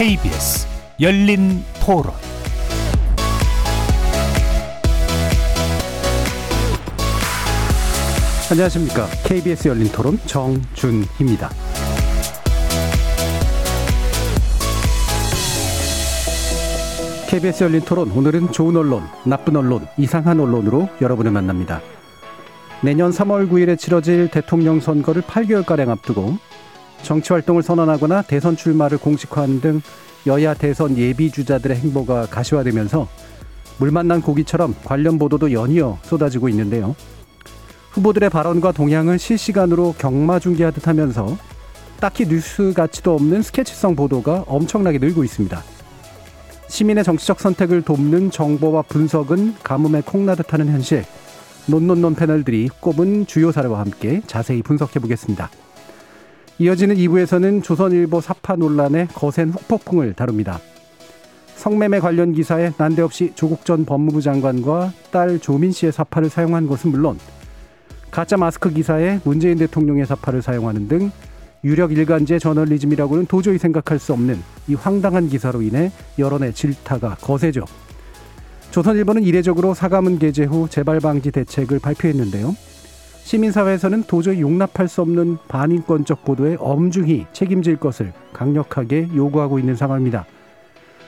KBS 0.00 0.66
열린 0.98 1.62
토론 1.84 2.14
안녕하십니까. 8.50 9.06
KBS 9.26 9.68
열린 9.68 9.92
토론 9.92 10.18
정준희입니다. 10.24 11.50
KBS 17.28 17.64
열린 17.64 17.82
토론 17.82 18.10
오늘은 18.10 18.52
좋은 18.52 18.74
언론, 18.78 19.02
나쁜 19.26 19.56
언론, 19.56 19.86
이상한 19.98 20.40
언론으로 20.40 20.88
여러분을 21.02 21.30
만납니다. 21.30 21.82
내년 22.82 23.10
3월 23.10 23.50
9일에 23.50 23.78
치러질 23.78 24.30
대통령 24.30 24.80
선거를 24.80 25.20
8개월가량 25.20 25.90
앞두고 25.90 26.38
정치 27.02 27.32
활동을 27.32 27.62
선언하거나 27.62 28.22
대선 28.22 28.56
출마를 28.56 28.98
공식화하는 28.98 29.60
등 29.60 29.82
여야 30.26 30.54
대선 30.54 30.96
예비 30.96 31.30
주자들의 31.30 31.76
행보가 31.78 32.26
가시화되면서 32.26 33.08
물 33.78 33.90
만난 33.90 34.20
고기처럼 34.20 34.74
관련 34.84 35.18
보도도 35.18 35.52
연이어 35.52 35.98
쏟아지고 36.02 36.48
있는데요. 36.50 36.94
후보들의 37.92 38.30
발언과 38.30 38.72
동향을 38.72 39.18
실시간으로 39.18 39.94
경마 39.98 40.38
중계하듯 40.38 40.86
하면서 40.86 41.36
딱히 41.98 42.26
뉴스 42.26 42.72
가치도 42.74 43.14
없는 43.14 43.42
스케치성 43.42 43.96
보도가 43.96 44.44
엄청나게 44.46 44.98
늘고 44.98 45.24
있습니다. 45.24 45.62
시민의 46.68 47.04
정치적 47.04 47.40
선택을 47.40 47.82
돕는 47.82 48.30
정보와 48.30 48.82
분석은 48.82 49.56
가뭄에 49.62 50.02
콩나듯 50.02 50.52
하는 50.52 50.68
현실. 50.68 51.04
논논논 51.66 52.14
패널들이 52.14 52.68
꼽은 52.80 53.26
주요 53.26 53.50
사례와 53.52 53.80
함께 53.80 54.22
자세히 54.26 54.62
분석해 54.62 55.00
보겠습니다. 55.00 55.50
이어지는 56.60 56.96
2부에서는 56.96 57.62
조선일보 57.62 58.20
사파 58.20 58.56
논란의 58.56 59.08
거센 59.14 59.48
후폭풍을 59.48 60.12
다룹니다. 60.12 60.60
성매매 61.56 62.00
관련 62.00 62.34
기사에 62.34 62.72
난데없이 62.76 63.32
조국 63.34 63.64
전 63.64 63.86
법무부 63.86 64.20
장관과 64.20 64.92
딸 65.10 65.38
조민 65.38 65.72
씨의 65.72 65.90
사파를 65.90 66.28
사용한 66.28 66.66
것은 66.66 66.90
물론 66.90 67.18
가짜 68.10 68.36
마스크 68.36 68.70
기사에 68.70 69.20
문재인 69.24 69.56
대통령의 69.56 70.04
사파를 70.04 70.42
사용하는 70.42 70.86
등 70.86 71.10
유력 71.64 71.92
일간지의 71.92 72.38
저널리즘이라고는 72.40 73.24
도저히 73.24 73.56
생각할 73.56 73.98
수 73.98 74.12
없는 74.12 74.38
이 74.68 74.74
황당한 74.74 75.30
기사로 75.30 75.62
인해 75.62 75.90
여론의 76.18 76.52
질타가 76.52 77.14
거세죠. 77.22 77.64
조선일보는 78.70 79.22
이례적으로 79.22 79.72
사과문 79.72 80.18
게재 80.18 80.44
후 80.44 80.68
재발 80.68 81.00
방지 81.00 81.30
대책을 81.30 81.78
발표했는데요. 81.78 82.54
시민사회에서는 83.24 84.04
도저히 84.04 84.40
용납할 84.40 84.88
수 84.88 85.02
없는 85.02 85.38
반인권적 85.48 86.24
보도에 86.24 86.56
엄중히 86.58 87.26
책임질 87.32 87.76
것을 87.76 88.12
강력하게 88.32 89.08
요구하고 89.14 89.58
있는 89.58 89.76
상황입니다. 89.76 90.26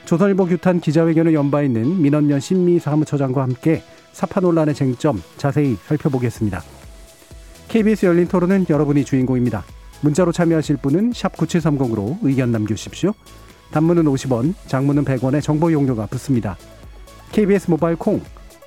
조선일보 0.05 0.45
규탄 0.45 0.79
기자회견을 0.79 1.33
연 1.33 1.49
바 1.51 1.61
있는 1.61 2.01
민원연 2.01 2.39
신미 2.39 2.79
사무처장과 2.79 3.41
함께 3.41 3.83
사파 4.11 4.41
논란의 4.41 4.75
쟁점 4.75 5.21
자세히 5.37 5.75
살펴보겠습니다. 5.85 6.61
KBS 7.67 8.05
열린 8.05 8.27
토론은 8.27 8.65
여러분이 8.69 9.03
주인공입니다. 9.05 9.63
문자로 10.01 10.31
참여하실 10.31 10.77
분은 10.77 11.11
9730으로 11.11 12.17
의견 12.21 12.51
남겨주십시오. 12.51 13.13
단문은 13.71 14.03
50원, 14.03 14.53
장문은 14.67 15.05
100원의 15.05 15.41
정보 15.41 15.71
용료가 15.71 16.05
붙습니다. 16.07 16.57
KBS 17.31 17.71
모바일 17.71 17.95
콩, 17.95 18.21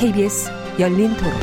KBS 0.00 0.50
열린 0.78 1.14
토론. 1.14 1.34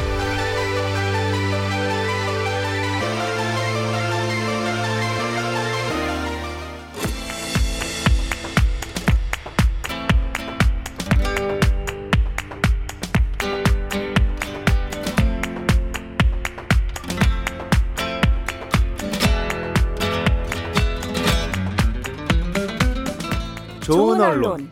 좋은 23.82 24.20
언론, 24.20 24.72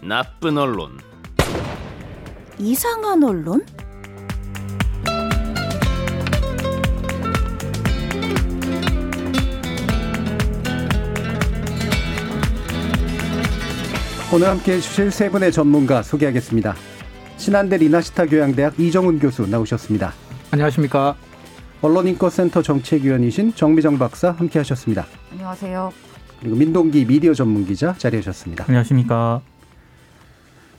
나쁜 0.00 0.58
언론, 0.58 1.00
이상한 2.58 3.22
언론? 3.22 3.64
오늘 14.32 14.48
함께 14.48 14.74
해주실 14.74 15.10
세 15.10 15.30
분의 15.30 15.52
전문가 15.52 16.02
소개하겠습니다. 16.02 16.74
신한대 17.36 17.76
리나시타 17.76 18.26
교양대학 18.26 18.78
이정훈 18.78 19.18
교수 19.18 19.46
나오셨습니다. 19.46 20.12
안녕하십니까. 20.50 21.16
언론인권센터 21.82 22.62
정책위원이신 22.62 23.54
정미정 23.54 23.98
박사 23.98 24.30
함께 24.30 24.60
하셨습니다. 24.60 25.06
안녕하세요. 25.32 25.92
그리고 26.40 26.56
민동기 26.56 27.04
미디어 27.04 27.34
전문 27.34 27.66
기자 27.66 27.94
자리하셨습니다. 27.98 28.64
안녕하십니까. 28.66 29.40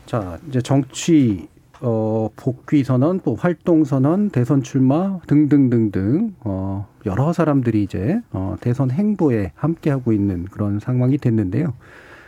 자, 0.05 0.37
이제 0.49 0.61
정치 0.61 1.47
어, 1.81 2.29
복귀 2.35 2.83
선언, 2.83 3.19
또 3.21 3.35
활동 3.35 3.83
선언, 3.83 4.29
대선 4.29 4.63
출마 4.63 5.19
등등등등 5.27 6.35
어, 6.41 6.87
여러 7.05 7.33
사람들이 7.33 7.83
이제 7.83 8.19
어, 8.31 8.55
대선 8.61 8.91
행보에 8.91 9.51
함께 9.55 9.89
하고 9.89 10.13
있는 10.13 10.45
그런 10.45 10.79
상황이 10.79 11.17
됐는데요. 11.17 11.73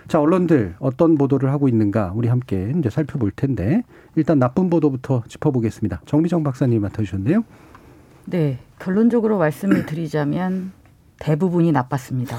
자, 0.07 0.21
언론들 0.21 0.75
어떤 0.79 1.15
보도를 1.15 1.51
하고 1.51 1.67
있는가 1.67 2.13
우리 2.15 2.27
함께 2.29 2.73
이제 2.77 2.89
살펴볼 2.89 3.31
텐데 3.31 3.83
일단 4.15 4.39
나쁜 4.39 4.69
보도부터 4.69 5.23
짚어보겠습니다. 5.27 6.01
정미정 6.05 6.43
박사님 6.43 6.81
맡아주셨네요. 6.81 7.43
네, 8.25 8.59
결론적으로 8.79 9.37
말씀을 9.37 9.85
드리자면 9.85 10.71
대부분이 11.19 11.71
나빴습니다. 11.71 12.37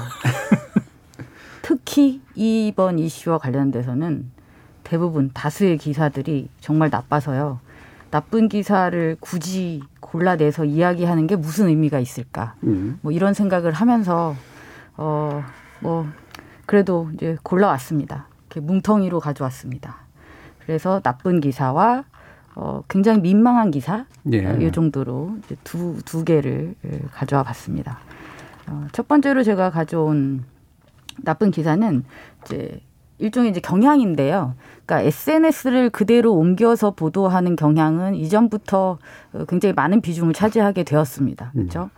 특히 1.61 2.21
이번 2.35 2.97
이슈와 2.97 3.37
관련돼서는 3.37 4.31
대부분 4.83 5.31
다수의 5.33 5.77
기사들이 5.77 6.49
정말 6.59 6.89
나빠서요. 6.89 7.59
나쁜 8.11 8.49
기사를 8.49 9.17
굳이 9.19 9.81
골라내서 9.99 10.65
이야기하는 10.65 11.27
게 11.27 11.35
무슨 11.35 11.67
의미가 11.67 11.99
있을까? 11.99 12.55
음. 12.63 12.97
뭐 13.01 13.11
이런 13.11 13.33
생각을 13.33 13.71
하면서 13.71 14.35
어 14.97 15.43
뭐 15.79 16.07
그래도 16.65 17.09
이제 17.13 17.37
골라왔습니다. 17.43 18.27
이렇게 18.47 18.59
뭉텅이로 18.59 19.19
가져왔습니다. 19.19 19.97
그래서 20.65 20.99
나쁜 21.01 21.39
기사와 21.39 22.03
어 22.55 22.83
굉장히 22.87 23.21
민망한 23.21 23.71
기사 23.71 24.05
예. 24.31 24.45
어, 24.45 24.57
이 24.57 24.71
정도로 24.71 25.37
이제 25.45 25.55
두, 25.63 25.97
두 26.03 26.23
개를 26.23 26.75
예, 26.85 26.99
가져와 27.11 27.43
봤습니다. 27.43 27.99
어, 28.67 28.87
첫 28.91 29.07
번째로 29.07 29.43
제가 29.43 29.69
가져온 29.69 30.43
나쁜 31.23 31.51
기사는 31.51 32.03
이제 32.43 32.81
일종의 33.19 33.51
이제 33.51 33.59
경향인데요. 33.59 34.55
그러니까 34.85 35.07
SNS를 35.07 35.89
그대로 35.89 36.33
옮겨서 36.33 36.91
보도하는 36.91 37.55
경향은 37.55 38.15
이전부터 38.15 38.97
어, 39.33 39.45
굉장히 39.47 39.73
많은 39.73 40.01
비중을 40.01 40.33
차지하게 40.33 40.83
되었습니다. 40.83 41.51
그렇죠? 41.53 41.89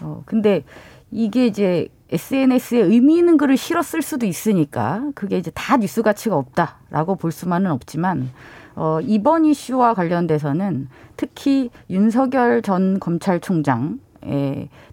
어, 0.00 0.22
근데 0.24 0.64
이게 1.10 1.46
이제 1.46 1.88
SNS에 2.10 2.78
의미 2.78 3.18
있는 3.18 3.36
글을 3.36 3.56
쓸 3.56 4.02
수도 4.02 4.24
있으니까 4.24 5.10
그게 5.14 5.36
이제 5.36 5.50
다 5.54 5.76
뉴스 5.76 6.02
가치가 6.02 6.36
없다라고 6.36 7.16
볼 7.16 7.32
수만은 7.32 7.70
없지만 7.70 8.30
어, 8.74 9.00
이번 9.02 9.44
이슈와 9.44 9.94
관련돼서는 9.94 10.88
특히 11.16 11.70
윤석열 11.90 12.62
전 12.62 13.00
검찰총장 13.00 13.98
에 13.98 14.07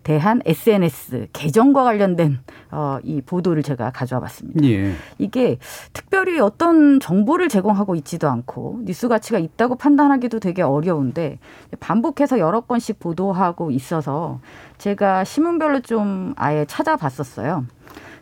대한 0.04 0.42
SNS 0.46 1.28
계정과 1.34 1.84
관련된 1.84 2.40
어, 2.72 3.00
이 3.04 3.22
보도를 3.22 3.64
제가 3.64 3.92
가져와 3.92 4.22
봤습니다. 4.22 4.64
예. 4.66 4.94
이게 5.18 5.58
특별히 5.94 6.40
어떤 6.40 7.00
정보를 7.00 7.50
제공하고 7.50 7.96
있지도 7.96 8.30
않고 8.30 8.82
뉴스 8.84 9.08
가치가 9.08 9.40
있다고 9.40 9.76
판단하기도 9.76 10.40
되게 10.40 10.62
어려운데 10.62 11.40
반복해서 11.80 12.40
여러 12.40 12.62
건씩 12.62 13.00
보도하고 13.00 13.72
있어서 13.72 14.40
제가 14.78 15.24
신문별로 15.24 15.82
좀 15.82 16.34
아예 16.38 16.66
찾아봤었어요. 16.66 17.66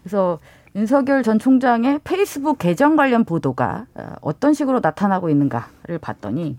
그래서 0.01 0.39
윤석열 0.75 1.21
전 1.21 1.37
총장의 1.37 1.99
페이스북 2.03 2.57
계정 2.57 2.95
관련 2.95 3.23
보도가 3.25 3.85
어, 3.95 4.13
어떤 4.21 4.53
식으로 4.53 4.79
나타나고 4.81 5.29
있는가를 5.29 5.99
봤더니 6.01 6.57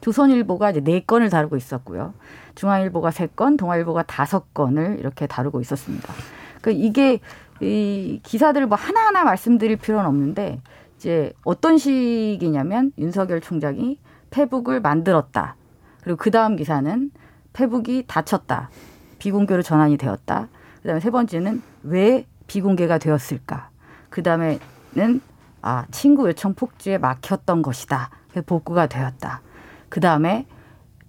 조선일보가 0.00 0.70
이제 0.70 0.80
네 0.80 1.00
건을 1.00 1.30
다루고 1.30 1.56
있었고요. 1.56 2.14
중앙일보가 2.54 3.10
세 3.10 3.26
건, 3.26 3.56
동아일보가 3.56 4.04
다섯 4.04 4.52
건을 4.54 4.98
이렇게 4.98 5.26
다루고 5.26 5.60
있었습니다. 5.60 6.12
그 6.60 6.70
이게 6.70 7.20
이 7.60 8.20
기사들을 8.22 8.66
뭐 8.66 8.76
하나하나 8.76 9.24
말씀드릴 9.24 9.76
필요는 9.76 10.06
없는데 10.06 10.60
이제 10.96 11.32
어떤 11.44 11.78
식이냐면 11.78 12.92
윤석열 12.98 13.40
총장이 13.40 13.98
페북을 14.30 14.80
만들었다. 14.80 15.56
그리고 16.02 16.16
그 16.16 16.30
다음 16.30 16.56
기사는 16.56 17.10
페북이 17.52 18.04
닫혔다. 18.06 18.70
비공개로 19.18 19.62
전환이 19.62 19.96
되었다. 19.96 20.48
그다음에 20.82 21.00
세 21.00 21.10
번째는 21.10 21.62
왜 21.82 22.26
비공개가 22.46 22.98
되었을까? 22.98 23.70
그다음에는 24.10 25.20
아 25.62 25.86
친구 25.90 26.28
요청 26.28 26.54
폭주에 26.54 26.98
막혔던 26.98 27.62
것이다. 27.62 28.10
복구가 28.46 28.86
되었다. 28.86 29.42
그 29.88 30.00
다음에 30.00 30.46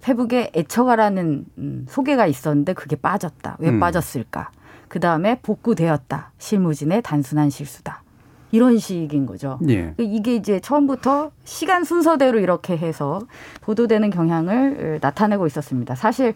페북에 0.02 0.52
애처가라는 0.56 1.46
음, 1.58 1.86
소개가 1.90 2.26
있었는데 2.26 2.74
그게 2.74 2.96
빠졌다. 2.96 3.58
왜 3.60 3.70
음. 3.70 3.80
빠졌을까? 3.80 4.52
그 4.88 5.00
다음에 5.00 5.40
복구되었다. 5.42 6.31
실무진의 6.38 7.02
단순한 7.04 7.50
실수다. 7.50 8.04
이런 8.52 8.80
식인 8.80 9.26
거죠. 9.26 9.60
예. 9.70 9.94
이게 10.00 10.36
이제 10.36 10.60
처음부터 10.60 11.31
시간 11.44 11.84
순서대로 11.84 12.40
이렇게 12.40 12.76
해서 12.76 13.22
보도되는 13.62 14.10
경향을 14.10 14.98
나타내고 15.02 15.46
있었습니다. 15.46 15.94
사실 15.94 16.34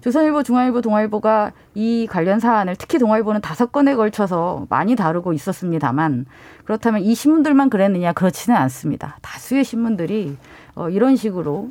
조선일보, 0.00 0.44
중앙일보, 0.44 0.80
동아일보가 0.80 1.52
이 1.74 2.06
관련 2.08 2.38
사안을 2.38 2.76
특히 2.76 2.98
동아일보는 2.98 3.40
다섯 3.40 3.72
건에 3.72 3.96
걸쳐서 3.96 4.66
많이 4.68 4.94
다루고 4.94 5.32
있었습니다만 5.32 6.26
그렇다면 6.64 7.02
이 7.02 7.14
신문들만 7.14 7.70
그랬느냐 7.70 8.12
그렇지는 8.12 8.56
않습니다. 8.56 9.18
다수의 9.22 9.64
신문들이 9.64 10.36
어, 10.76 10.88
이런 10.88 11.16
식으로 11.16 11.52
어, 11.54 11.70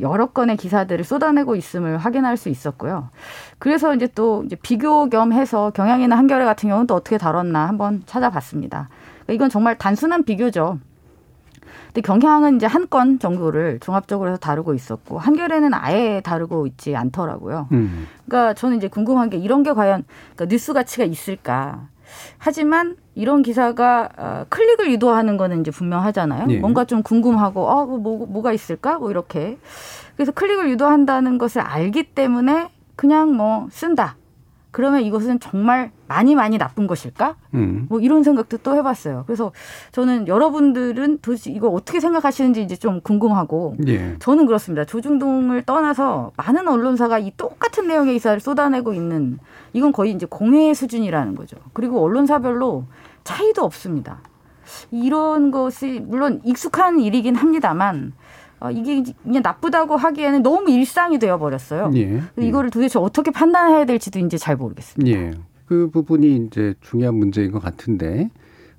여러 0.00 0.26
건의 0.26 0.56
기사들을 0.56 1.04
쏟아내고 1.04 1.56
있음을 1.56 1.98
확인할 1.98 2.36
수 2.36 2.48
있었고요. 2.48 3.08
그래서 3.58 3.94
이제 3.94 4.06
또 4.14 4.42
이제 4.44 4.56
비교 4.56 5.08
겸해서 5.08 5.70
경향이나 5.70 6.16
한겨레 6.16 6.44
같은 6.44 6.68
경우는 6.68 6.86
또 6.86 6.94
어떻게 6.94 7.18
다뤘나 7.18 7.68
한번 7.68 8.02
찾아봤습니다. 8.06 8.88
그러니까 9.24 9.32
이건 9.32 9.50
정말 9.50 9.76
단순한 9.78 10.24
비교죠. 10.24 10.78
근데 11.86 12.00
경향은 12.02 12.56
이제 12.56 12.66
한 12.66 12.86
건 12.88 13.18
정도를 13.18 13.80
종합적으로 13.80 14.30
해서 14.30 14.38
다루고 14.38 14.74
있었고 14.74 15.18
한겨레는 15.18 15.74
아예 15.74 16.20
다루고 16.22 16.66
있지 16.68 16.94
않더라고요. 16.94 17.68
음. 17.72 18.06
그러니까 18.26 18.54
저는 18.54 18.76
이제 18.76 18.86
궁금한 18.88 19.28
게 19.30 19.36
이런 19.38 19.62
게 19.62 19.72
과연 19.72 20.04
그러니까 20.34 20.46
뉴스 20.52 20.72
가치가 20.72 21.04
있을까? 21.04 21.88
하지만 22.38 22.96
이런 23.14 23.42
기사가 23.42 24.08
어, 24.16 24.44
클릭을 24.48 24.90
유도하는 24.92 25.36
거는 25.36 25.60
이제 25.60 25.70
분명하잖아요. 25.70 26.46
예. 26.50 26.58
뭔가 26.58 26.84
좀 26.84 27.02
궁금하고 27.02 27.66
어, 27.66 27.86
뭐, 27.86 28.26
뭐가 28.26 28.52
있을까? 28.52 28.98
뭐 28.98 29.10
이렇게. 29.10 29.58
그래서 30.16 30.32
클릭을 30.32 30.70
유도한다는 30.70 31.38
것을 31.38 31.60
알기 31.62 32.04
때문에 32.14 32.68
그냥 32.96 33.34
뭐 33.34 33.68
쓴다. 33.70 34.16
그러면 34.76 35.00
이것은 35.00 35.40
정말 35.40 35.90
많이 36.06 36.34
많이 36.34 36.58
나쁜 36.58 36.86
것일까? 36.86 37.36
음. 37.54 37.86
뭐 37.88 37.98
이런 37.98 38.22
생각도 38.22 38.58
또 38.58 38.74
해봤어요. 38.74 39.24
그래서 39.26 39.50
저는 39.90 40.28
여러분들은 40.28 41.20
도대체 41.22 41.50
이거 41.50 41.68
어떻게 41.68 41.98
생각하시는지 41.98 42.60
이제 42.60 42.76
좀 42.76 43.00
궁금하고 43.00 43.76
예. 43.86 44.16
저는 44.18 44.44
그렇습니다. 44.44 44.84
조중동을 44.84 45.62
떠나서 45.62 46.32
많은 46.36 46.68
언론사가 46.68 47.18
이 47.18 47.32
똑같은 47.38 47.88
내용의 47.88 48.12
기사를 48.12 48.38
쏟아내고 48.38 48.92
있는 48.92 49.38
이건 49.72 49.92
거의 49.92 50.12
이제 50.12 50.26
공회 50.28 50.74
수준이라는 50.74 51.36
거죠. 51.36 51.56
그리고 51.72 52.04
언론사별로 52.04 52.84
차이도 53.24 53.64
없습니다. 53.64 54.20
이런 54.90 55.52
것이 55.52 56.02
물론 56.04 56.42
익숙한 56.44 57.00
일이긴 57.00 57.34
합니다만 57.34 58.12
어, 58.60 58.70
이게 58.70 59.02
그냥 59.22 59.42
나쁘다고 59.42 59.96
하기에는 59.96 60.42
너무 60.42 60.70
일상이 60.70 61.18
되어 61.18 61.38
버렸어요. 61.38 61.90
예. 61.94 62.22
이거를 62.38 62.70
도대체 62.70 62.98
어떻게 62.98 63.30
판단해야 63.30 63.84
될지도 63.84 64.18
이제 64.18 64.38
잘 64.38 64.56
모르겠습니다. 64.56 65.18
예. 65.18 65.32
그 65.66 65.90
부분이 65.90 66.46
이제 66.46 66.74
중요한 66.80 67.16
문제인 67.16 67.50
것 67.50 67.60
같은데, 67.60 68.30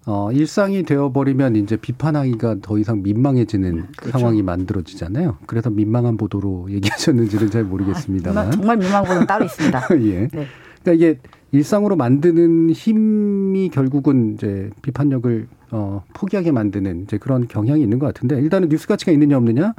어, 0.06 0.32
일상이 0.32 0.84
되어버리면 0.84 1.58
이제 1.58 1.76
비판하기가 1.76 2.58
더 2.62 2.78
이상 2.78 3.04
민망해지는 3.04 3.88
그렇죠. 3.98 4.18
상황이 4.18 4.42
만들어지잖아요. 4.42 5.38
그래서 5.46 5.70
민망한 5.70 6.16
보도로 6.18 6.68
얘기하셨는지는 6.72 7.52
잘 7.52 7.64
모르겠습니다만. 7.66 8.48
아, 8.48 8.52
정말 8.52 8.78
민망보는 8.78 9.28
따로 9.28 9.46
있습니다. 9.46 9.82
예. 10.00 10.28
네. 10.32 10.48
그러니까 10.82 10.94
이게 10.94 11.20
일상으로 11.52 11.98
만드는 11.98 12.72
힘이 12.72 13.70
결국은 13.70 14.34
이제 14.34 14.70
비판력을 14.82 15.48
어, 15.72 16.04
포기하게 16.14 16.52
만드는 16.52 17.04
이제 17.04 17.18
그런 17.18 17.48
경향이 17.48 17.82
있는 17.82 18.00
것 18.00 18.06
같은데 18.08 18.40
일단은 18.40 18.70
뉴스 18.70 18.88
가치가 18.88 19.12
있느냐 19.12 19.38
없느냐 19.38 19.74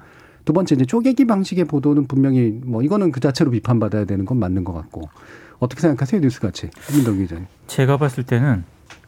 두 0.44 0.52
번째 0.52 0.74
이제 0.74 0.84
쪼개기 0.84 1.26
방식의 1.26 1.64
보도는 1.64 2.06
분명히 2.06 2.58
뭐 2.64 2.82
이거는 2.82 3.12
그 3.12 3.20
자체로 3.20 3.50
비판받아야 3.50 4.04
되는 4.04 4.24
건 4.24 4.38
맞는 4.38 4.64
것 4.64 4.72
같고 4.72 5.08
어떻게 5.58 5.80
생각하세요 5.80 6.20
뉴스 6.20 6.40
가치 6.40 6.68
김민동 6.86 7.18
기자님? 7.18 7.46
제가 7.66 7.96
봤을 7.96 8.24
때는 8.24 8.64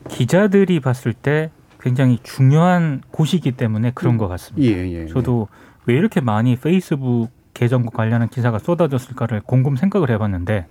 기자들이 0.09 0.81
봤을 0.81 1.13
때 1.13 1.51
굉장히 1.81 2.19
중요한 2.23 3.01
곳이기 3.11 3.53
때문에 3.53 3.93
그런 3.95 4.19
것 4.19 4.29
같습니다. 4.29 4.71
예, 4.71 4.91
예. 4.93 5.07
저도 5.07 5.49
왜 5.87 5.95
이렇게 5.95 6.21
많이 6.21 6.57
페이스북 6.57 7.29
계정과 7.55 7.91
관련한 7.91 8.29
기사가 8.29 8.59
쏟아졌을까를 8.59 9.41
곰곰 9.45 9.77
생각을 9.77 10.11
해봤는데 10.11 10.67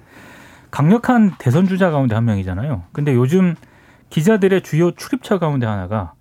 강력한 0.72 1.34
대선 1.40 1.68
주자 1.68 1.90
가운데 1.90 2.16
한 2.16 2.26
명이잖아요. 2.26 2.84
근데 2.92 3.16
요즘 3.16 3.56
기자들의 4.10 4.62
주요 4.62 4.92
출입처 4.92 5.40
가운데 5.40 5.66
하나가 5.66 6.14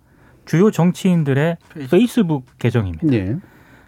주요 0.45 0.71
정치인들의 0.71 1.57
페이스북 1.91 2.47
계정입니다. 2.59 3.13
예. 3.13 3.37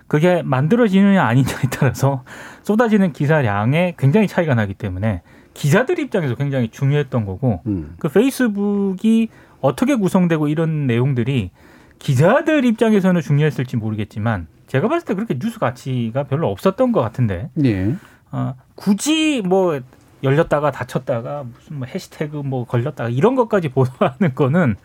그게 0.07 0.43
만들어지느냐 0.43 1.23
아니냐에 1.23 1.63
따라서 1.71 2.25
쏟아지는 2.63 3.13
기사량에 3.13 3.95
굉장히 3.99 4.27
차이가 4.27 4.55
나기 4.55 4.75
때문에 4.75 5.23
기자들 5.55 5.99
입장에서 5.99 6.35
굉장히 6.35 6.69
중요했던 6.69 7.25
거고 7.25 7.63
음. 7.67 7.95
그 7.99 8.09
페이스북이 8.09 9.29
어떻게 9.61 9.95
구성되고 9.95 10.49
이런 10.49 10.87
내용들이 10.87 11.51
기자들 11.99 12.65
입장에서는 12.65 13.21
중요했을지 13.21 13.77
모르겠지만 13.77 14.49
제가 14.67 14.89
봤을 14.89 15.07
때 15.07 15.15
그렇게 15.15 15.39
뉴스 15.39 15.59
가치가 15.59 16.25
별로 16.25 16.51
없었던 16.51 16.93
것 16.93 17.01
같은데 17.01 17.51
예. 17.65 17.95
어, 18.33 18.55
굳이 18.75 19.43
뭐 19.45 19.81
열렸다가 20.23 20.71
닫혔다가 20.71 21.45
무슨 21.45 21.79
뭐 21.79 21.87
해시태그 21.87 22.37
뭐 22.37 22.65
걸렸다가 22.65 23.11
이런 23.11 23.35
것까지 23.35 23.69
보도하는 23.69 24.35
거는 24.35 24.77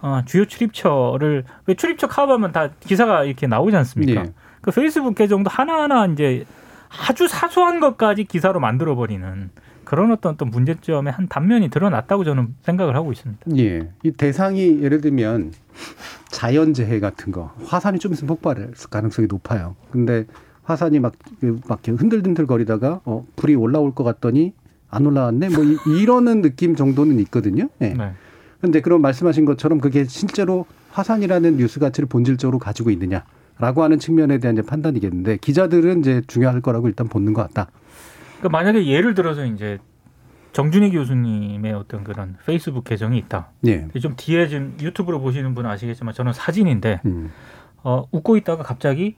어, 0.00 0.22
주요 0.26 0.44
출입처를 0.44 1.44
왜 1.66 1.74
출입처 1.74 2.06
카업하면 2.06 2.52
다 2.52 2.70
기사가 2.80 3.24
이렇게 3.24 3.46
나오지 3.46 3.76
않습니까? 3.76 4.20
예. 4.22 4.32
그 4.60 4.70
페이스북 4.70 5.14
계정도 5.14 5.50
하나하나 5.50 6.06
이제 6.06 6.46
아주 6.88 7.28
사소한 7.28 7.80
것까지 7.80 8.24
기사로 8.24 8.60
만들어 8.60 8.94
버리는 8.94 9.50
그런 9.84 10.12
어떤 10.12 10.36
또 10.36 10.44
문제점의 10.44 11.12
한 11.12 11.28
단면이 11.28 11.70
드러났다고 11.70 12.22
저는 12.24 12.54
생각을 12.62 12.94
하고 12.94 13.10
있습니다. 13.10 13.42
예. 13.56 13.90
이 14.02 14.10
대상이 14.12 14.82
예를 14.82 15.00
들면 15.00 15.52
자연재해 16.30 17.00
같은 17.00 17.32
거 17.32 17.54
화산이 17.64 17.98
좀 17.98 18.12
있으면 18.12 18.28
폭발할 18.28 18.72
가능성이 18.90 19.28
높아요. 19.28 19.76
근데 19.90 20.26
화산이 20.64 21.00
막, 21.00 21.14
그막 21.40 21.80
이렇게 21.82 21.92
흔들흔들 21.92 22.46
거리다가 22.46 23.00
어, 23.06 23.26
불이 23.36 23.54
올라올 23.54 23.94
것 23.94 24.04
같더니 24.04 24.52
안 24.90 25.06
올라왔네. 25.06 25.50
뭐 25.50 25.64
이, 25.64 25.76
이러는 26.00 26.42
느낌 26.42 26.76
정도는 26.76 27.18
있거든요. 27.20 27.68
예. 27.80 27.90
네. 27.90 28.12
근데 28.60 28.80
그런 28.80 29.00
말씀하신 29.02 29.44
것처럼 29.44 29.80
그게 29.80 30.04
실제로 30.04 30.66
화산이라는 30.90 31.56
뉴스 31.58 31.78
가치를 31.78 32.08
본질적으로 32.08 32.58
가지고 32.58 32.90
있느냐라고 32.90 33.82
하는 33.82 33.98
측면에 33.98 34.38
대한 34.38 34.56
이제 34.56 34.66
판단이겠는데 34.66 35.36
기자들은 35.36 36.00
이제 36.00 36.22
중요할 36.26 36.60
거라고 36.60 36.88
일단 36.88 37.08
보는 37.08 37.34
것 37.34 37.42
같다. 37.42 37.70
그러니까 38.38 38.58
만약에 38.58 38.86
예를 38.86 39.14
들어서 39.14 39.44
이제 39.44 39.78
정준희 40.52 40.90
교수님의 40.90 41.72
어떤 41.72 42.02
그런 42.02 42.36
페이스북 42.46 42.84
계정이 42.84 43.16
있다. 43.18 43.50
예. 43.66 43.86
좀 44.00 44.14
뒤에 44.16 44.48
지금 44.48 44.76
유튜브로 44.80 45.20
보시는 45.20 45.54
분은 45.54 45.70
아시겠지만 45.70 46.14
저는 46.14 46.32
사진인데 46.32 47.02
음. 47.04 47.30
어, 47.84 48.06
웃고 48.10 48.36
있다가 48.38 48.64
갑자기 48.64 49.16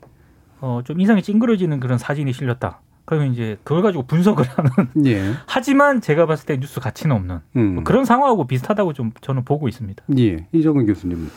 어, 0.60 0.82
좀 0.84 1.00
인상이 1.00 1.22
찡그러지는 1.22 1.80
그런 1.80 1.96
사진이 1.96 2.32
실렸다. 2.34 2.80
그러면 3.10 3.32
이제 3.32 3.58
그걸 3.64 3.82
가지고 3.82 4.04
분석을 4.04 4.44
하는. 4.54 4.70
예. 5.06 5.32
하지만 5.46 6.00
제가 6.00 6.26
봤을 6.26 6.46
때 6.46 6.56
뉴스 6.60 6.78
가치는 6.80 7.14
없는 7.16 7.40
음. 7.56 7.74
뭐 7.74 7.84
그런 7.84 8.04
상황하고 8.04 8.46
비슷하다고 8.46 8.92
좀 8.92 9.10
저는 9.20 9.44
보고 9.44 9.66
있습니다. 9.68 10.04
예. 10.18 10.46
이정은 10.52 10.86
교수님. 10.86 11.28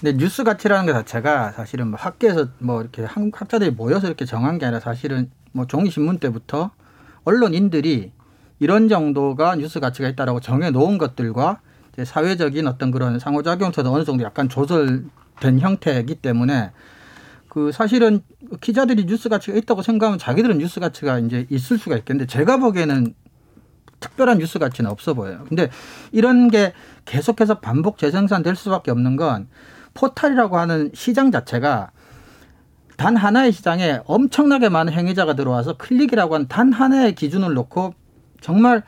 근데 0.00 0.16
뉴스 0.16 0.42
가치라는 0.42 0.86
것 0.86 0.94
자체가 0.94 1.52
사실은 1.52 1.88
뭐 1.88 1.98
학계에서 2.00 2.46
뭐 2.60 2.80
이렇게 2.80 3.04
한- 3.04 3.30
학자들이 3.34 3.72
모여서 3.72 4.06
이렇게 4.06 4.24
정한 4.24 4.56
게 4.58 4.64
아니라 4.64 4.80
사실은 4.80 5.30
뭐 5.52 5.66
종이 5.66 5.90
신문 5.90 6.18
때부터 6.18 6.70
언론인들이 7.24 8.10
이런 8.60 8.88
정도가 8.88 9.56
뉴스 9.56 9.80
가치가 9.80 10.08
있다라고 10.08 10.40
정해 10.40 10.70
놓은 10.70 10.96
것들과 10.96 11.60
이제 11.92 12.06
사회적인 12.06 12.66
어떤 12.66 12.90
그런 12.90 13.18
상호작용처도 13.18 13.92
어느 13.92 14.04
정도 14.04 14.24
약간 14.24 14.48
조절된 14.48 15.58
형태이기 15.60 16.14
때문에 16.16 16.70
그 17.48 17.72
사실은 17.72 18.20
기자들이 18.60 19.06
뉴스 19.06 19.28
가치가 19.28 19.56
있다고 19.56 19.82
생각하면 19.82 20.18
자기들은 20.18 20.58
뉴스 20.58 20.80
가치가 20.80 21.18
이제 21.18 21.46
있을 21.50 21.78
수가 21.78 21.96
있겠는데 21.96 22.26
제가 22.26 22.58
보기에는 22.58 23.14
특별한 24.00 24.38
뉴스 24.38 24.58
가치는 24.58 24.90
없어 24.90 25.14
보여요. 25.14 25.44
근데 25.48 25.70
이런 26.12 26.48
게 26.48 26.72
계속해서 27.04 27.60
반복 27.60 27.98
재생산 27.98 28.42
될 28.42 28.54
수밖에 28.54 28.90
없는 28.90 29.16
건 29.16 29.48
포탈이라고 29.94 30.58
하는 30.58 30.90
시장 30.94 31.30
자체가 31.30 31.90
단 32.96 33.16
하나의 33.16 33.52
시장에 33.52 34.00
엄청나게 34.06 34.68
많은 34.68 34.92
행위자가 34.92 35.34
들어와서 35.34 35.76
클릭이라고 35.76 36.34
하는 36.34 36.48
단 36.48 36.72
하나의 36.72 37.14
기준을 37.14 37.54
놓고 37.54 37.94
정말 38.40 38.82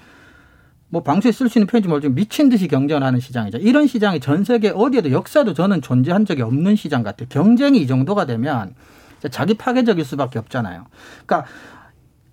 뭐 0.91 1.03
방수에 1.03 1.33
쓸 1.33 1.49
수 1.49 1.59
있는 1.59 1.67
표현인지 1.69 1.89
모르지만 1.89 2.15
미친 2.17 2.49
듯이 2.49 2.69
경쟁을 2.69 3.03
하는 3.03 3.21
시장이죠. 3.21 3.59
이런 3.59 3.87
시장이 3.87 4.21
전 4.21 4.45
세계 4.45 4.71
어디에도 4.71 5.13
역사도 5.13 5.55
저는 5.55 5.83
존재한 5.83 6.27
적이 6.27 6.43
없는 6.43 6.77
시장 6.77 7.03
같아요. 7.03 7.29
경쟁이 7.29 7.81
이 7.81 7.87
정도가 7.87 8.27
되면 8.27 8.75
자기 9.31 9.55
파괴적일 9.55 10.05
수밖에 10.05 10.39
없잖아요. 10.41 10.87
그러니까 11.25 11.49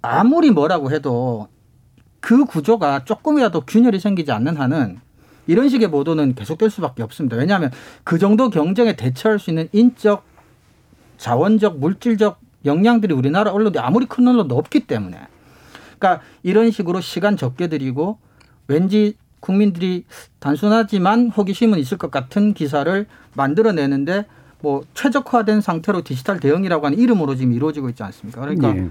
아무리 0.02 0.50
뭐라고 0.52 0.92
해도 0.92 1.48
그 2.20 2.46
구조가 2.46 3.06
조금이라도 3.06 3.62
균열이 3.62 4.00
생기지 4.00 4.32
않는 4.32 4.58
한은 4.58 5.00
이런 5.46 5.70
식의 5.70 5.92
보도는 5.92 6.34
계속될 6.34 6.72
수밖에 6.72 7.04
없습니다. 7.04 7.38
왜냐하면 7.38 7.72
그 8.04 8.18
정도 8.18 8.50
경쟁에 8.50 8.96
대처할 8.96 9.38
수 9.38 9.52
있는 9.52 9.70
인적, 9.72 10.24
자원적, 11.18 11.80
물질적 11.80 12.40
역량들이 12.66 13.14
우리나라 13.14 13.52
언론이 13.52 13.78
아무리 13.78 14.08
큰 14.08 14.28
언론도 14.28 14.58
없기 14.58 14.88
때문에. 14.88 15.20
그러니까 16.00 16.24
이런 16.44 16.72
식으로 16.72 17.02
시간 17.02 17.38
적게 17.38 17.68
들이고 17.68 18.20
왠지 18.68 19.16
국민들이 19.40 20.06
단순하지만 20.40 21.30
호기심은 21.30 21.80
있을 21.80 21.98
것 21.98 22.12
같은 22.12 22.54
기사를 22.54 23.06
만들어내는데 23.36 24.26
뭐 24.62 24.82
최적화된 24.94 25.62
상태로 25.62 26.04
디지털 26.04 26.40
대응이라고 26.40 26.86
하는 26.86 26.98
이름으로 26.98 27.36
지금 27.36 27.54
이루어지고 27.54 27.90
있지 27.90 28.04
않습니까? 28.04 28.42
그러니까 28.42 28.76
예. 28.76 28.90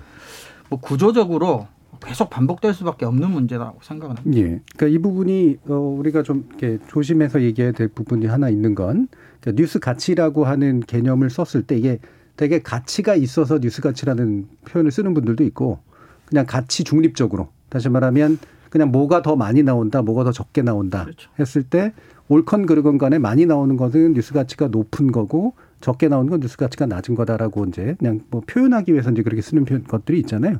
뭐 0.68 0.78
구조적으로 0.80 1.66
계속 2.04 2.30
반복될 2.30 2.74
수밖에 2.74 3.04
없는 3.04 3.30
문제라고 3.30 3.78
생각은 3.82 4.16
합니다. 4.16 4.38
예. 4.38 4.60
그러니까 4.76 4.86
이 4.86 4.98
부분이 4.98 5.58
어 5.68 5.74
우리가 5.74 6.22
좀 6.22 6.46
이렇게 6.50 6.78
조심해서 6.88 7.42
얘기해야 7.42 7.72
될 7.72 7.88
부분이 7.88 8.26
하나 8.26 8.48
있는 8.48 8.74
건 8.74 9.08
그러니까 9.40 9.60
뉴스 9.60 9.80
가치라고 9.80 10.44
하는 10.44 10.80
개념을 10.80 11.30
썼을 11.30 11.64
때 11.64 11.76
이게 11.76 11.98
되게 12.36 12.62
가치가 12.62 13.14
있어서 13.14 13.58
뉴스 13.58 13.80
가치라는 13.80 14.46
표현을 14.66 14.90
쓰는 14.90 15.14
분들도 15.14 15.42
있고 15.44 15.80
그냥 16.26 16.44
가치 16.46 16.84
중립적으로 16.84 17.48
다시 17.68 17.88
말하면 17.88 18.38
그냥 18.76 18.92
뭐가 18.92 19.22
더 19.22 19.36
많이 19.36 19.62
나온다, 19.62 20.02
뭐가 20.02 20.24
더 20.24 20.32
적게 20.32 20.60
나온다 20.60 21.04
그렇죠. 21.04 21.30
했을 21.38 21.62
때 21.62 21.94
옳건 22.28 22.66
그르건 22.66 22.98
간에 22.98 23.18
많이 23.18 23.46
나오는 23.46 23.76
것은 23.76 24.12
뉴스 24.12 24.34
가치가 24.34 24.68
높은 24.68 25.12
거고 25.12 25.54
적게 25.80 26.08
나오는 26.08 26.28
건 26.28 26.40
뉴스 26.40 26.58
가치가 26.58 26.84
낮은 26.84 27.14
거다라고 27.14 27.64
이제 27.66 27.96
그냥 27.98 28.20
뭐 28.30 28.42
표현하기 28.46 28.92
위해서 28.92 29.10
이제 29.10 29.22
그렇게 29.22 29.40
쓰는 29.40 29.64
것들이 29.84 30.18
있잖아요. 30.20 30.58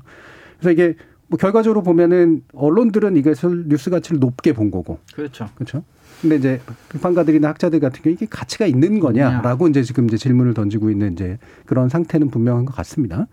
그래서 0.59 0.71
이게 0.71 0.97
뭐 1.29 1.37
결과적으로 1.37 1.83
보면은 1.83 2.43
언론들은 2.55 3.17
이것을 3.17 3.69
뉴스 3.69 3.91
가치를 3.91 4.19
높게 4.19 4.55
본 4.55 4.71
거고. 4.71 4.99
그렇죠. 5.15 5.49
그렇죠. 5.55 5.83
근데 6.23 6.37
이제 6.37 6.61
비판가들이나 6.91 7.49
학자들 7.49 7.81
같은 7.81 8.01
경우 8.03 8.15
이게 8.15 8.25
가치가 8.25 8.65
있는 8.65 9.01
거냐라고 9.01 9.69
이제 9.69 9.83
지금 9.83 10.07
이제 10.07 10.17
질문을 10.17 10.55
던지고 10.55 10.91
있는 10.91 11.13
이제 11.13 11.39
그런 11.67 11.91
상태는 11.91 12.31
분명한 12.31 12.65
것 12.65 12.75
같습니다. 12.77 13.27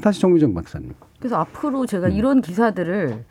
다시 0.00 0.22
정유정 0.22 0.54
박사님. 0.54 0.94
그래서 1.18 1.36
앞으로 1.36 1.84
제가 1.84 2.06
음. 2.06 2.12
이런 2.12 2.40
기사들을 2.40 3.24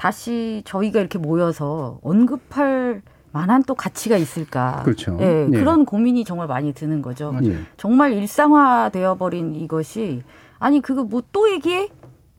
다시 0.00 0.62
저희가 0.64 0.98
이렇게 0.98 1.18
모여서 1.18 1.98
언급할 2.02 3.02
만한 3.32 3.62
또 3.64 3.74
가치가 3.74 4.16
있을까? 4.16 4.80
그렇죠. 4.82 5.18
예, 5.20 5.46
예. 5.52 5.58
그런 5.58 5.84
고민이 5.84 6.24
정말 6.24 6.48
많이 6.48 6.72
드는 6.72 7.02
거죠. 7.02 7.36
예. 7.44 7.58
정말 7.76 8.14
일상화되어 8.14 9.16
버린 9.16 9.54
이것이 9.54 10.22
아니 10.58 10.80
그거 10.80 11.04
뭐 11.04 11.20
또 11.32 11.52
얘기해? 11.52 11.90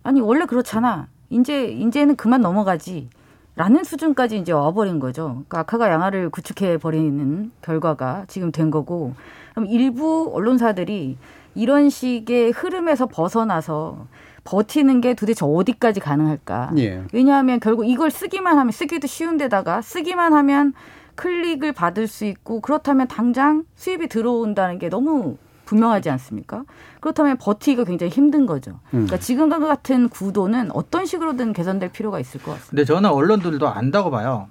아니 0.02 0.22
원래 0.22 0.48
그렇잖아. 0.48 1.08
이제 1.30 1.66
이제는 1.68 2.16
그만 2.16 2.42
넘어가지. 2.42 3.10
라는 3.56 3.84
수준까지 3.84 4.40
이제 4.40 4.52
와버린 4.54 5.00
거죠. 5.00 5.44
그러니까 5.48 5.60
악화가 5.60 5.92
양화를 5.92 6.32
구축해 6.32 6.80
버리는 6.80 7.52
결과가 7.62 8.26
지금 8.28 8.52
된 8.52 8.72
거고, 8.72 9.14
그럼 9.54 9.68
일부 9.68 10.32
언론사들이 10.34 11.18
이런 11.54 11.90
식의 11.90 12.52
흐름에서 12.52 13.06
벗어나서 13.06 14.08
버티는 14.44 15.02
게 15.02 15.14
도대체 15.14 15.46
어디까지 15.46 16.00
가능할까? 16.00 16.72
예. 16.78 17.04
왜냐하면 17.14 17.60
결국 17.60 17.86
이걸 17.86 18.12
쓰기만 18.12 18.58
하면 18.58 18.72
쓰기도 18.72 19.08
쉬운데다가 19.08 19.82
쓰기만 19.82 20.34
하면 20.34 20.74
클릭을 21.16 21.74
받을 21.74 22.08
수 22.08 22.26
있고 22.26 22.62
그렇다면 22.62 23.08
당장 23.08 23.64
수입이 23.76 24.08
들어온다는 24.08 24.80
게 24.80 24.90
너무 24.90 25.38
분명하지 25.66 26.10
않습니까? 26.10 26.64
그렇다면 27.00 27.38
버티기가 27.38 27.86
굉장히 27.86 28.12
힘든 28.12 28.46
거죠. 28.46 28.80
그러니까 28.90 29.16
음. 29.16 29.20
지금과 29.20 29.60
같은 29.60 30.10
구도는 30.10 30.72
어떤 30.72 31.06
식으로든 31.06 31.54
개선될 31.54 31.92
필요가 31.92 32.20
있을 32.20 32.42
것 32.42 32.52
같습니다. 32.52 32.70
근데 32.70 32.86
저는 32.86 33.10
언론들도 33.10 33.68
안다고 33.68 34.12
봐요. 34.12 34.48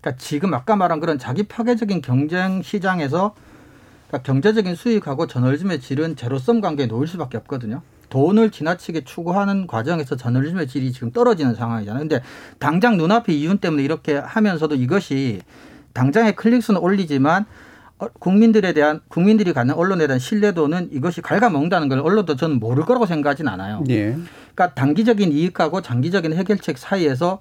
그러니까 0.00 0.22
지금 0.22 0.54
아까 0.54 0.76
말한 0.76 1.00
그런 1.00 1.18
자기 1.18 1.42
파괴적인 1.44 2.02
경쟁 2.02 2.62
시장에서 2.62 3.34
그러니까 4.08 4.26
경제적인 4.26 4.74
수익하고 4.74 5.26
저널즘의 5.26 5.80
질은 5.80 6.16
제로섬 6.16 6.60
관계에 6.60 6.86
놓일 6.86 7.08
수밖에 7.08 7.38
없거든요. 7.38 7.82
돈을 8.12 8.50
지나치게 8.50 9.04
추구하는 9.04 9.66
과정에서 9.66 10.16
저널리즘의 10.16 10.68
질이 10.68 10.92
지금 10.92 11.12
떨어지는 11.12 11.54
상황이잖아요. 11.54 12.00
근데 12.00 12.20
당장 12.58 12.98
눈앞의 12.98 13.40
이윤 13.40 13.56
때문에 13.56 13.82
이렇게 13.82 14.16
하면서도 14.16 14.74
이것이 14.74 15.40
당장의 15.94 16.36
클릭수는 16.36 16.78
올리지만 16.78 17.46
어, 17.98 18.08
국민들에 18.18 18.74
대한 18.74 19.00
국민들이 19.08 19.54
갖는 19.54 19.74
언론에 19.74 20.06
대한 20.06 20.18
신뢰도는 20.18 20.90
이것이 20.92 21.22
갉아먹는다는 21.22 21.88
걸 21.88 22.00
언론도 22.00 22.36
저는 22.36 22.60
모를 22.60 22.84
거라고 22.84 23.06
생각하진 23.06 23.48
않아요. 23.48 23.82
예. 23.88 24.18
그러니까 24.54 24.74
단기적인 24.74 25.32
이익하고 25.32 25.80
장기적인 25.80 26.34
해결책 26.34 26.76
사이에서 26.76 27.40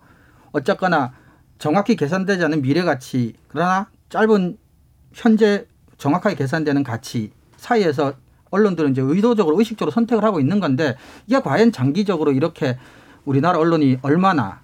어쨌거나 0.54 1.12
정확히 1.60 1.98
계산되지 1.98 2.46
않은 2.46 2.62
미래 2.62 2.84
가치 2.84 3.34
그러나 3.50 3.90
짧은 4.08 4.58
현재 5.12 5.66
정확하게 5.98 6.36
계산되는 6.36 6.84
가치 6.84 7.32
사이에서 7.58 8.14
언론들은 8.52 8.92
이제 8.92 9.02
의도적으로 9.02 9.58
의식적으로 9.58 9.92
선택을 9.92 10.24
하고 10.24 10.40
있는 10.40 10.60
건데 10.60 10.96
이게 11.26 11.40
과연 11.40 11.72
장기적으로 11.72 12.32
이렇게 12.32 12.78
우리나라 13.26 13.60
언론이 13.60 14.00
얼마나 14.02 14.60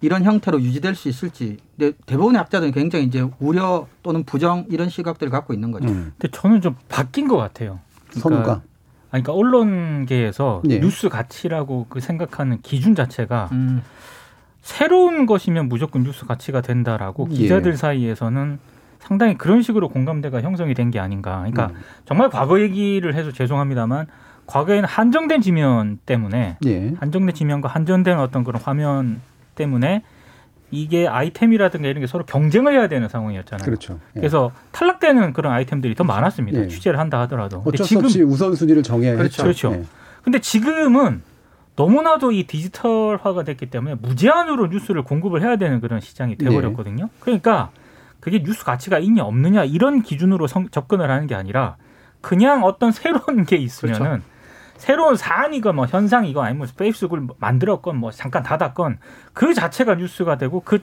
이런 0.00 0.22
형태로 0.22 0.60
유지될 0.60 0.94
수 0.94 1.08
있을지 1.08 1.58
근데 1.76 1.96
대부분의 2.06 2.38
학자들은 2.38 2.72
굉장히 2.72 3.06
이제 3.06 3.26
우려 3.40 3.88
또는 4.02 4.22
부정 4.22 4.66
이런 4.70 4.88
시각들을 4.88 5.30
갖고 5.30 5.52
있는 5.52 5.72
거죠. 5.72 5.88
음. 5.88 6.12
근데 6.18 6.28
저는 6.30 6.60
좀 6.60 6.76
바뀐 6.88 7.26
것 7.26 7.36
같아요. 7.36 7.80
그러니까 8.10 8.20
선우가. 8.20 8.62
아니, 9.10 9.22
그러니까 9.22 9.32
언론계에서 9.32 10.62
네. 10.64 10.80
뉴스 10.80 11.08
가치라고 11.08 11.86
그 11.88 12.00
생각하는 12.00 12.60
기준 12.62 12.94
자체가 12.94 13.48
음. 13.52 13.82
새로운 14.60 15.24
것이면 15.24 15.68
무조건 15.68 16.02
뉴스 16.02 16.26
가치가 16.26 16.60
된다라고 16.60 17.26
예. 17.30 17.34
기자들 17.34 17.72
예. 17.72 17.76
사이에서는 17.76 18.58
상당히 18.98 19.36
그런 19.38 19.62
식으로 19.62 19.88
공감대가 19.88 20.40
형성이 20.42 20.74
된 20.74 20.90
게 20.90 20.98
아닌가. 20.98 21.38
그러니까 21.38 21.66
음. 21.68 21.80
정말 22.04 22.30
과거 22.30 22.60
얘기를 22.60 23.14
해서 23.14 23.30
죄송합니다만 23.32 24.06
과거에는 24.46 24.84
한정된 24.88 25.40
지면 25.42 25.98
때문에 26.06 26.56
예. 26.66 26.92
한정된 26.98 27.34
지면과 27.34 27.68
한정된 27.68 28.18
어떤 28.18 28.44
그런 28.44 28.60
화면 28.62 29.20
때문에 29.54 30.02
이게 30.70 31.06
아이템이라든가 31.06 31.88
이런 31.88 32.00
게 32.00 32.06
서로 32.06 32.24
경쟁을 32.24 32.72
해야 32.74 32.88
되는 32.88 33.08
상황이었잖아요. 33.08 33.64
그렇죠. 33.64 33.98
예. 34.16 34.20
그래서 34.20 34.52
탈락되는 34.72 35.32
그런 35.32 35.52
아이템들이 35.52 35.94
더 35.94 36.04
많았습니다. 36.04 36.60
예. 36.62 36.68
취재를 36.68 36.98
한다 36.98 37.20
하더라도. 37.20 37.62
어쩔 37.66 37.86
수 37.86 37.98
없이 37.98 38.22
우선순위를 38.22 38.82
정해야 38.82 39.16
그렇죠. 39.16 39.42
그렇죠. 39.42 39.72
예. 39.72 39.84
근데 40.22 40.40
지금은 40.40 41.22
너무나도 41.76 42.32
이 42.32 42.44
디지털화가 42.46 43.44
됐기 43.44 43.66
때문에 43.66 43.94
무제한으로 43.96 44.66
뉴스를 44.66 45.02
공급을 45.02 45.42
해야 45.42 45.56
되는 45.56 45.80
그런 45.80 46.00
시장이 46.00 46.36
돼버렸거든요. 46.36 47.04
예. 47.04 47.08
그러니까 47.20 47.70
그게 48.28 48.42
뉴스 48.42 48.64
가치가 48.64 48.98
있냐 48.98 49.24
없느냐 49.24 49.64
이런 49.64 50.02
기준으로 50.02 50.46
성, 50.46 50.68
접근을 50.68 51.10
하는 51.10 51.26
게 51.26 51.34
아니라 51.34 51.76
그냥 52.20 52.64
어떤 52.64 52.92
새로운 52.92 53.44
게 53.46 53.56
있으면은 53.56 53.98
그렇죠. 54.00 54.22
새로운 54.76 55.16
사안이건 55.16 55.76
뭐 55.76 55.86
현상이건 55.86 56.44
아니면 56.44 56.68
페이스북을 56.76 57.26
만들었건 57.38 57.96
뭐 57.96 58.10
잠깐 58.10 58.42
닫았건 58.42 58.98
그 59.32 59.54
자체가 59.54 59.94
뉴스가 59.96 60.36
되고 60.36 60.60
그 60.60 60.80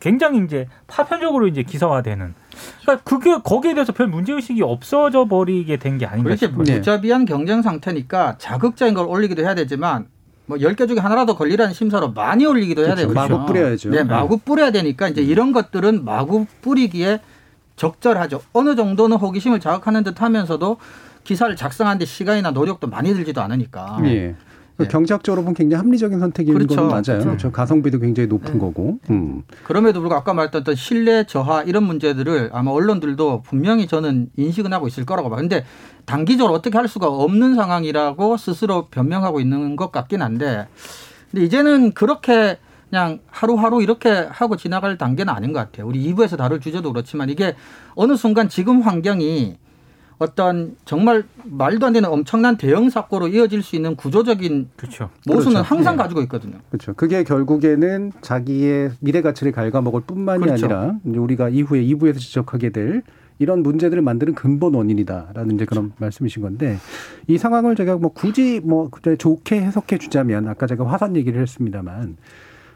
굉장히 0.00 0.42
이제 0.44 0.66
파편적으로 0.86 1.46
이제 1.46 1.62
기사화되는. 1.62 2.34
그러니까 2.82 3.04
그게 3.04 3.36
거기에 3.38 3.74
대해서 3.74 3.92
별 3.92 4.08
문제 4.08 4.32
의식이 4.32 4.62
없어져 4.62 5.26
버리게 5.26 5.76
된 5.76 5.98
게 5.98 6.06
아닌가 6.06 6.34
싶어요. 6.34 6.56
무자비한 6.56 7.24
경쟁 7.26 7.62
상태니까 7.62 8.36
자극적인 8.38 8.94
걸 8.94 9.06
올리기도 9.06 9.42
해야 9.42 9.54
되지만 9.54 10.06
뭐 10.50 10.58
10개 10.58 10.88
중에 10.88 10.98
하나라도 10.98 11.36
걸리라는 11.36 11.72
심사로 11.72 12.10
많이 12.10 12.44
올리기도 12.44 12.84
해야 12.84 12.96
되고 12.96 13.12
마구 13.12 13.46
뿌려야죠. 13.46 13.90
네, 13.90 14.02
마구 14.02 14.36
뿌려야 14.36 14.72
되니까 14.72 15.08
이제 15.08 15.22
이런 15.22 15.52
것들은 15.52 16.04
마구 16.04 16.46
뿌리기에 16.60 17.20
적절하죠. 17.76 18.42
어느 18.52 18.74
정도는 18.74 19.16
호기심을 19.16 19.60
자극하는 19.60 20.02
듯 20.02 20.20
하면서도 20.20 20.78
기사를 21.22 21.54
작성하는데 21.54 22.04
시간이나 22.04 22.50
노력도 22.50 22.88
많이 22.88 23.14
들지도 23.14 23.40
않으니까. 23.42 24.00
예. 24.06 24.34
네. 24.84 24.88
경제학적으로 24.88 25.42
보면 25.42 25.54
굉장히 25.54 25.80
합리적인 25.80 26.18
선택인 26.20 26.54
그렇죠. 26.54 26.76
건 26.76 26.88
맞아요. 26.88 27.02
그렇죠. 27.02 27.24
그렇죠. 27.24 27.52
가성비도 27.52 27.98
굉장히 27.98 28.28
높은 28.28 28.54
네. 28.54 28.58
거고. 28.58 28.98
음. 29.10 29.42
그럼에도 29.64 30.00
불구하고 30.00 30.20
아까 30.20 30.34
말했던 30.34 30.74
신뢰 30.74 31.24
저하 31.24 31.62
이런 31.62 31.84
문제들을 31.84 32.50
아마 32.52 32.70
언론들도 32.70 33.42
분명히 33.42 33.86
저는 33.86 34.30
인식은 34.36 34.72
하고 34.72 34.86
있을 34.86 35.04
거라고 35.04 35.30
봐요. 35.30 35.40
근데 35.40 35.64
단기적으로 36.04 36.54
어떻게 36.54 36.76
할 36.76 36.88
수가 36.88 37.08
없는 37.08 37.54
상황이라고 37.54 38.36
스스로 38.36 38.86
변명하고 38.86 39.40
있는 39.40 39.76
것 39.76 39.92
같긴 39.92 40.22
한데 40.22 40.66
근데 41.30 41.44
이제는 41.46 41.92
그렇게 41.92 42.58
그냥 42.88 43.20
하루하루 43.28 43.82
이렇게 43.82 44.10
하고 44.10 44.56
지나갈 44.56 44.98
단계는 44.98 45.32
아닌 45.32 45.52
것 45.52 45.60
같아요. 45.60 45.86
우리 45.86 46.12
2부에서 46.12 46.36
다룰 46.36 46.60
주제도 46.60 46.92
그렇지만 46.92 47.30
이게 47.30 47.54
어느 47.94 48.16
순간 48.16 48.48
지금 48.48 48.80
환경이 48.82 49.58
어떤 50.20 50.76
정말 50.84 51.24
말도 51.44 51.86
안 51.86 51.94
되는 51.94 52.06
엄청난 52.08 52.58
대형 52.58 52.90
사고로 52.90 53.28
이어질 53.28 53.62
수 53.62 53.74
있는 53.74 53.96
구조적인 53.96 54.68
그렇죠. 54.76 55.08
모순은 55.26 55.54
그렇죠. 55.54 55.74
항상 55.74 55.96
네. 55.96 56.02
가지고 56.02 56.20
있거든요. 56.22 56.58
그렇죠. 56.68 56.92
그게 56.92 57.24
결국에는 57.24 58.12
자기의 58.20 58.90
미래 59.00 59.22
가치를 59.22 59.52
갉아먹을 59.52 60.02
뿐만이 60.02 60.44
그렇죠. 60.44 60.66
아니라 60.66 60.94
우리가 61.04 61.48
이후에 61.48 61.82
2부에서 61.82 62.18
지적하게 62.18 62.68
될 62.68 63.02
이런 63.38 63.62
문제들을 63.62 64.02
만드는 64.02 64.34
근본 64.34 64.74
원인이다라는 64.74 65.54
이제 65.54 65.64
그런 65.64 65.92
말씀이신 65.96 66.42
건데 66.42 66.76
이 67.26 67.38
상황을 67.38 67.74
제가 67.74 67.96
뭐 67.96 68.12
굳이 68.12 68.60
뭐 68.62 68.90
그때 68.90 69.16
좋게 69.16 69.62
해석해 69.62 69.96
주자면 69.96 70.48
아까 70.48 70.66
제가 70.66 70.86
화산 70.86 71.16
얘기를 71.16 71.40
했습니다만 71.40 72.18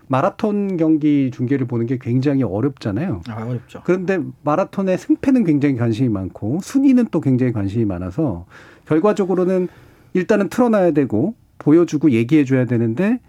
마라톤 0.07 0.77
경기 0.77 1.31
중계를 1.33 1.67
보는 1.67 1.87
게 1.87 1.99
굉장히 1.99 2.43
어렵잖아요. 2.43 3.23
아, 3.29 3.47
어렵죠. 3.47 3.83
그런데 3.85 4.21
마라톤의 4.43 4.99
승패는 4.99 5.45
굉장히 5.45 5.77
관심이 5.77 6.09
많고 6.09 6.61
순위는 6.63 7.07
또 7.11 7.21
굉장히 7.21 7.53
관심이 7.53 7.85
많아서 7.85 8.47
결과적으로는 8.87 9.69
일단은 10.13 10.49
틀어놔야 10.49 10.93
되고 10.93 11.35
보여주고 11.59 12.11
얘기해 12.11 12.45
줘야 12.45 12.67
되는데 12.67 13.21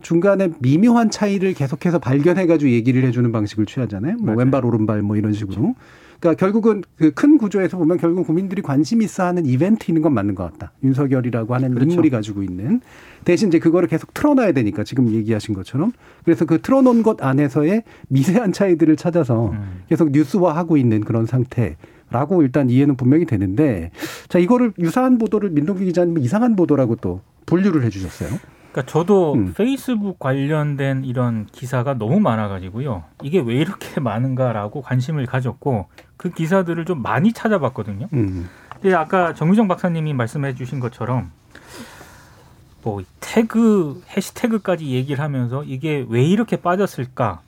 중간에 0.00 0.50
미묘한 0.58 1.10
차이를 1.10 1.54
계속해서 1.54 1.98
발견해가지고 1.98 2.70
얘기를 2.70 3.04
해주는 3.04 3.30
방식을 3.30 3.66
취하잖아요. 3.66 4.16
뭐 4.16 4.26
맞아요. 4.26 4.38
왼발 4.38 4.64
오른발 4.66 5.02
뭐 5.02 5.16
이런 5.16 5.32
식으로. 5.32 5.62
그 5.62 5.72
러니까 6.22 6.34
결국은 6.34 6.82
그 6.96 7.10
큰 7.14 7.36
구조에서 7.36 7.76
보면 7.76 7.98
결국 7.98 8.26
국민들이 8.26 8.62
관심 8.62 9.02
있어 9.02 9.24
하는 9.24 9.44
이벤트인 9.44 10.00
건 10.00 10.14
맞는 10.14 10.34
것 10.34 10.50
같다. 10.52 10.72
윤석열이라고 10.82 11.54
하는 11.54 11.74
그렇죠. 11.74 11.90
인물이 11.90 12.10
가지고 12.10 12.42
있는 12.42 12.80
대신 13.24 13.48
이제 13.48 13.58
그거를 13.58 13.88
계속 13.88 14.14
틀어놔야 14.14 14.52
되니까 14.52 14.82
지금 14.84 15.08
얘기하신 15.08 15.54
것처럼 15.54 15.92
그래서 16.24 16.44
그 16.44 16.60
틀어놓은 16.60 17.02
것 17.02 17.22
안에서의 17.22 17.82
미세한 18.08 18.52
차이들을 18.52 18.96
찾아서 18.96 19.50
음. 19.50 19.82
계속 19.88 20.10
뉴스화하고 20.10 20.76
있는 20.76 21.00
그런 21.00 21.26
상태 21.26 21.76
라고 22.10 22.42
일단 22.42 22.70
이해는 22.70 22.96
분명히 22.96 23.24
되는데 23.24 23.90
자 24.28 24.38
이거를 24.38 24.72
유사한 24.78 25.18
보도를 25.18 25.50
민동기 25.50 25.84
기자님 25.84 26.18
이상한 26.18 26.56
보도라고 26.56 26.96
또 26.96 27.20
분류를 27.46 27.84
해주셨어요. 27.84 28.38
그러니까 28.72 28.90
저도 28.90 29.34
음. 29.34 29.52
페이스북 29.56 30.18
관련된 30.18 31.04
이런 31.04 31.46
기사가 31.46 31.94
너무 31.98 32.20
많아가지고요. 32.20 33.04
이게 33.22 33.38
왜 33.38 33.54
이렇게 33.56 34.00
많은가라고 34.00 34.80
관심을 34.80 35.26
가졌고 35.26 35.86
그 36.22 36.30
기사들을 36.30 36.84
좀 36.84 37.02
많이 37.02 37.32
찾아봤거든요. 37.32 38.06
음. 38.12 38.48
근데 38.74 38.94
아까 38.94 39.34
정유정 39.34 39.66
박사님이 39.66 40.14
말씀해 40.14 40.54
주신 40.54 40.78
것처럼 40.78 41.32
뭐 42.84 43.02
태그 43.18 44.00
해시태그까지 44.16 44.86
얘기를 44.86 45.22
하면서 45.22 45.64
이게 45.64 46.06
왜 46.08 46.24
이렇게 46.24 46.56
빠졌을까 46.56 47.40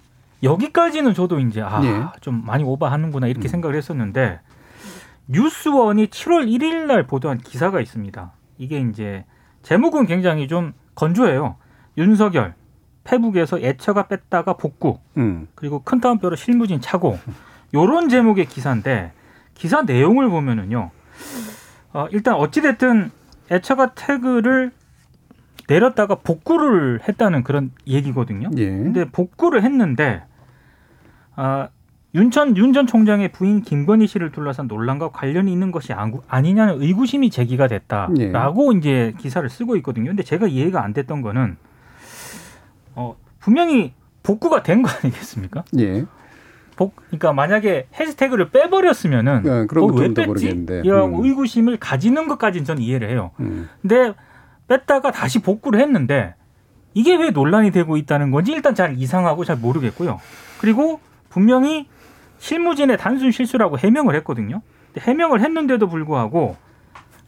여기까지는 0.43 1.15
저도 1.15 1.39
이제 1.39 1.63
아 1.63 1.85
예. 1.85 2.21
좀 2.21 2.43
많이 2.45 2.65
오버하는구나 2.65 3.29
이렇게 3.29 3.47
음. 3.47 3.51
생각을 3.51 3.77
했었는데 3.77 4.41
뉴스원이 5.29 6.09
7월 6.09 6.49
1일 6.49 6.87
날 6.87 7.07
보도한 7.07 7.39
기사가 7.39 7.81
있습니다. 7.81 8.33
이게 8.59 8.81
이제 8.81 9.25
제목은 9.63 10.07
굉장히 10.07 10.49
좀 10.49 10.73
건조해요. 10.97 11.55
윤석열 11.97 12.55
페북에서 13.05 13.61
애처가 13.61 14.09
뺐다가 14.09 14.55
복구 14.55 14.99
음. 15.17 15.47
그리고 15.55 15.81
큰 15.85 16.01
따옴표로 16.01 16.35
실무진 16.35 16.81
차고 16.81 17.21
요런 17.75 18.09
제목의 18.09 18.47
기사인데 18.47 19.13
기사 19.55 19.83
내용을 19.83 20.29
보면은요. 20.31 20.91
어, 21.93 22.07
일단 22.13 22.35
어찌 22.35 22.61
됐든 22.63 23.11
애처가 23.51 23.95
태그를 23.95 24.71
내렸다가 25.69 26.17
복구를 26.17 27.01
했다는 27.07 27.43
그런 27.43 27.71
얘기거든요. 27.87 28.51
예. 28.57 28.69
근데 28.69 29.05
복구를 29.11 29.63
했는데 29.63 30.23
아, 31.37 31.69
윤전 32.15 32.57
윤전 32.57 32.87
총장의 32.87 33.33
부인 33.33 33.61
김건희 33.63 34.07
씨를 34.07 34.31
둘러싼 34.31 34.67
논란과 34.69 35.11
관련이 35.11 35.51
있는 35.53 35.73
것이 35.73 35.93
아니냐는 36.29 36.81
의구심이 36.81 37.31
제기가 37.31 37.67
됐다라고 37.67 38.73
이제 38.73 39.15
기사를 39.19 39.49
쓰고 39.51 39.77
있거든요. 39.77 40.11
근데 40.11 40.23
제가 40.23 40.47
이해가 40.47 40.83
안 40.85 40.93
됐던 40.93 41.23
거는 41.23 41.57
어, 42.95 43.17
분명히 43.41 43.93
복구가 44.23 44.63
된 44.63 44.83
거 44.83 44.91
아니겠습니까? 45.03 45.65
예. 45.79 46.05
복, 46.77 46.97
그러니까 47.07 47.33
만약에 47.33 47.87
해시태그를 47.99 48.51
빼버렸으면은 48.51 49.43
네, 49.43 49.67
그런 49.67 49.85
어, 49.85 49.87
왜 49.95 50.09
뺐지? 50.13 50.27
모르겠는데. 50.27 50.83
이라고 50.85 51.19
음. 51.21 51.25
의구심을 51.25 51.77
가지는 51.79 52.27
것까지는 52.29 52.65
저는 52.65 52.83
이해를 52.83 53.11
해요. 53.11 53.31
음. 53.41 53.69
근데 53.83 54.13
뺐다가 54.69 55.11
다시 55.13 55.41
복구를 55.41 55.81
했는데 55.81 56.35
이게 56.95 57.17
왜 57.17 57.31
논란이 57.31 57.71
되고 57.71 57.97
있다는 57.97 58.31
건지 58.31 58.53
일단 58.53 58.75
잘 58.75 58.97
이상하고 58.99 59.45
잘 59.45 59.57
모르겠고요. 59.57 60.21
그리고 60.61 61.01
분명히 61.29 61.89
실무진의 62.39 62.99
단순 62.99 63.31
실수라고 63.31 63.79
해명을 63.79 64.15
했거든요. 64.17 64.63
해명을 64.99 65.41
했는데도 65.41 65.89
불구하고 65.89 66.57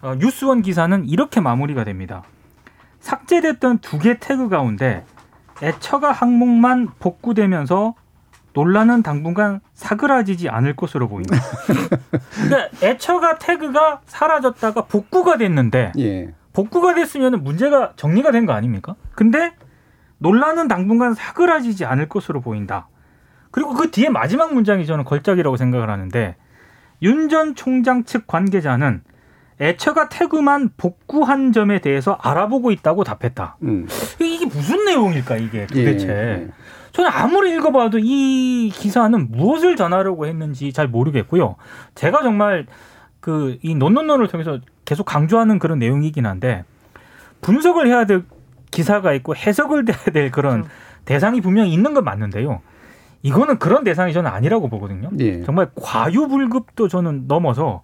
어, 0.03 0.15
뉴스원 0.19 0.63
기사는 0.63 1.05
이렇게 1.09 1.41
마무리가 1.41 1.85
됩니다. 1.85 2.23
삭제됐던 3.01 3.79
두 3.79 3.99
개 3.99 4.19
태그 4.19 4.49
가운데 4.49 5.05
애처가 5.63 6.13
항목만 6.13 6.89
복구되면서 6.99 7.95
논란은 8.57 9.03
당분간 9.03 9.61
사그라지지 9.75 10.49
않을 10.49 10.75
것으로 10.77 11.09
보인다. 11.09 11.37
그러니까 12.35 12.69
애처가 12.83 13.39
태그가 13.39 14.01
사라졌다가 14.07 14.87
복구가 14.87 15.37
됐는데 15.37 15.93
예. 15.99 16.33
복구가 16.55 16.95
됐으면 16.95 17.45
문제가 17.45 17.93
정리가 17.97 18.31
된 18.31 18.47
거 18.47 18.55
아닙니까? 18.55 18.95
근데 19.15 19.53
논란은 20.19 20.69
당분간 20.69 21.13
사그라지지 21.13 21.85
않을 21.85 22.09
것으로 22.09 22.41
보인다. 22.41 22.89
그리고 23.51 23.75
그 23.75 23.91
뒤에 23.91 24.09
마지막 24.09 24.55
문장이 24.55 24.87
저는 24.87 25.05
걸작이라고 25.05 25.59
생각을 25.59 25.91
하는데 25.91 26.37
윤 27.03 27.29
전 27.29 27.55
총장 27.55 28.05
측 28.05 28.27
관계자는 28.27 29.03
애처가 29.61 30.09
태그만 30.09 30.71
복구한 30.79 31.53
점에 31.53 31.81
대해서 31.83 32.13
알아보고 32.23 32.71
있다고 32.73 33.05
답했다. 33.05 33.57
음. 33.65 33.87
이게 34.21 34.47
무슨 34.47 34.87
내용일까 34.87 35.37
이게 35.37 35.67
도대체? 35.67 36.09
예. 36.09 36.49
저는 36.97 37.11
아무리 37.13 37.55
읽어봐도 37.55 37.99
이 38.01 38.73
기사는 38.75 39.31
무엇을 39.31 39.77
전하려고 39.77 40.27
했는지 40.27 40.73
잘 40.73 40.89
모르겠고요. 40.89 41.57
제가 41.95 42.23
정말 42.23 42.67
그 43.21 43.59
이 43.63 43.75
논논논을 43.75 44.29
통해서 44.29 44.61
계속 44.87 45.05
강조하는 45.05 45.59
그런 45.59 45.79
내용이긴 45.79 46.25
한데 46.25 46.65
분석을 47.43 47.87
해야 47.87 48.07
될 48.07 48.25
기사가 48.71 49.13
있고 49.13 49.37
해석을 49.37 49.85
해야 49.87 49.97
될 50.11 50.31
그런 50.31 50.65
대상이 51.05 51.43
분명히 51.43 51.71
있는 51.71 51.93
건 51.93 52.03
맞는데요. 52.05 52.63
이거는 53.23 53.59
그런 53.59 53.85
대상이 53.85 54.15
저는 54.15 54.31
아니라고 54.31 54.69
보거든요. 54.69 55.11
예. 55.19 55.43
정말 55.43 55.69
과유불급도 55.75 56.89
저는 56.89 57.25
넘어서 57.27 57.83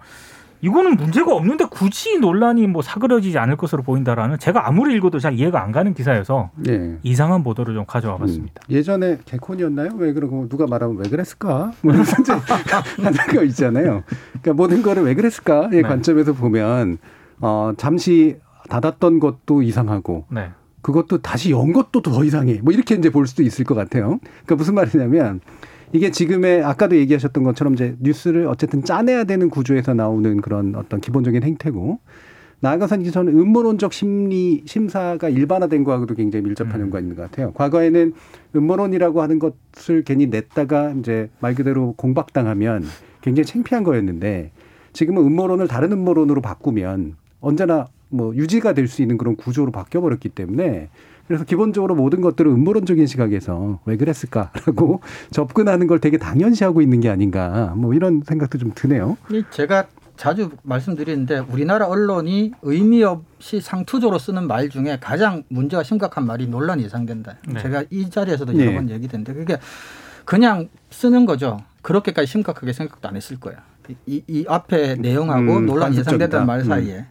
이거는 0.63 0.97
문제가 0.97 1.35
없는데 1.35 1.65
굳이 1.71 2.19
논란이 2.19 2.69
뭐 2.69 2.83
사그러지지 2.83 3.37
않을 3.37 3.57
것으로 3.57 3.83
보인다라는 3.83 4.39
제가 4.39 4.69
아무리 4.69 4.95
읽어도 4.95 5.19
잘 5.19 5.35
이해가 5.35 5.63
안 5.63 5.73
가는 5.73 5.93
기사여서 5.93 6.51
예. 6.69 6.99
이상한 7.03 7.43
보도를 7.43 7.75
좀 7.75 7.85
가져와 7.85 8.17
봤습니다. 8.19 8.63
음. 8.69 8.73
예전에 8.73 9.19
개콘이었나요? 9.25 9.91
왜 9.97 10.13
그러고 10.13 10.49
누가 10.49 10.67
말하면 10.67 10.99
왜 10.99 11.09
그랬을까? 11.11 11.73
뭐 11.83 11.93
이런 11.93 12.05
거 13.35 13.43
있잖아요. 13.45 14.05
그러니까 14.41 14.53
모든 14.55 14.83
거를 14.83 15.03
왜 15.03 15.15
그랬을까의 15.15 15.71
네. 15.71 15.83
관점에서 15.83 16.33
보면 16.33 16.99
어 17.41 17.73
잠시 17.77 18.37
닫았던 18.69 19.19
것도 19.19 19.63
이상하고 19.63 20.27
네. 20.31 20.51
그것도 20.81 21.23
다시 21.23 21.51
연 21.51 21.73
것도 21.73 22.03
더 22.03 22.23
이상해. 22.23 22.61
뭐 22.63 22.73
이렇게 22.73 22.95
이제 22.95 23.11
볼 23.11 23.27
수도 23.27 23.43
있을 23.43 23.65
것 23.65 23.75
같아요. 23.75 24.21
그러니까 24.45 24.55
무슨 24.55 24.75
말이냐면 24.75 25.41
이게 25.93 26.11
지금의 26.11 26.63
아까도 26.65 26.97
얘기하셨던 26.97 27.45
것처럼 27.45 27.75
이제 27.75 27.97
뉴스를 28.01 28.47
어쨌든 28.47 28.83
짜내야 28.83 29.25
되는 29.25 29.51
구조에서 29.51 29.95
나오는 29.95 30.41
그런 30.41 30.75
어떤 30.75 31.01
기본적인 31.01 31.43
행태고 31.43 31.99
나아가서는 32.61 33.03
이제 33.03 33.11
저는 33.11 33.39
음모론적 33.39 33.93
심리 33.93 34.63
심사가 34.67 35.29
일반화된 35.29 35.83
거하고도 35.85 36.15
굉장히 36.15 36.45
밀접한 36.45 36.77
음. 36.77 36.83
연관이 36.83 37.05
있는 37.05 37.17
것 37.17 37.23
같아요. 37.23 37.53
과거에는 37.53 38.13
음모론이라고 38.55 39.21
하는 39.21 39.41
것을 39.41 40.05
괜히 40.05 40.27
냈다가 40.27 40.93
이제 40.93 41.29
말 41.41 41.55
그대로 41.55 41.93
공박당하면 41.97 42.85
굉장히 43.21 43.47
창피한 43.47 43.83
거였는데 43.83 44.53
지금은 44.93 45.23
음모론을 45.25 45.67
다른 45.67 45.91
음모론으로 45.93 46.41
바꾸면 46.41 47.17
언제나 47.41 47.87
뭐 48.09 48.35
유지가 48.37 48.75
될 48.75 48.87
수 48.87 49.03
있는 49.03 49.19
그런 49.19 49.35
구조로 49.37 49.73
바뀌어 49.73 50.01
버렸기 50.01 50.29
때문에 50.29 50.89
그래서 51.27 51.45
기본적으로 51.45 51.95
모든 51.95 52.21
것들을 52.21 52.51
음모론적인 52.51 53.07
시각에서 53.07 53.81
왜 53.85 53.97
그랬을까라고 53.97 55.01
접근하는 55.31 55.87
걸 55.87 55.99
되게 55.99 56.19
당연시하고 56.19 56.83
있는 56.83 57.01
게 57.01 57.09
아닌가 57.09 57.75
뭐 57.77 57.95
이런 57.95 58.23
생각도 58.27 58.59
좀 58.59 58.73
드네요. 58.75 59.17
이 59.31 59.43
제가 59.51 59.87
자주 60.17 60.51
말씀드리는데 60.63 61.39
우리나라 61.39 61.87
언론이 61.87 62.53
의미 62.63 63.03
없이 63.03 63.61
상투적으로 63.61 64.19
쓰는 64.19 64.47
말 64.47 64.69
중에 64.69 64.99
가장 65.01 65.43
문제가 65.49 65.83
심각한 65.83 66.27
말이 66.27 66.47
논란이 66.47 66.85
예상된다. 66.85 67.37
네. 67.49 67.61
제가 67.61 67.85
이 67.91 68.11
자리에서도 68.11 68.53
네. 68.53 68.67
여러 68.67 68.77
번 68.77 68.91
얘기했는데 68.91 69.33
그게 69.33 69.59
그냥 70.25 70.69
쓰는 70.91 71.27
거죠. 71.27 71.61
그렇게까지 71.83 72.27
심각하게 72.27 72.73
생각도 72.73 73.09
안 73.09 73.17
했을 73.17 73.41
거야. 73.41 73.57
이, 74.07 74.23
이 74.29 74.45
앞에 74.47 74.97
내용하고 74.97 75.57
음, 75.57 75.67
논란이 75.67 75.97
관습적이다. 75.97 76.25
예상된다는 76.25 76.47
말 76.47 76.65
사이에. 76.65 77.07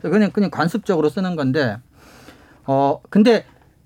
그래서 0.00 0.12
그냥 0.12 0.30
그냥 0.30 0.50
관습적으로 0.50 1.08
쓰는 1.08 1.36
건데 1.36 1.76
어 2.66 3.00
근데 3.10 3.44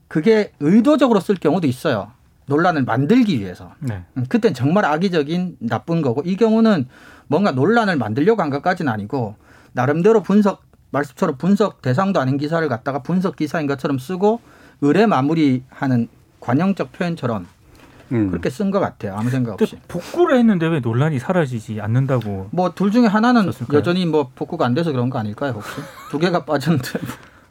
그게 0.08 0.52
의도적으로 0.60 1.20
쓸 1.20 1.36
경우도 1.36 1.66
있어요. 1.66 2.10
논란을 2.46 2.82
만들기 2.84 3.38
위해서. 3.38 3.72
네. 3.78 4.02
음, 4.16 4.26
그땐 4.28 4.54
정말 4.54 4.84
악의적인 4.84 5.58
나쁜 5.60 6.02
거고 6.02 6.22
이 6.24 6.36
경우는 6.36 6.88
뭔가 7.28 7.52
논란을 7.52 7.96
만들려고 7.96 8.42
한 8.42 8.50
것까지는 8.50 8.92
아니고 8.92 9.36
나름대로 9.72 10.22
분석 10.22 10.62
말씀처럼 10.90 11.36
분석 11.38 11.80
대상도 11.82 12.18
아닌 12.20 12.38
기사를 12.38 12.66
갖다가 12.68 13.02
분석 13.02 13.36
기사인 13.36 13.68
것처럼 13.68 13.98
쓰고 13.98 14.40
의뢰 14.80 15.06
마무리하는 15.06 16.08
관용적 16.40 16.90
표현처럼 16.92 17.46
음. 18.10 18.30
그렇게 18.30 18.50
쓴 18.50 18.72
것 18.72 18.80
같아요. 18.80 19.14
아무 19.16 19.30
생각 19.30 19.52
없이. 19.62 19.78
복구를 19.86 20.36
했는데 20.38 20.66
왜 20.66 20.80
논란이 20.80 21.20
사라지지 21.20 21.80
않는다고 21.80 22.48
뭐 22.50 22.70
둘 22.74 22.90
중에 22.90 23.06
하나는 23.06 23.42
썼을까요? 23.52 23.78
여전히 23.78 24.04
뭐 24.06 24.32
복구가 24.34 24.66
안 24.66 24.74
돼서 24.74 24.90
그런 24.90 25.08
거 25.10 25.20
아닐까요 25.20 25.52
혹시? 25.52 25.70
두 26.10 26.18
개가 26.18 26.44
빠졌는데 26.44 26.98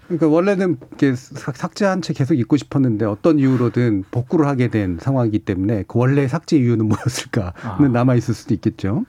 그러니까 0.09 0.27
원래는 0.27 0.77
이렇게 0.89 1.13
삭- 1.15 1.55
삭제한 1.55 2.01
채 2.01 2.13
계속 2.13 2.33
있고 2.33 2.57
싶었는데 2.57 3.05
어떤 3.05 3.37
이유로든 3.39 4.05
복구를 4.11 4.47
하게 4.47 4.67
된 4.67 4.97
상황이기 4.99 5.39
때문에 5.39 5.83
그 5.87 5.99
원래 5.99 6.27
삭제 6.27 6.57
이유는 6.57 6.87
뭐였을까는 6.89 7.51
아. 7.63 7.77
남아 7.91 8.15
있을 8.15 8.33
수도 8.33 8.53
있겠죠. 8.55 9.05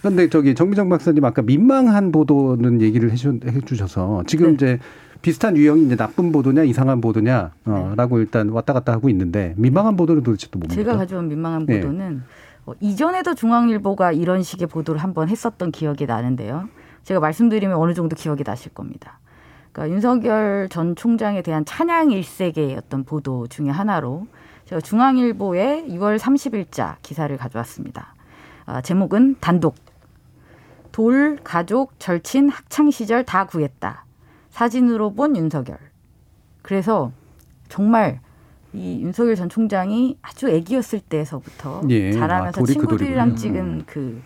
그런데 0.00 0.28
저기 0.30 0.54
정미정 0.54 0.88
박사님 0.88 1.24
아까 1.24 1.42
민망한 1.42 2.12
보도는 2.12 2.80
얘기를 2.80 3.10
해주, 3.10 3.40
해주셔서 3.46 4.24
지금 4.26 4.48
네. 4.48 4.52
이제 4.54 4.78
비슷한 5.20 5.56
유형이 5.56 5.84
이제 5.86 5.96
나쁜 5.96 6.32
보도냐 6.32 6.62
이상한 6.62 7.00
보도냐라고 7.00 8.18
일단 8.20 8.48
왔다 8.50 8.72
갔다 8.72 8.92
하고 8.92 9.08
있는데 9.10 9.54
민망한 9.58 9.96
보도는 9.96 10.22
도대체 10.22 10.46
또 10.50 10.58
뭡니까? 10.60 10.74
제가 10.80 10.96
가져온 10.96 11.28
민망한 11.28 11.66
네. 11.66 11.80
보도는 11.80 12.22
어, 12.66 12.72
이전에도 12.80 13.34
중앙일보가 13.34 14.12
이런 14.12 14.42
식의 14.42 14.68
보도를 14.68 15.02
한번 15.02 15.28
했었던 15.28 15.72
기억이 15.72 16.06
나는데요. 16.06 16.68
제가 17.02 17.20
말씀드리면 17.20 17.76
어느 17.76 17.92
정도 17.94 18.14
기억이 18.14 18.44
나실 18.44 18.72
겁니다. 18.72 19.18
그러니까 19.78 19.94
윤석열 19.94 20.68
전 20.68 20.96
총장에 20.96 21.40
대한 21.42 21.64
찬양 21.64 22.10
일색의 22.10 22.74
어떤 22.76 23.04
보도 23.04 23.46
중에 23.46 23.70
하나로 23.70 24.26
제가 24.64 24.80
중앙일보의 24.80 25.84
6월 25.90 26.18
30일자 26.18 26.96
기사를 27.02 27.34
가져왔습니다. 27.36 28.14
아, 28.66 28.80
제목은 28.80 29.36
단독 29.38 29.76
돌 30.90 31.38
가족 31.44 31.92
절친 32.00 32.48
학창 32.48 32.90
시절 32.90 33.24
다 33.24 33.46
구했다. 33.46 34.04
사진으로 34.50 35.14
본 35.14 35.36
윤석열. 35.36 35.78
그래서 36.62 37.12
정말 37.68 38.20
이 38.72 39.00
윤석열 39.00 39.36
전 39.36 39.48
총장이 39.48 40.18
아주 40.22 40.48
애기였을 40.48 40.98
때서부터 41.00 41.82
예. 41.90 42.10
자라면서 42.10 42.60
아, 42.60 42.64
그 42.64 42.72
친구들이랑. 42.72 43.36
찍은 43.36 43.84
그 43.86 44.20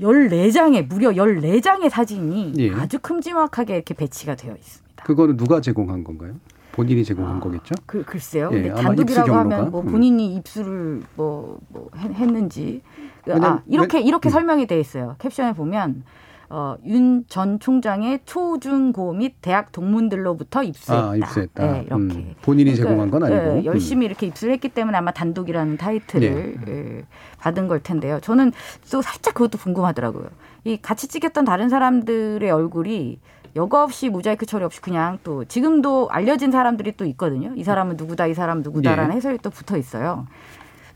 14장의 0.00 0.86
무려 0.88 1.10
14장의 1.10 1.88
사진이 1.90 2.54
예. 2.58 2.72
아주 2.72 2.98
큼지막하게 3.00 3.74
이렇게 3.76 3.94
배치가 3.94 4.34
되어 4.34 4.54
있습니다. 4.54 5.04
그거는 5.04 5.36
누가 5.36 5.60
제공한 5.60 6.02
건가요? 6.04 6.34
본인이 6.72 7.04
제공한 7.04 7.36
아. 7.36 7.40
거겠죠? 7.40 7.74
그 7.86 8.02
글쎄요. 8.04 8.50
예, 8.52 8.62
근데 8.62 8.74
단독이라고 8.82 9.32
하면. 9.32 9.70
뭐 9.70 9.82
음. 9.82 9.86
본인이 9.86 10.34
입수를 10.34 11.02
뭐, 11.14 11.60
뭐 11.68 11.88
했- 11.96 12.12
했는지 12.14 12.82
아 13.28 13.32
왜냐면- 13.34 13.62
이렇게 13.68 14.00
이렇게 14.00 14.28
음. 14.28 14.30
설명이 14.30 14.66
돼 14.66 14.80
있어요. 14.80 15.14
캡션에 15.20 15.52
보면 15.52 16.02
어, 16.50 16.76
윤 16.84 17.24
전 17.28 17.58
총장의 17.58 18.20
초중고 18.26 19.12
및 19.14 19.36
대학 19.40 19.72
동문들로부터 19.72 20.62
입수했다. 20.62 21.10
아, 21.10 21.16
입수했다. 21.16 21.72
네, 21.72 21.82
이렇게 21.86 21.94
음, 21.94 22.34
본인이 22.42 22.74
제공한 22.76 23.10
건 23.10 23.24
아니고. 23.24 23.38
예, 23.38 23.46
음. 23.60 23.64
열심히 23.64 24.06
이렇게 24.06 24.26
입수를 24.26 24.52
했기 24.54 24.68
때문에 24.68 24.96
아마 24.98 25.10
단독이라는 25.10 25.76
타이틀을 25.76 26.56
예, 26.68 27.04
받은 27.38 27.68
걸 27.68 27.82
텐데요. 27.82 28.20
저는 28.20 28.52
또 28.90 29.00
살짝 29.02 29.34
그것도 29.34 29.58
궁금하더라고요. 29.58 30.28
이 30.64 30.76
같이 30.80 31.08
찍혔던 31.08 31.44
다른 31.44 31.68
사람들의 31.68 32.50
얼굴이 32.50 33.18
여과 33.56 33.84
없이 33.84 34.08
모자이크 34.08 34.46
처리 34.46 34.64
없이 34.64 34.80
그냥 34.80 35.18
또 35.22 35.44
지금도 35.44 36.08
알려진 36.10 36.50
사람들이 36.50 36.92
또 36.96 37.04
있거든요. 37.06 37.52
이 37.56 37.62
사람은 37.62 37.96
누구다, 37.96 38.26
이 38.26 38.34
사람은 38.34 38.62
누구다라는 38.62 39.12
예. 39.12 39.16
해설이 39.16 39.38
또 39.42 39.50
붙어 39.50 39.76
있어요. 39.76 40.26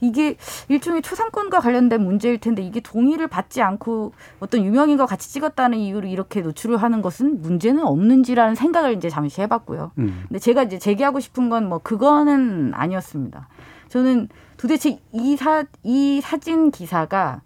이게 0.01 0.37
일종의 0.69 1.03
초상권과 1.03 1.61
관련된 1.61 2.03
문제일 2.03 2.39
텐데 2.39 2.63
이게 2.63 2.81
동의를 2.81 3.29
받지 3.29 3.63
않고 3.63 4.13
어떤 4.41 4.65
유명인과 4.65 5.07
같이 5.07 5.31
찍었다는 5.33 5.79
이유로 5.79 6.09
이렇게 6.09 6.41
노출을 6.41 6.77
하는 6.79 7.03
것은 7.03 7.43
문제는 7.43 7.85
없는지라는 7.85 8.55
생각을 8.55 8.95
이제 8.95 9.09
잠시 9.09 9.41
해봤고요. 9.43 9.93
음. 9.99 10.25
근데 10.29 10.39
제가 10.39 10.65
이제 10.65 10.79
제기하고 10.79 11.21
싶은 11.21 11.49
건 11.49 11.69
뭐 11.69 11.79
그거는 11.79 12.73
아니었습니다. 12.75 13.49
저는 13.89 14.29
도대체 14.57 15.01
이 15.13 15.37
사, 15.37 15.65
이 15.83 16.21
사진 16.23 16.71
기사가 16.71 17.43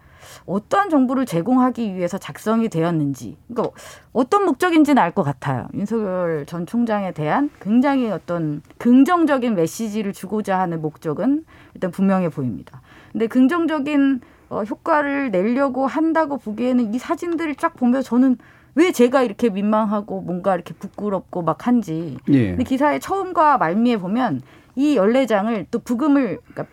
어떠한 0.47 0.91
정보를 0.91 1.27
제공하기 1.27 1.95
위해서 1.95 2.19
작성이 2.19 2.69
되었는지, 2.69 3.37
그러니까 3.49 3.75
어떤 4.13 4.45
목적인지는 4.45 5.01
알 5.01 5.13
것 5.13 5.23
같아요. 5.23 5.69
윤석열 5.75 6.47
전 6.47 6.65
총장에 6.65 7.13
대한 7.13 7.51
굉장히 7.61 8.11
어떤 8.11 8.63
긍정적인 8.79 9.55
메시지를 9.55 10.13
주고자 10.15 10.59
하는 10.59 10.81
목적은 10.81 11.45
일단 11.75 11.91
분명해 11.91 12.31
보입니다. 12.31 12.81
근데 13.13 13.27
긍정적인 13.27 14.21
어, 14.49 14.63
효과를 14.65 15.31
내려고 15.31 15.87
한다고 15.87 16.39
보기에는 16.39 16.95
이 16.95 16.99
사진들을 16.99 17.55
쫙 17.57 17.75
보면 17.75 18.03
저는 18.03 18.37
왜 18.75 18.91
제가 18.93 19.23
이렇게 19.23 19.51
민망하고 19.51 20.23
뭔가 20.23 20.55
이렇게 20.55 20.73
부끄럽고 20.75 21.43
막 21.43 21.67
한지 21.67 22.17
예. 22.29 22.49
근데 22.51 22.65
기사의 22.65 23.01
처음과 23.01 23.59
말미에 23.59 23.99
보면 23.99 24.41
이 24.77 24.97
열네 24.97 25.27
장을 25.27 25.67
또 25.71 25.79
브금을 25.79 26.39
그러니까 26.47 26.67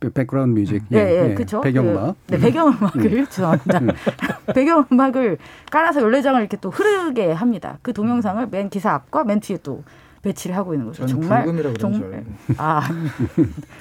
back- 0.00 0.12
background 0.14 0.58
music. 0.60 0.82
예, 0.92 1.30
예, 1.30 1.34
그렇죠. 1.34 1.60
배경음악. 1.60 2.16
네, 2.28 2.38
배경음악을 2.38 3.26
죄송합니다. 3.26 3.80
배경음악을 4.54 5.38
깔아서 5.70 6.02
열네장을 6.02 6.40
이렇게 6.40 6.56
또 6.60 6.70
흐르게 6.70 7.32
합니다. 7.32 7.78
그 7.82 7.92
동영상을 7.92 8.46
맨 8.50 8.68
기사 8.68 8.92
앞과 8.92 9.24
맨 9.24 9.40
뒤에 9.40 9.58
또 9.62 9.82
배치를 10.22 10.56
하고 10.56 10.74
있는 10.74 10.86
거죠. 10.86 11.06
저는 11.06 11.20
정말 11.22 11.44
불금이라고 11.44 11.74
그런 11.76 11.92
줄 11.92 12.00
정말 12.02 12.18
알고. 12.18 12.30
아 12.58 12.82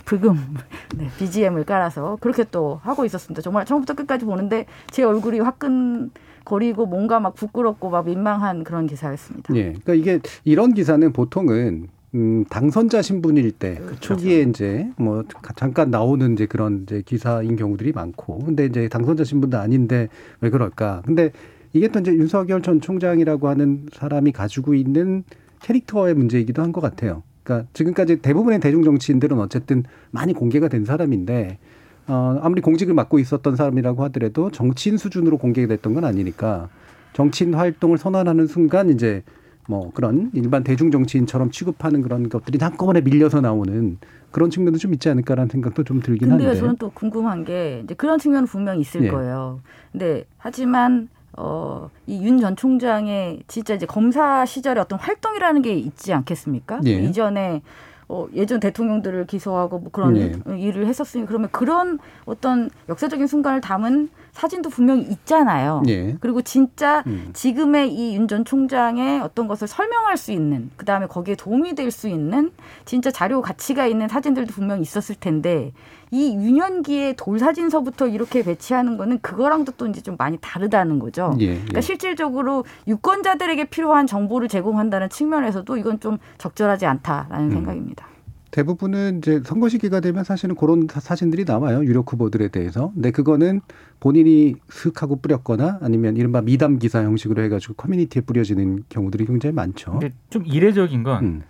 불금 0.06 0.56
네, 0.96 1.10
BGM을 1.18 1.64
깔아서 1.64 2.18
그렇게 2.22 2.44
또 2.52 2.80
하고 2.84 3.04
있었습니다. 3.06 3.42
정말 3.42 3.66
처음부터 3.66 3.94
끝까지 3.96 4.26
보는데 4.26 4.66
제 4.92 5.04
얼굴이 5.04 5.40
화끈 5.40 6.12
거리고 6.44 6.86
뭔가 6.86 7.20
막 7.20 7.34
부끄럽고 7.34 7.90
막 7.90 8.06
민망한 8.06 8.64
그런 8.64 8.86
기사였습니다. 8.86 9.56
예. 9.56 9.64
그러니까 9.84 9.94
이게 9.96 10.20
이런 10.44 10.74
기사는 10.76 11.12
보통은 11.12 11.88
음, 12.16 12.46
당선자 12.50 13.02
신분일 13.02 13.52
때 13.52 13.76
그렇죠. 13.76 14.00
초기에 14.00 14.42
이제 14.44 14.90
뭐 14.98 15.24
잠깐 15.58 15.92
나오는 15.92 16.34
이제 16.34 16.46
그런 16.46 16.84
이제 16.84 17.04
기사인 17.06 17.58
경우들이 17.58 17.92
많고 17.92 18.40
근데 18.40 18.66
이제 18.66 18.88
당선자 18.88 19.26
신분도 19.26 19.58
아닌데 19.58 20.08
왜 20.40 20.50
그럴까? 20.50 21.02
근데 21.06 21.32
이게 21.74 21.90
또 21.90 22.00
이제 22.00 22.14
윤석열 22.14 22.62
전 22.62 22.80
총장이라고 22.80 23.50
하는 23.50 23.88
사람이 23.92 24.32
가지고 24.32 24.74
있는 24.76 25.24
캐릭터의 25.62 26.14
문제이기도 26.16 26.62
한 26.62 26.72
것 26.72 26.80
같아요. 26.80 27.24
그러니까 27.44 27.68
지금까지 27.74 28.22
대부분의 28.22 28.60
대중 28.62 28.84
정치인들은 28.84 29.38
어쨌든 29.40 29.84
많이 30.12 30.34
공개가 30.34 30.70
된 30.70 30.86
사람인데 30.86 31.60
어, 32.08 32.40
아무리 32.42 32.62
공직을 32.62 32.94
맡고 32.94 33.20
있었던 33.20 33.56
사람이라고 33.58 34.04
하더라도 34.06 34.52
정치인 34.52 34.98
수준으로 34.98 35.38
공개가 35.38 35.68
됐던 35.68 35.94
건 35.96 36.06
아니니까 36.06 36.70
정치인 37.14 37.54
활동을 37.56 37.98
선언하는 37.98 38.48
순간 38.48 38.90
이제 38.90 39.24
뭐 39.68 39.92
그런 39.94 40.30
일반 40.34 40.64
대중 40.64 40.92
정치인처럼 40.92 41.52
취급하는 41.52 42.02
그런 42.02 42.30
것들이 42.30 42.58
한꺼번에 42.62 43.02
밀려서 43.02 43.42
나오는 43.42 43.98
그런 44.32 44.50
측면도 44.50 44.78
좀 44.80 44.94
있지 44.94 45.10
않을까라는 45.10 45.50
생각도 45.50 45.84
좀 45.84 46.02
들긴 46.02 46.30
근데 46.30 46.46
한데. 46.46 46.60
저는 46.60 46.76
또 46.78 46.90
궁금한 46.92 47.44
게 47.46 47.82
이제 47.84 47.94
그런 47.96 48.20
측면은 48.20 48.48
분명히 48.48 48.82
있을 48.82 49.04
예. 49.04 49.10
거예요. 49.10 49.62
근데 49.92 50.26
하지만 50.38 51.10
어, 51.38 51.90
이 52.08 52.26
윤 52.26 52.40
전 52.40 52.56
총장의 52.56 53.44
진짜 53.48 53.74
이제 53.74 53.86
검사 53.86 54.46
시절에 54.46 54.80
어떤 54.80 55.00
활동이라는 55.00 55.62
게 55.62 55.74
있지 55.74 56.14
않겠습니까? 56.14 56.82
예. 56.86 56.92
이전에 57.04 57.62
어, 58.08 58.28
예전 58.36 58.60
대통령들을 58.60 59.26
기소하고 59.26 59.80
뭐 59.80 59.92
그런 59.92 60.16
예. 60.18 60.34
일을 60.60 60.86
했었으니 60.86 61.26
그러면 61.26 61.50
그런 61.52 61.98
어떤 62.26 62.70
역사적인 62.88 63.26
순간을 63.28 63.62
담은 63.62 64.10
사진도 64.36 64.70
분명히 64.70 65.04
있잖아요. 65.04 65.82
예. 65.88 66.18
그리고 66.20 66.42
진짜 66.42 67.04
음. 67.08 67.30
지금의 67.34 67.92
이 67.94 68.16
윤 68.16 68.28
전 68.28 68.44
총장의 68.44 69.22
어떤 69.22 69.48
것을 69.48 69.68
설명할 69.68 70.18
수 70.18 70.32
있는 70.32 70.70
그다음에 70.76 71.08
거기에 71.08 71.36
도움이 71.36 71.74
될 71.76 71.90
수 71.92 72.08
있는 72.10 72.52
진짜 72.84 73.12
자료 73.12 73.42
가치가 73.42 73.86
있는 73.88 74.08
사진들도 74.10 74.52
분명히 74.54 74.82
있었을 74.82 75.16
텐데 75.16 75.72
이 76.12 76.34
유년기의 76.36 77.16
돌 77.16 77.40
사진서부터 77.40 78.08
이렇게 78.08 78.44
배치하는 78.44 78.98
거는 78.98 79.20
그거랑도 79.22 79.72
또 79.78 79.88
이제 79.88 80.02
좀 80.02 80.16
많이 80.18 80.38
다르다는 80.42 81.00
거죠. 81.00 81.34
예. 81.40 81.54
그러니까 81.56 81.82
실질적으로 81.82 82.66
유권자들에게 82.88 83.66
필요한 83.66 84.06
정보를 84.08 84.48
제공한다는 84.50 85.10
측면에서도 85.10 85.78
이건 85.78 86.00
좀 86.00 86.18
적절하지 86.38 86.86
않다라는 86.86 87.46
음. 87.48 87.52
생각입니다. 87.52 88.08
대부분은 88.56 89.18
이제 89.18 89.42
선거 89.44 89.68
시기가 89.68 90.00
되면 90.00 90.24
사실은 90.24 90.56
그런 90.56 90.88
사- 90.90 91.02
사진들이 91.02 91.44
나와요. 91.44 91.84
유력 91.84 92.10
후보들에 92.14 92.48
대해서. 92.48 92.92
근데 92.94 93.12
그거는 93.12 93.60
본인이 94.00 94.56
슥 94.70 95.02
하고 95.04 95.18
뿌렸거나 95.18 95.80
아니면 95.82 96.16
이른바 96.16 96.40
미담 96.42 96.80
기사 96.80 97.04
형식으로 97.04 97.44
해가지고 97.44 97.74
커뮤니티에 97.74 98.22
뿌려지는 98.22 98.86
경우들이 98.88 99.26
굉장히 99.26 99.54
많죠. 99.54 100.00
좀 100.30 100.46
이례적인 100.46 101.04
건 101.04 101.24
음. 101.26 101.42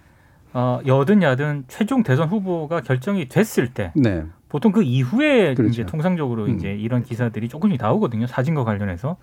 어, 0.54 0.80
여든 0.88 1.22
야든 1.22 1.66
최종 1.68 2.02
대선 2.02 2.28
후보가 2.28 2.82
결정이 2.82 3.28
됐을 3.30 3.68
때 3.72 3.92
네. 3.96 4.24
보통 4.50 4.72
그 4.72 4.82
이후에 4.82 5.54
그렇죠. 5.54 5.70
이제 5.70 5.86
통상적으로 5.86 6.46
음. 6.46 6.56
이제 6.56 6.72
이런 6.74 7.04
기사들이 7.04 7.50
조금씩 7.50 7.80
나오거든요. 7.80 8.26
사진과 8.26 8.64
관련해서. 8.64 9.18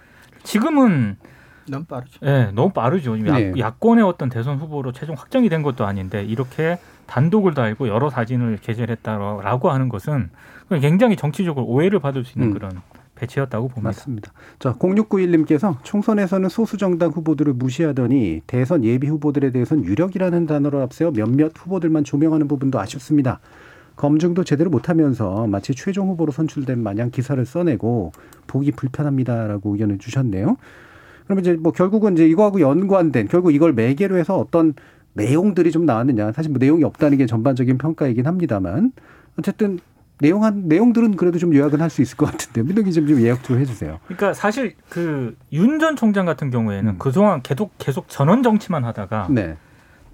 지금은 0.45 1.17
너무 1.69 1.85
빠르죠. 1.85 2.19
예, 2.25 2.51
너무 2.55 2.71
빠르죠. 2.71 3.17
네. 3.17 3.51
야, 3.51 3.59
야권의 3.59 4.05
어떤 4.05 4.29
대선 4.29 4.59
후보로 4.59 4.93
최종 4.93 5.17
확정이 5.17 5.49
된 5.49 5.63
것도 5.63 5.85
아닌데 5.85 6.23
이렇게 6.23 6.79
단독을 7.13 7.53
달고 7.53 7.89
여러 7.89 8.09
사진을 8.09 8.57
게재했다라고 8.63 9.71
하는 9.71 9.91
것은 9.91 10.31
굉장히 10.81 11.15
정치적으로 11.15 11.67
오해를 11.67 12.01
받을 12.01 12.25
수 12.25 12.39
있는 12.39 12.53
음. 12.53 12.55
그런 12.55 12.81
배치였다고 13.17 13.69
봅니다. 13.69 13.89
맞습니다. 13.89 14.33
자, 14.59 14.73
0691님께서 14.73 15.77
총선에서는 15.83 16.49
소수 16.49 16.79
정당 16.79 17.11
후보들을 17.11 17.53
무시하더니 17.53 18.41
대선 18.47 18.83
예비 18.83 19.09
후보들에 19.09 19.51
대해서는 19.51 19.85
유력이라는 19.85 20.47
단어를 20.47 20.81
앞세워 20.81 21.13
몇몇 21.13 21.53
후보들만 21.55 22.05
조명하는 22.05 22.49
부분도 22.49 22.81
아쉽습니다. 22.81 23.41
검증도 23.97 24.45
제대로 24.45 24.71
못하면서 24.71 25.47
마치 25.49 25.75
최종 25.75 26.09
후보로 26.09 26.33
선출된 26.33 26.83
마냥 26.83 27.11
기사를 27.11 27.45
써내고 27.45 28.13
보기 28.47 28.73
불편합니다라고 28.73 29.73
의견을 29.75 29.99
주셨네요. 29.99 30.57
그러면 31.27 31.43
이제 31.43 31.53
뭐 31.61 31.73
결국은 31.73 32.15
이제 32.15 32.27
이거하고 32.27 32.63
연관된 32.63 33.29
결국 33.29 33.55
이걸 33.55 33.75
매개로 33.75 34.17
해서 34.17 34.39
어떤 34.39 34.73
내용들이 35.15 35.71
좀 35.73 35.85
나왔느냐 35.87 36.33
사실 36.33 36.51
뭐 36.51 36.59
내용이 36.59 36.85
없다는 36.85 37.19
게 37.19 37.27
전반적인 37.27 37.79
평가이긴 37.79 38.27
합니다만 38.27 38.93
어쨌든 39.39 39.79
내용 40.21 40.45
한 40.45 40.69
내용들은 40.69 41.17
그래도 41.17 41.39
좀 41.39 41.55
요약은 41.55 41.81
할 41.81 41.91
수 41.91 42.01
있을 42.01 42.17
것 42.17 42.31
같은데 42.31 42.63
민동 42.63 42.85
기자 42.85 43.01
좀 43.01 43.21
예약 43.21 43.43
좀 43.43 43.59
해주세요. 43.59 43.99
그러니까 44.05 44.33
사실 44.35 44.75
그 44.89 45.35
윤 45.53 45.79
전 45.81 45.97
총장 45.97 46.25
같은 46.27 46.51
경우에는 46.51 46.93
음. 46.93 46.99
그동안 46.99 47.43
계속 47.43 47.73
계속 47.79 48.09
전원 48.09 48.43
정치만 48.43 48.85
하다가 48.85 49.29
네. 49.31 49.57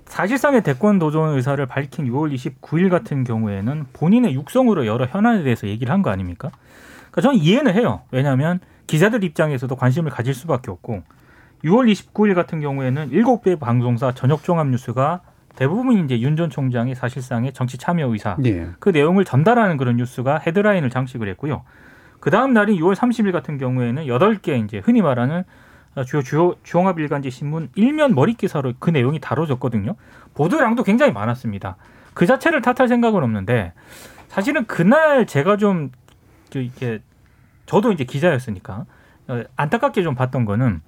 사실상의 0.06 0.62
대권 0.62 0.98
도전 0.98 1.34
의사를 1.36 1.64
밝힌 1.66 2.06
6월 2.10 2.32
29일 2.34 2.88
같은 2.88 3.24
경우에는 3.24 3.84
본인의 3.92 4.32
육성으로 4.34 4.86
여러 4.86 5.04
현안에 5.04 5.42
대해서 5.42 5.68
얘기를 5.68 5.92
한 5.92 6.00
거 6.02 6.08
아닙니까? 6.10 6.50
그러니까 7.10 7.20
저는 7.20 7.38
이해는 7.38 7.74
해요. 7.74 8.00
왜냐하면 8.10 8.60
기자들 8.86 9.22
입장에서도 9.24 9.74
관심을 9.76 10.10
가질 10.10 10.32
수밖에 10.32 10.70
없고 10.70 11.02
6월 11.64 11.90
29일 11.90 12.34
같은 12.34 12.60
경우에는 12.60 13.10
7개 13.10 13.58
방송사 13.58 14.12
저녁 14.12 14.42
종합 14.44 14.68
뉴스가 14.68 15.20
대부분 15.56 16.04
이제 16.04 16.20
윤 16.20 16.36
전 16.36 16.50
총장이 16.50 16.94
사실상의 16.94 17.52
정치 17.52 17.78
참여 17.78 18.06
의사 18.06 18.36
예. 18.44 18.68
그 18.78 18.90
내용을 18.90 19.24
전달하는 19.24 19.76
그런 19.76 19.96
뉴스가 19.96 20.38
헤드라인을 20.38 20.88
장식을 20.88 21.28
했고요. 21.30 21.64
그 22.20 22.30
다음 22.30 22.52
날인 22.52 22.76
6월 22.78 22.94
30일 22.94 23.32
같은 23.32 23.58
경우에는 23.58 24.04
8개 24.06 24.64
이제 24.64 24.78
흔히 24.78 25.02
말하는 25.02 25.42
주요 26.06 26.22
주요 26.22 26.54
종합 26.62 27.00
일간지 27.00 27.30
신문 27.30 27.70
일면 27.74 28.14
머릿 28.14 28.38
기사로 28.38 28.74
그 28.78 28.90
내용이 28.90 29.18
다뤄졌거든요. 29.18 29.96
보도량도 30.34 30.84
굉장히 30.84 31.12
많았습니다. 31.12 31.76
그 32.14 32.26
자체를 32.26 32.62
탓할 32.62 32.86
생각은 32.86 33.22
없는데 33.24 33.72
사실은 34.28 34.64
그날 34.66 35.26
제가 35.26 35.56
좀 35.56 35.90
이렇게 36.54 37.00
저도 37.66 37.90
이제 37.90 38.04
기자였으니까 38.04 38.86
어, 39.26 39.42
안타깝게 39.56 40.02
좀 40.04 40.14
봤던 40.14 40.44
거는 40.44 40.82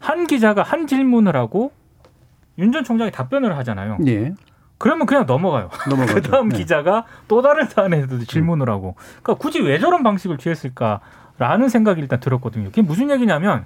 한 0.00 0.26
기자가 0.26 0.62
한 0.62 0.86
질문을 0.86 1.36
하고 1.36 1.72
윤 2.58 2.72
전 2.72 2.82
총장이 2.84 3.10
답변을 3.12 3.56
하잖아요. 3.58 3.98
예. 4.06 4.34
그러면 4.78 5.06
그냥 5.06 5.26
넘어가요. 5.26 5.70
그 6.08 6.22
다음 6.22 6.48
네. 6.48 6.58
기자가 6.58 7.04
또 7.28 7.42
다른 7.42 7.66
사안에도 7.66 8.18
질문을 8.24 8.68
하고, 8.68 8.94
그러니까 9.22 9.34
굳이 9.34 9.60
왜 9.60 9.78
저런 9.78 10.02
방식을 10.02 10.38
취했을까라는 10.38 11.68
생각이 11.68 12.00
일단 12.00 12.20
들었거든요. 12.20 12.66
그게 12.66 12.82
무슨 12.82 13.10
얘기냐면 13.10 13.64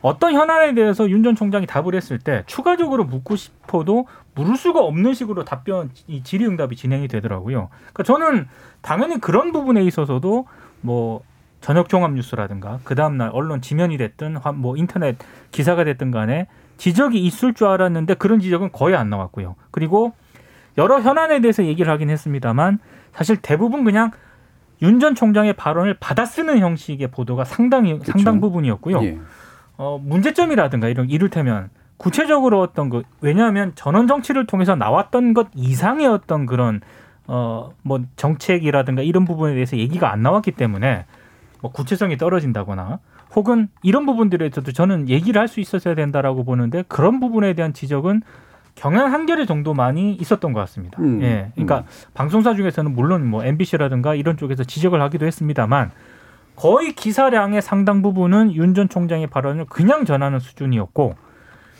어떤 0.00 0.34
현안에 0.34 0.74
대해서 0.74 1.08
윤 1.08 1.22
전 1.24 1.34
총장이 1.34 1.66
답을 1.66 1.94
했을 1.94 2.18
때 2.18 2.42
추가적으로 2.46 3.04
묻고 3.04 3.36
싶어도 3.36 4.06
물을 4.34 4.56
수가 4.56 4.80
없는 4.80 5.14
식으로 5.14 5.44
답변, 5.44 5.90
이 6.08 6.22
질의응답이 6.22 6.76
진행이 6.76 7.08
되더라고요. 7.08 7.68
그러니까 7.92 8.02
저는 8.02 8.48
당연히 8.82 9.20
그런 9.20 9.52
부분에 9.52 9.82
있어서도 9.84 10.46
뭐 10.82 11.22
저녁 11.64 11.88
종합 11.88 12.12
뉴스라든가 12.12 12.78
그 12.84 12.94
다음 12.94 13.16
날 13.16 13.30
언론 13.32 13.62
지면이 13.62 13.96
됐든 13.96 14.36
화- 14.36 14.52
뭐 14.52 14.76
인터넷 14.76 15.16
기사가 15.50 15.84
됐든 15.84 16.10
간에 16.10 16.46
지적이 16.76 17.20
있을 17.24 17.54
줄 17.54 17.68
알았는데 17.68 18.14
그런 18.14 18.38
지적은 18.38 18.70
거의 18.70 18.94
안 18.96 19.08
나왔고요. 19.08 19.54
그리고 19.70 20.12
여러 20.76 21.00
현안에 21.00 21.40
대해서 21.40 21.64
얘기를 21.64 21.90
하긴 21.90 22.10
했습니다만 22.10 22.80
사실 23.12 23.36
대부분 23.38 23.84
그냥 23.84 24.10
윤 24.82 25.00
전 25.00 25.14
총장의 25.14 25.54
발언을 25.54 25.94
받아쓰는 26.00 26.58
형식의 26.58 27.08
보도가 27.08 27.44
상당히 27.44 27.98
상당 28.02 28.40
부분이었고요. 28.40 29.02
예. 29.04 29.18
어, 29.78 29.98
문제점이라든가 30.04 30.88
이런 30.88 31.08
이를테면 31.08 31.70
구체적으로 31.96 32.60
어떤 32.60 32.90
그 32.90 33.04
왜냐하면 33.22 33.72
전원 33.74 34.06
정치를 34.06 34.46
통해서 34.46 34.74
나왔던 34.76 35.32
것 35.32 35.46
이상의 35.54 36.06
어떤 36.08 36.44
그런 36.44 36.82
어 37.26 37.70
뭐 37.82 38.00
정책이라든가 38.16 39.00
이런 39.00 39.24
부분에 39.24 39.54
대해서 39.54 39.78
얘기가 39.78 40.12
안 40.12 40.20
나왔기 40.20 40.50
때문에 40.52 41.06
뭐 41.64 41.72
구체성이 41.72 42.18
떨어진다거나 42.18 42.98
혹은 43.34 43.68
이런 43.82 44.04
부분들에 44.04 44.44
있어도 44.48 44.70
저는 44.72 45.08
얘기를 45.08 45.40
할 45.40 45.48
수 45.48 45.60
있었어야 45.60 45.94
된다라고 45.94 46.44
보는데 46.44 46.84
그런 46.88 47.20
부분에 47.20 47.54
대한 47.54 47.72
지적은 47.72 48.20
경향 48.74 49.10
한겨레 49.14 49.46
정도만이 49.46 50.12
있었던 50.14 50.52
것 50.52 50.60
같습니다. 50.60 51.00
음. 51.00 51.22
예, 51.22 51.52
그러니까 51.54 51.84
방송사 52.12 52.54
중에서는 52.54 52.92
물론 52.92 53.24
뭐 53.26 53.42
MBC라든가 53.44 54.14
이런 54.14 54.36
쪽에서 54.36 54.62
지적을 54.62 55.00
하기도 55.00 55.24
했습니다만 55.24 55.90
거의 56.54 56.92
기사량의 56.92 57.62
상당 57.62 58.02
부분은 58.02 58.52
윤 58.54 58.74
전 58.74 58.90
총장의 58.90 59.28
발언을 59.28 59.64
그냥 59.64 60.04
전하는 60.04 60.40
수준이었고 60.40 61.14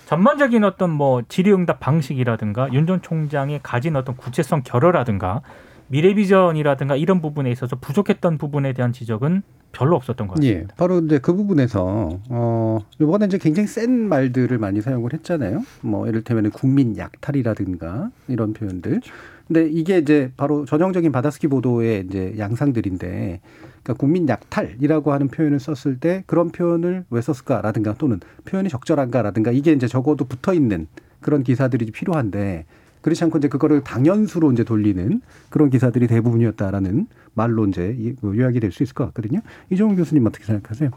전반적인 0.07 0.65
어떤 0.65 0.89
뭐 0.91 1.21
질의응답 1.29 1.79
방식이라든가 1.81 2.73
윤 2.73 2.87
전 2.87 3.03
총장이 3.03 3.61
가진 3.63 3.97
어떤 3.97 4.17
구체성 4.17 4.63
결여라든가 4.65 5.43
미래 5.89 6.15
비전이라든가 6.15 6.97
이런 6.97 7.21
부분에 7.21 7.51
있어서 7.51 7.77
부족했던 7.77 8.39
부분에 8.39 8.73
대한 8.73 8.93
지적은 8.93 9.43
별로 9.75 9.97
없었던 9.97 10.27
것 10.27 10.35
같습니다. 10.35 10.61
예. 10.61 10.67
바로 10.77 11.01
이제 11.01 11.19
그 11.19 11.35
부분에서 11.35 12.21
어 12.31 12.79
이번에 13.01 13.27
이제 13.27 13.39
굉장히 13.39 13.67
센 13.67 13.91
말들을 13.91 14.57
많이 14.59 14.81
사용을 14.81 15.13
했잖아요. 15.13 15.63
뭐 15.83 16.07
이를테면 16.09 16.51
국민 16.51 16.97
약탈이라든가 16.97 18.11
이런 18.29 18.53
표현들. 18.53 19.01
근데 19.47 19.69
이게 19.69 19.99
이제 19.99 20.33
바로 20.37 20.65
전형적인 20.65 21.13
바다스키 21.13 21.49
보도의 21.49 22.07
이제 22.09 22.35
양상들인데 22.39 23.41
그러니까 23.83 23.95
국민 23.95 24.27
약탈이라고 24.27 25.13
하는 25.13 25.29
표현을 25.29 25.61
썼을 25.61 25.99
때 26.01 26.25
그런 26.27 26.49
표현을 26.49 27.05
왜 27.11 27.21
썼을까라든가 27.21 27.95
또는 27.95 28.21
표현이 28.47 28.71
적절한가라든가 28.71 29.51
이게 29.51 29.73
이제 29.73 29.87
적어도 29.87 30.25
붙어 30.25 30.55
있는 30.55 30.87
그런 31.21 31.43
기사들이 31.43 31.91
필요한데 31.91 32.65
그렇지 33.05 33.23
않고 33.25 33.37
이제 33.37 33.49
그거를 33.49 33.85
당연수로 33.85 34.51
이제 34.53 34.65
돌리는 34.65 35.21
그런 35.51 35.69
기사들이 35.69 36.07
대부분이었다라는 36.07 37.07
말로 37.35 37.67
이제 37.67 37.95
이- 37.99 38.15
그 38.19 38.35
요약이 38.35 38.61
될 38.61 38.73
수 38.73 38.83
있을 38.83 38.95
것 38.95 39.05
같거든요. 39.09 39.41
이종훈 39.69 39.95
교수님 39.97 40.27
어떻게 40.27 40.43
생각하세요? 40.47 40.89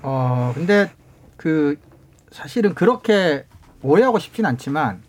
어, 0.00 0.52
근데 0.54 0.90
그 1.36 1.76
사실은 2.30 2.72
그렇게 2.74 3.44
오해하고 3.82 4.18
싶진 4.18 4.46
않지만 4.46 5.02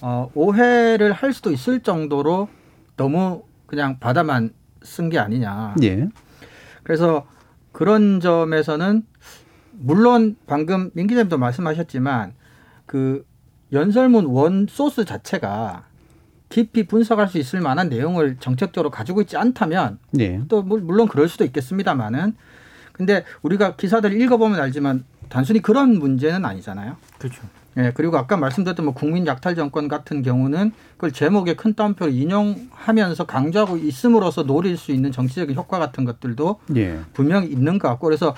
어, 0.00 0.30
오해를 0.34 1.12
할 1.12 1.34
수도 1.34 1.50
있을 1.52 1.80
정도로 1.80 2.48
너무 2.96 3.42
그냥 3.66 3.98
바다만 3.98 4.54
쓴 4.82 5.10
게 5.10 5.18
아니냐. 5.18 5.74
예. 5.82 6.08
그래서 6.82 7.26
그런 7.72 8.20
점에서는 8.20 9.02
물론 9.72 10.36
방금 10.46 10.90
민 10.94 11.06
기자님도 11.08 11.36
말씀하셨지만 11.36 12.32
그 12.86 13.26
연설문 13.72 14.26
원 14.26 14.66
소스 14.68 15.04
자체가 15.04 15.84
깊이 16.48 16.86
분석할 16.86 17.28
수 17.28 17.38
있을 17.38 17.60
만한 17.60 17.88
내용을 17.90 18.36
정책적으로 18.40 18.90
가지고 18.90 19.20
있지 19.20 19.36
않다면 19.36 19.98
예. 20.18 20.40
또 20.48 20.62
물- 20.62 20.80
물론 20.80 21.06
그럴 21.08 21.28
수도 21.28 21.44
있겠습니다만은 21.44 22.34
근데 22.92 23.24
우리가 23.42 23.76
기사들을 23.76 24.18
읽어보면 24.20 24.58
알지만 24.58 25.04
단순히 25.28 25.60
그런 25.60 25.98
문제는 25.98 26.44
아니잖아요. 26.44 26.96
그렇죠. 27.18 27.42
예, 27.76 27.92
그리고 27.94 28.16
아까 28.16 28.36
말씀드렸던 28.38 28.86
뭐 28.86 28.94
국민 28.94 29.26
약탈 29.26 29.54
정권 29.54 29.86
같은 29.86 30.22
경우는 30.22 30.72
그걸 30.94 31.12
제목에 31.12 31.54
큰 31.54 31.74
따옴표로 31.74 32.10
인용하면서 32.10 33.24
강조하고 33.26 33.76
있음으로써 33.76 34.42
노릴 34.44 34.76
수 34.78 34.90
있는 34.90 35.12
정치적인 35.12 35.54
효과 35.54 35.78
같은 35.78 36.04
것들도 36.04 36.60
예. 36.76 36.98
분명히 37.12 37.48
있는 37.48 37.78
것 37.78 37.88
같고 37.88 38.06
그래서 38.06 38.34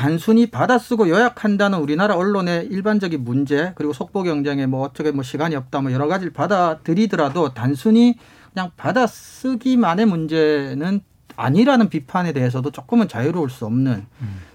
단순히 0.00 0.46
받아쓰고 0.46 1.10
요약한다는 1.10 1.78
우리나라 1.78 2.16
언론의 2.16 2.68
일반적인 2.68 3.22
문제 3.22 3.74
그리고 3.74 3.92
속보 3.92 4.22
경쟁에 4.22 4.64
뭐 4.64 4.80
어떻게 4.80 5.10
뭐 5.10 5.22
시간이 5.22 5.54
없다 5.56 5.82
뭐 5.82 5.92
여러 5.92 6.06
가지를 6.06 6.32
받아들이더라도 6.32 7.52
단순히 7.52 8.14
그냥 8.54 8.70
받아쓰기만의 8.78 10.06
문제는 10.06 11.02
아니라는 11.36 11.90
비판에 11.90 12.32
대해서도 12.32 12.70
조금은 12.70 13.08
자유로울 13.08 13.50
수 13.50 13.66
없는 13.66 14.06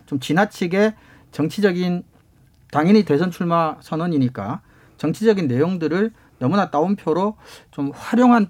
좀 0.08 0.20
지나치게 0.20 0.96
정치적인 1.32 2.02
당연히 2.72 3.06
대선 3.06 3.30
출마 3.30 3.76
선언이니까 3.82 4.62
정치적인 4.98 5.48
내용들을 5.48 6.12
너무나 6.40 6.72
따옴표로 6.72 7.38
좀 7.70 7.92
활용한 7.94 8.50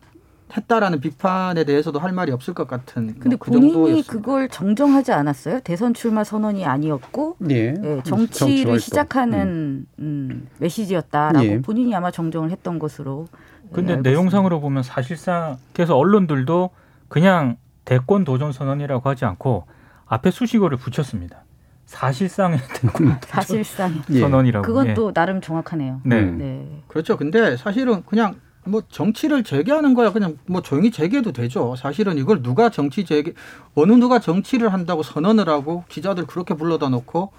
했다라는 0.56 1.00
비판에 1.02 1.64
대해서도 1.64 2.00
할 2.00 2.12
말이 2.14 2.32
없을 2.32 2.54
것 2.54 2.68
같은 2.68 3.16
근데 3.20 3.30
뭐 3.36 3.38
그 3.40 3.52
본인이 3.52 3.74
정도였습니다. 3.74 4.12
그걸 4.14 4.50
정정하지 4.50 5.12
않았어요? 5.12 5.60
대선 5.62 5.94
출마 5.94 6.24
선언이 6.24 6.66
아니었고 6.66 7.38
예. 7.50 7.74
예, 7.84 8.02
정치 8.04 8.40
정치를. 8.40 8.80
시작하는 8.80 9.86
음, 10.00 10.48
메시지였다라고 10.60 11.46
예. 11.46 11.62
본인이 11.62 11.96
아마 11.96 12.12
정정을 12.12 12.52
했던 12.52 12.78
것으로. 12.80 13.28
예, 13.34 13.70
근데 13.74 13.94
알고 13.94 14.04
내용상으로 14.08 14.60
보면 14.62 14.84
사실상 14.84 15.58
그래서 15.74 15.98
언론들도 15.98 16.70
그냥 17.08 17.58
대권 17.84 18.24
도전 18.24 18.52
선언이라고 18.52 19.10
하지 19.10 19.26
않고 19.26 19.66
앞에 20.06 20.30
수식어를 20.32 20.78
붙였습니다. 20.78 21.44
사실상의 21.86 22.60
대권. 22.82 23.18
사실상 23.22 24.02
예. 24.12 24.20
선언이라고. 24.20 24.66
그건 24.66 24.88
예. 24.88 24.94
또 24.94 25.12
나름 25.12 25.42
정확하네요. 25.42 26.02
네. 26.04 26.20
음. 26.20 26.38
네. 26.38 26.82
그렇죠. 26.88 27.18
근데 27.18 27.58
사실은 27.58 28.04
그냥 28.06 28.36
뭐 28.66 28.82
정치를 28.90 29.44
재개하는 29.44 29.94
거야 29.94 30.12
그냥 30.12 30.38
뭐 30.48 30.62
조용히 30.62 30.92
재개해도 30.92 31.32
되죠. 31.32 31.76
사실은 31.78 32.18
이걸 32.18 32.42
누가 32.42 32.70
정치 32.70 33.06
재개 33.06 33.34
어느 33.76 33.94
누가 33.94 34.20
정치를 34.20 34.74
한다고 34.74 35.04
선언을 35.04 35.48
하고 35.50 35.84
기자들 35.88 36.26
그렇게 36.26 36.54
불러다 36.56 36.90
놓고 36.90 37.32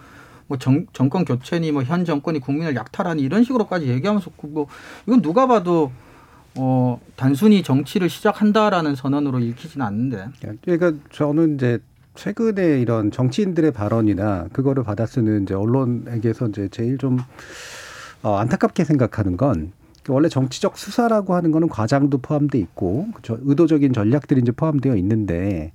뭐 0.47 0.59
정, 0.59 0.87
정권 0.93 1.25
교체니 1.25 1.73
뭐 1.73 1.83
현 1.83 2.05
정권이 2.05 2.39
국민을 2.41 2.77
약탈하니 2.77 3.23
이런 3.23 3.43
식으로까지 3.45 3.89
얘기하면서 3.89 4.31
뭐 4.43 4.67
이건 5.07 5.21
누가 5.23 5.47
봐도 5.47 5.91
어 6.59 7.01
단순히 7.17 7.62
정치를 7.62 8.09
시작한다라는 8.09 8.95
선언으로 8.95 9.41
읽히지는 9.41 9.85
않는데. 9.85 10.29
그러니까 10.62 10.93
저는 11.11 11.57
이제 11.57 11.79
최근에 12.15 12.81
이런 12.81 13.11
정치인들의 13.11 13.73
발언이나 13.73 14.47
그거를 14.53 14.83
받아 14.85 15.05
쓰는 15.05 15.43
이제 15.43 15.53
언론에게서 15.55 16.47
이제 16.49 16.69
제일 16.71 16.97
좀 16.97 17.19
어, 18.23 18.37
안타깝게 18.37 18.85
생각하는 18.85 19.37
건 19.37 19.73
원래 20.09 20.29
정치적 20.29 20.79
수사라고 20.79 21.35
하는 21.35 21.51
거는 21.51 21.69
과장도 21.69 22.19
포함돼 22.19 22.59
있고 22.59 23.09
그렇죠? 23.12 23.38
의도적인 23.42 23.92
전략들이 23.92 24.40
이제 24.40 24.53
포함되어 24.53 24.97
있는데 24.97 25.73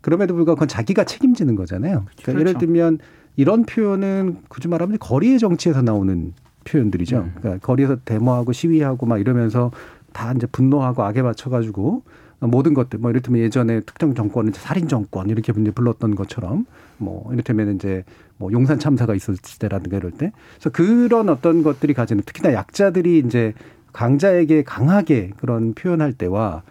그럼에도 0.00 0.34
불구하고 0.34 0.56
그건 0.56 0.68
자기가 0.68 1.04
책임지는 1.04 1.56
거잖아요. 1.56 2.04
그러니까 2.04 2.22
그렇죠. 2.24 2.40
예를 2.40 2.54
들면 2.54 2.98
이런 3.36 3.64
표현은 3.64 4.38
굳이 4.48 4.68
말하면 4.68 4.98
거리의 4.98 5.38
정치에서 5.38 5.82
나오는 5.82 6.32
표현들이죠. 6.64 7.18
음. 7.18 7.34
그러니까 7.38 7.66
거리에서 7.66 7.96
데모하고 8.04 8.52
시위하고 8.52 9.06
막 9.06 9.18
이러면서 9.18 9.70
다 10.12 10.32
이제 10.32 10.46
분노하고 10.46 11.02
악에 11.02 11.22
맞춰가지고 11.22 12.02
모든 12.40 12.74
것들 12.74 12.98
뭐 12.98 13.10
이를테면 13.10 13.42
예전에 13.42 13.80
특정 13.80 14.14
정권은 14.14 14.52
살인 14.54 14.88
정권 14.88 15.28
이렇게 15.28 15.52
이제 15.56 15.70
불렀던 15.70 16.14
것처럼 16.14 16.66
뭐 16.96 17.30
이를테면 17.32 17.74
이제 17.74 18.04
뭐 18.40 18.50
용산 18.52 18.78
참사가 18.78 19.14
있었을 19.14 19.58
때라든가 19.58 19.98
이럴 19.98 20.10
때 20.10 20.32
그래서 20.54 20.70
그런 20.70 21.28
어떤 21.28 21.62
것들이 21.62 21.92
가지는 21.92 22.22
특히나 22.24 22.54
약자들이 22.54 23.18
이제 23.18 23.52
강자에게 23.92 24.64
강하게 24.64 25.30
그런 25.36 25.74
표현할 25.74 26.14
때와 26.14 26.62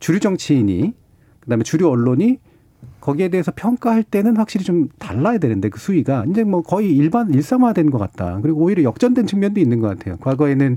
주류 0.00 0.20
정치인이 0.20 0.92
그다음에 1.40 1.64
주류 1.64 1.88
언론이 1.88 2.40
거기에 3.00 3.28
대해서 3.28 3.52
평가할 3.56 4.02
때는 4.02 4.36
확실히 4.36 4.66
좀 4.66 4.88
달라야 4.98 5.38
되는데 5.38 5.70
그 5.70 5.80
수위가 5.80 6.26
이제 6.28 6.44
뭐 6.44 6.62
거의 6.62 6.94
일반 6.94 7.32
일상화된 7.32 7.90
것 7.90 7.96
같다. 7.96 8.40
그리고 8.42 8.60
오히려 8.60 8.82
역전된 8.82 9.26
측면도 9.26 9.60
있는 9.60 9.80
것 9.80 9.88
같아요. 9.88 10.18
과거에는 10.18 10.76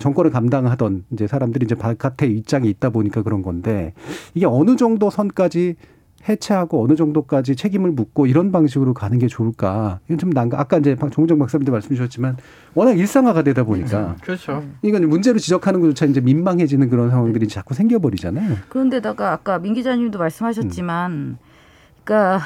정권을 0.00 0.30
감당하던 0.30 1.04
이제 1.12 1.26
사람들이 1.26 1.64
이제 1.64 1.74
바깥에 1.74 2.26
입장에 2.26 2.66
있다 2.68 2.88
보니까 2.90 3.22
그런 3.22 3.42
건데 3.42 3.92
이게 4.34 4.46
어느 4.46 4.76
정도 4.76 5.10
선까지 5.10 5.76
해체하고 6.28 6.84
어느 6.84 6.94
정도까지 6.94 7.56
책임을 7.56 7.90
묻고 7.92 8.26
이런 8.26 8.52
방식으로 8.52 8.94
가는 8.94 9.18
게 9.18 9.26
좋을까? 9.26 10.00
이건 10.06 10.18
좀 10.18 10.30
난가. 10.30 10.60
아까 10.60 10.78
이제 10.78 10.96
정정 11.12 11.38
박사님도 11.38 11.72
말씀 11.72 11.90
주셨지만 11.90 12.36
워낙 12.74 12.98
일상화가 12.98 13.42
되다 13.42 13.64
보니까 13.64 14.16
그렇죠. 14.22 14.62
이건 14.82 15.08
문제로 15.08 15.38
지적하는 15.38 15.80
것조차 15.80 16.06
이제 16.06 16.20
민망해지는 16.20 16.88
그런 16.90 17.10
상황들이 17.10 17.48
자꾸 17.48 17.74
생겨버리잖아요. 17.74 18.56
그런데다가 18.68 19.32
아까 19.32 19.58
민 19.58 19.74
기자님도 19.74 20.18
말씀하셨지만, 20.18 21.38
그러니까 22.04 22.40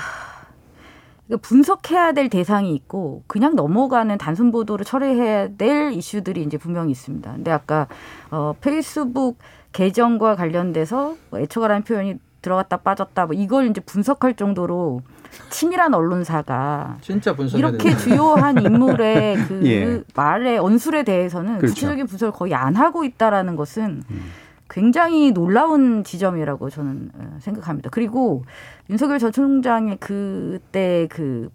분석해야 1.42 2.12
될 2.12 2.28
대상이 2.28 2.74
있고 2.74 3.24
그냥 3.26 3.56
넘어가는 3.56 4.16
단순 4.16 4.52
보도를 4.52 4.84
처리해야 4.84 5.48
될 5.56 5.92
이슈들이 5.92 6.42
이제 6.42 6.56
분명히 6.56 6.92
있습니다. 6.92 7.32
근데 7.32 7.50
아까 7.50 7.88
어, 8.30 8.54
페이스북 8.60 9.38
계정과 9.72 10.36
관련돼서 10.36 11.16
뭐 11.30 11.40
애처가라는 11.40 11.82
표현이 11.82 12.14
들어갔다 12.46 12.76
빠졌다 12.76 13.26
뭐 13.26 13.34
이걸 13.34 13.66
이제 13.66 13.80
분석할 13.80 14.34
정도로 14.34 15.02
치밀한 15.50 15.94
언론사가 15.94 16.98
진짜 17.00 17.34
분석이 17.34 17.58
이렇게 17.58 17.96
주요한 17.96 18.56
인물의 18.62 19.36
그 19.48 19.60
예. 19.66 20.02
말의 20.14 20.58
언술에 20.58 21.02
대해서는 21.02 21.58
그렇죠. 21.58 21.74
구체적인 21.74 22.06
분석을 22.06 22.32
거의 22.32 22.54
안 22.54 22.76
하고 22.76 23.04
있다라는 23.04 23.56
것은 23.56 24.04
음. 24.08 24.22
굉장히 24.70 25.32
놀라운 25.32 26.04
지점이라고 26.04 26.70
저는 26.70 27.10
어, 27.14 27.36
생각합니다. 27.40 27.90
그리고 27.90 28.44
윤석열 28.88 29.18
전 29.18 29.32
총장의 29.32 29.96
그때 29.98 31.08
그 31.10 31.50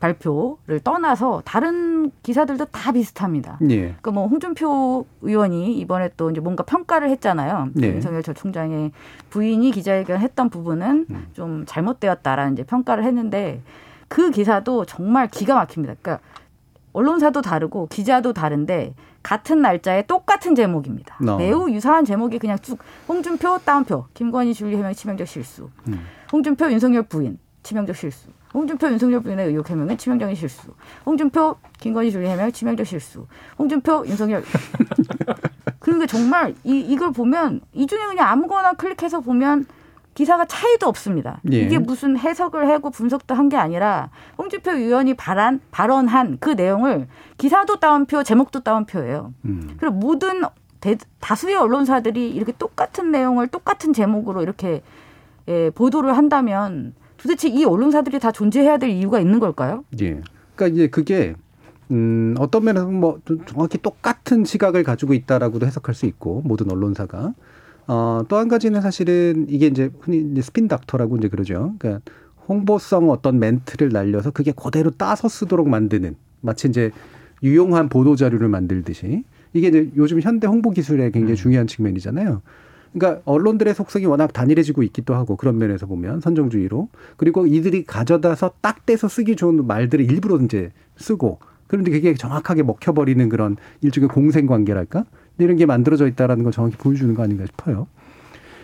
발표를 0.00 0.80
떠나서 0.82 1.42
다른 1.44 2.10
기사들도 2.22 2.66
다 2.66 2.92
비슷합니다. 2.92 3.58
예. 3.70 3.80
그러니까 3.80 4.10
뭐 4.10 4.26
홍준표 4.26 5.06
의원이 5.22 5.78
이번에 5.78 6.10
또 6.16 6.30
이제 6.30 6.40
뭔가 6.40 6.62
평가를 6.64 7.10
했잖아요. 7.10 7.70
네. 7.74 7.88
윤석열 7.88 8.22
전 8.22 8.34
총장의 8.34 8.92
부인이 9.30 9.70
기자회견 9.70 10.20
했던 10.20 10.50
부분은 10.50 11.06
음. 11.10 11.26
좀 11.32 11.64
잘못되었다라는 11.66 12.52
이제 12.54 12.62
평가를 12.64 13.04
했는데 13.04 13.62
그 14.08 14.30
기사도 14.30 14.84
정말 14.84 15.28
기가 15.28 15.54
막힙니다. 15.54 15.94
그러니까 16.00 16.22
언론사도 16.92 17.42
다르고 17.42 17.88
기자도 17.88 18.32
다른데 18.32 18.94
같은 19.22 19.60
날짜에 19.60 20.02
똑같은 20.02 20.54
제목입니다. 20.54 21.18
어. 21.28 21.36
매우 21.36 21.68
유사한 21.70 22.04
제목이 22.04 22.38
그냥 22.38 22.58
쭉 22.60 22.78
홍준표 23.08 23.58
따옴표 23.64 24.06
김건희 24.14 24.54
줄리 24.54 24.76
해명 24.76 24.94
치명적 24.94 25.26
실수. 25.26 25.68
음. 25.88 26.00
홍준표 26.32 26.70
윤석열 26.70 27.02
부인 27.02 27.38
치명적 27.62 27.96
실수. 27.96 28.28
홍준표 28.56 28.88
윤석열 28.88 29.20
부인의 29.20 29.48
의혹 29.48 29.68
해명은 29.68 29.98
치명적인 29.98 30.34
실수. 30.34 30.72
홍준표 31.04 31.56
김건희 31.78 32.10
줄리 32.10 32.26
해명 32.26 32.50
치명적 32.50 32.86
실수. 32.86 33.26
홍준표 33.58 34.04
윤석열 34.06 34.42
그러니까 35.78 36.06
정말 36.06 36.54
이 36.64 36.80
이걸 36.80 37.12
보면 37.12 37.60
이 37.74 37.86
중에 37.86 38.06
그냥 38.06 38.28
아무거나 38.28 38.72
클릭해서 38.72 39.20
보면 39.20 39.66
기사가 40.14 40.46
차이도 40.46 40.86
없습니다. 40.88 41.40
예. 41.52 41.58
이게 41.58 41.78
무슨 41.78 42.16
해석을 42.16 42.70
하고 42.70 42.88
분석도 42.88 43.34
한 43.34 43.50
게 43.50 43.58
아니라 43.58 44.08
홍준표 44.38 44.70
의원이 44.72 45.12
발언 45.14 45.60
발언한 45.70 46.38
그 46.40 46.50
내용을 46.50 47.08
기사도 47.36 47.78
따옴표, 47.78 48.22
제목도 48.22 48.60
따옴표예요. 48.60 49.34
음. 49.44 49.76
그리고 49.78 49.94
모든 49.96 50.40
대, 50.80 50.96
다수의 51.20 51.56
언론사들이 51.56 52.30
이렇게 52.30 52.52
똑같은 52.52 53.10
내용을 53.10 53.48
똑같은 53.48 53.92
제목으로 53.92 54.40
이렇게 54.42 54.82
예, 55.48 55.68
보도를 55.70 56.16
한다면 56.16 56.94
도대체 57.26 57.48
이 57.48 57.64
언론사들이 57.64 58.20
다 58.20 58.30
존재해야 58.30 58.78
될 58.78 58.90
이유가 58.90 59.18
있는 59.18 59.40
걸까요? 59.40 59.84
예. 60.00 60.20
그러니까 60.54 60.74
이제 60.74 60.86
그게 60.86 61.34
음, 61.90 62.36
어떤 62.38 62.64
면에서 62.64 62.86
뭐 62.86 63.20
정확히 63.46 63.78
똑같은 63.78 64.44
시각을 64.44 64.84
가지고 64.84 65.12
있다라고도 65.12 65.66
해석할 65.66 65.94
수 65.94 66.06
있고 66.06 66.42
모든 66.44 66.70
언론사가 66.70 67.34
어, 67.88 68.22
또 68.28 68.36
한 68.36 68.46
가지는 68.46 68.80
사실은 68.80 69.46
이게 69.48 69.66
이제 69.66 69.90
흔히 70.00 70.18
이제 70.18 70.40
스핀 70.40 70.68
닥터라고 70.68 71.16
이제 71.16 71.28
그러죠. 71.28 71.74
그러니까 71.80 72.00
홍보성 72.48 73.10
어떤 73.10 73.40
멘트를 73.40 73.88
날려서 73.88 74.30
그게 74.30 74.52
그대로 74.52 74.92
따서 74.92 75.28
쓰도록 75.28 75.68
만드는 75.68 76.14
마치 76.42 76.68
이제 76.68 76.92
유용한 77.42 77.88
보도 77.88 78.14
자료를 78.14 78.48
만들듯이 78.48 79.24
이게 79.52 79.68
이제 79.68 79.90
요즘 79.96 80.20
현대 80.20 80.46
홍보 80.46 80.70
기술의 80.70 81.10
굉장히 81.10 81.34
중요한 81.34 81.66
측면이잖아요. 81.66 82.40
그러니까 82.98 83.20
언론들의 83.26 83.74
속성이 83.74 84.06
워낙 84.06 84.32
단일해지고 84.32 84.82
있기도 84.84 85.14
하고 85.14 85.36
그런 85.36 85.58
면에서 85.58 85.86
보면 85.86 86.20
선정주의로 86.20 86.88
그리고 87.18 87.46
이들이 87.46 87.84
가져다서 87.84 88.52
딱 88.62 88.86
떼서 88.86 89.08
쓰기 89.08 89.36
좋은 89.36 89.66
말들을 89.66 90.10
일부러 90.10 90.38
이제 90.38 90.70
쓰고 90.96 91.38
그런데 91.66 91.90
그게 91.90 92.14
정확하게 92.14 92.62
먹혀버리는 92.62 93.28
그런 93.28 93.56
일종의 93.82 94.08
공생 94.08 94.46
관계랄까 94.46 95.04
이런 95.38 95.56
게 95.56 95.66
만들어져 95.66 96.06
있다라는 96.08 96.42
걸 96.44 96.52
정확히 96.52 96.76
보여주는 96.78 97.12
거 97.14 97.22
아닌가 97.22 97.44
싶어요. 97.44 97.86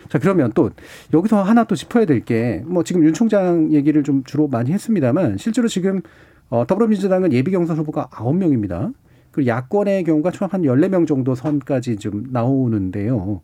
자 0.08 0.18
그러면 0.18 0.52
또 0.54 0.70
여기서 1.12 1.42
하나 1.42 1.64
또 1.64 1.74
짚어야 1.74 2.04
될 2.06 2.20
게 2.24 2.62
뭐 2.66 2.84
지금 2.84 3.04
윤 3.04 3.12
총장 3.12 3.72
얘기를 3.72 4.02
좀 4.02 4.24
주로 4.24 4.48
많이 4.48 4.72
했습니다만 4.72 5.36
실제로 5.38 5.68
지금 5.68 6.00
어, 6.48 6.66
더불어민주당은 6.66 7.32
예비 7.32 7.50
경선 7.50 7.76
후보가 7.78 8.08
아홉 8.10 8.36
명입니다. 8.36 8.90
그리고 9.30 9.48
야권의 9.48 10.04
경우가 10.04 10.30
총 10.30 10.48
한 10.50 10.64
열네 10.64 10.88
명 10.88 11.06
정도 11.06 11.34
선까지 11.34 11.96
좀 11.96 12.24
나오는데요. 12.30 13.40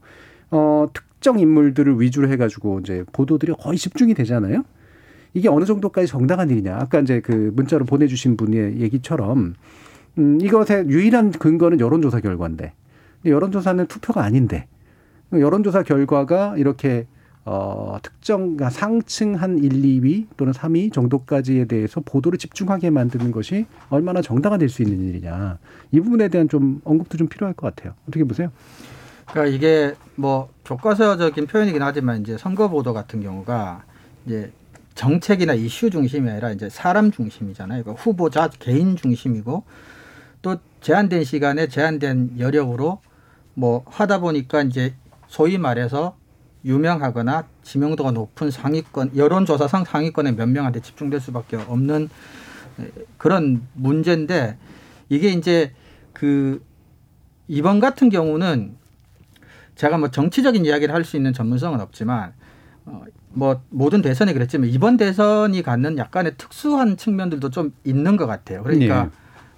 어, 0.50 0.87
특정 0.92 1.38
인물들을 1.38 2.00
위주로 2.00 2.28
해가지고 2.28 2.80
이제 2.80 3.05
보도들이 3.12 3.53
거의 3.59 3.78
집중이 3.78 4.14
되잖아요. 4.14 4.64
이게 5.34 5.49
어느 5.49 5.64
정도까지 5.64 6.07
정당한 6.07 6.51
일이냐. 6.51 6.76
아까 6.76 7.01
이제 7.01 7.20
그 7.20 7.53
문자로 7.55 7.84
보내주신 7.84 8.36
분의 8.36 8.80
얘기처럼, 8.80 9.55
음, 10.18 10.38
이것의 10.40 10.88
유일한 10.88 11.32
근거는 11.32 11.80
여론조사 11.80 12.20
결과인데, 12.20 12.72
근데 13.22 13.32
여론조사는 13.34 13.86
투표가 13.86 14.22
아닌데, 14.22 14.66
여론조사 15.32 15.82
결과가 15.82 16.57
이렇게 16.57 17.07
어, 17.51 17.96
특정 18.03 18.40
그러니까 18.40 18.68
상층 18.68 19.34
한 19.34 19.59
1, 19.59 19.70
2위 19.70 20.26
또는 20.36 20.53
3위 20.53 20.92
정도까지에 20.92 21.64
대해서 21.64 22.03
보도를 22.05 22.38
집중하게 22.38 22.90
만드는 22.90 23.30
것이 23.30 23.64
얼마나 23.88 24.20
정당화될 24.20 24.68
수 24.68 24.82
있는 24.82 25.09
일이냐. 25.09 25.59
이 25.90 26.01
부분에 26.01 26.28
대한 26.28 26.51
좀 26.51 26.82
언급도 26.84 27.16
좀 27.16 27.26
필요할 27.26 27.55
것 27.55 27.74
같아요. 27.74 27.94
어떻게 28.07 28.22
보세요? 28.24 28.51
그러니까 29.31 29.47
이게 29.47 29.95
뭐 30.14 30.49
교과서적인 30.64 31.47
표현이긴 31.47 31.83
하지만 31.83 32.20
이제 32.20 32.37
선거 32.39 32.68
보도 32.68 32.93
같은 32.93 33.22
경우가 33.22 33.85
이제 34.26 34.53
정책이나 34.95 35.55
이슈 35.55 35.91
중심이 35.91 36.29
아니라 36.29 36.51
이제 36.51 36.68
사람 36.68 37.11
중심이잖아요. 37.11 37.85
그러니까 37.85 38.03
후보자 38.03 38.49
개인 38.49 38.97
중심이고 38.97 39.64
또 40.43 40.57
제한된 40.81 41.24
시간에 41.24 41.68
제한된 41.68 42.39
여력으로 42.39 43.01
뭐 43.55 43.85
하다 43.87 44.20
보니까 44.20 44.62
이제 44.62 44.95
소위 45.29 45.59
말해서 45.59 46.16
유명하거나 46.64 47.47
지명도가 47.62 48.11
높은 48.12 48.51
상위권 48.51 49.16
여론조사상 49.16 49.85
상위권의 49.85 50.35
몇 50.35 50.49
명한테 50.49 50.81
집중될 50.81 51.20
수밖에 51.20 51.57
없는 51.57 52.09
그런 53.16 53.66
문제인데 53.74 54.57
이게 55.09 55.29
이제 55.31 55.72
그 56.12 56.64
이번 57.47 57.81
같은 57.81 58.11
경우는 58.11 58.78
제가 59.79 59.97
뭐 59.97 60.11
정치적인 60.11 60.66
이야기를 60.66 60.95
할 60.95 61.05
수 61.05 61.16
있는 61.16 61.33
전문성은 61.33 61.81
없지만 61.81 62.33
어, 62.85 63.05
뭐 63.31 63.62
모든 63.70 64.03
대선이 64.03 64.33
그랬지만 64.33 64.68
이번 64.68 64.97
대선이 64.97 65.62
갖는 65.62 65.97
약간의 65.97 66.35
특수한 66.37 66.97
측면들도 66.97 67.51
좀 67.51 67.72
있는 67.85 68.16
것 68.16 68.26
같아요. 68.26 68.62
그러니까 68.62 69.05
네. 69.05 69.11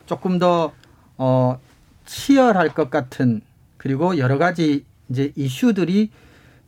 조금 0.07 0.39
더 0.39 0.73
어, 1.17 1.59
치열할 2.05 2.75
것 2.75 2.91
같은 2.91 3.41
그리고 3.79 4.19
여러 4.19 4.37
가지 4.39 4.85
이제 5.09 5.33
이슈들이 5.37 6.11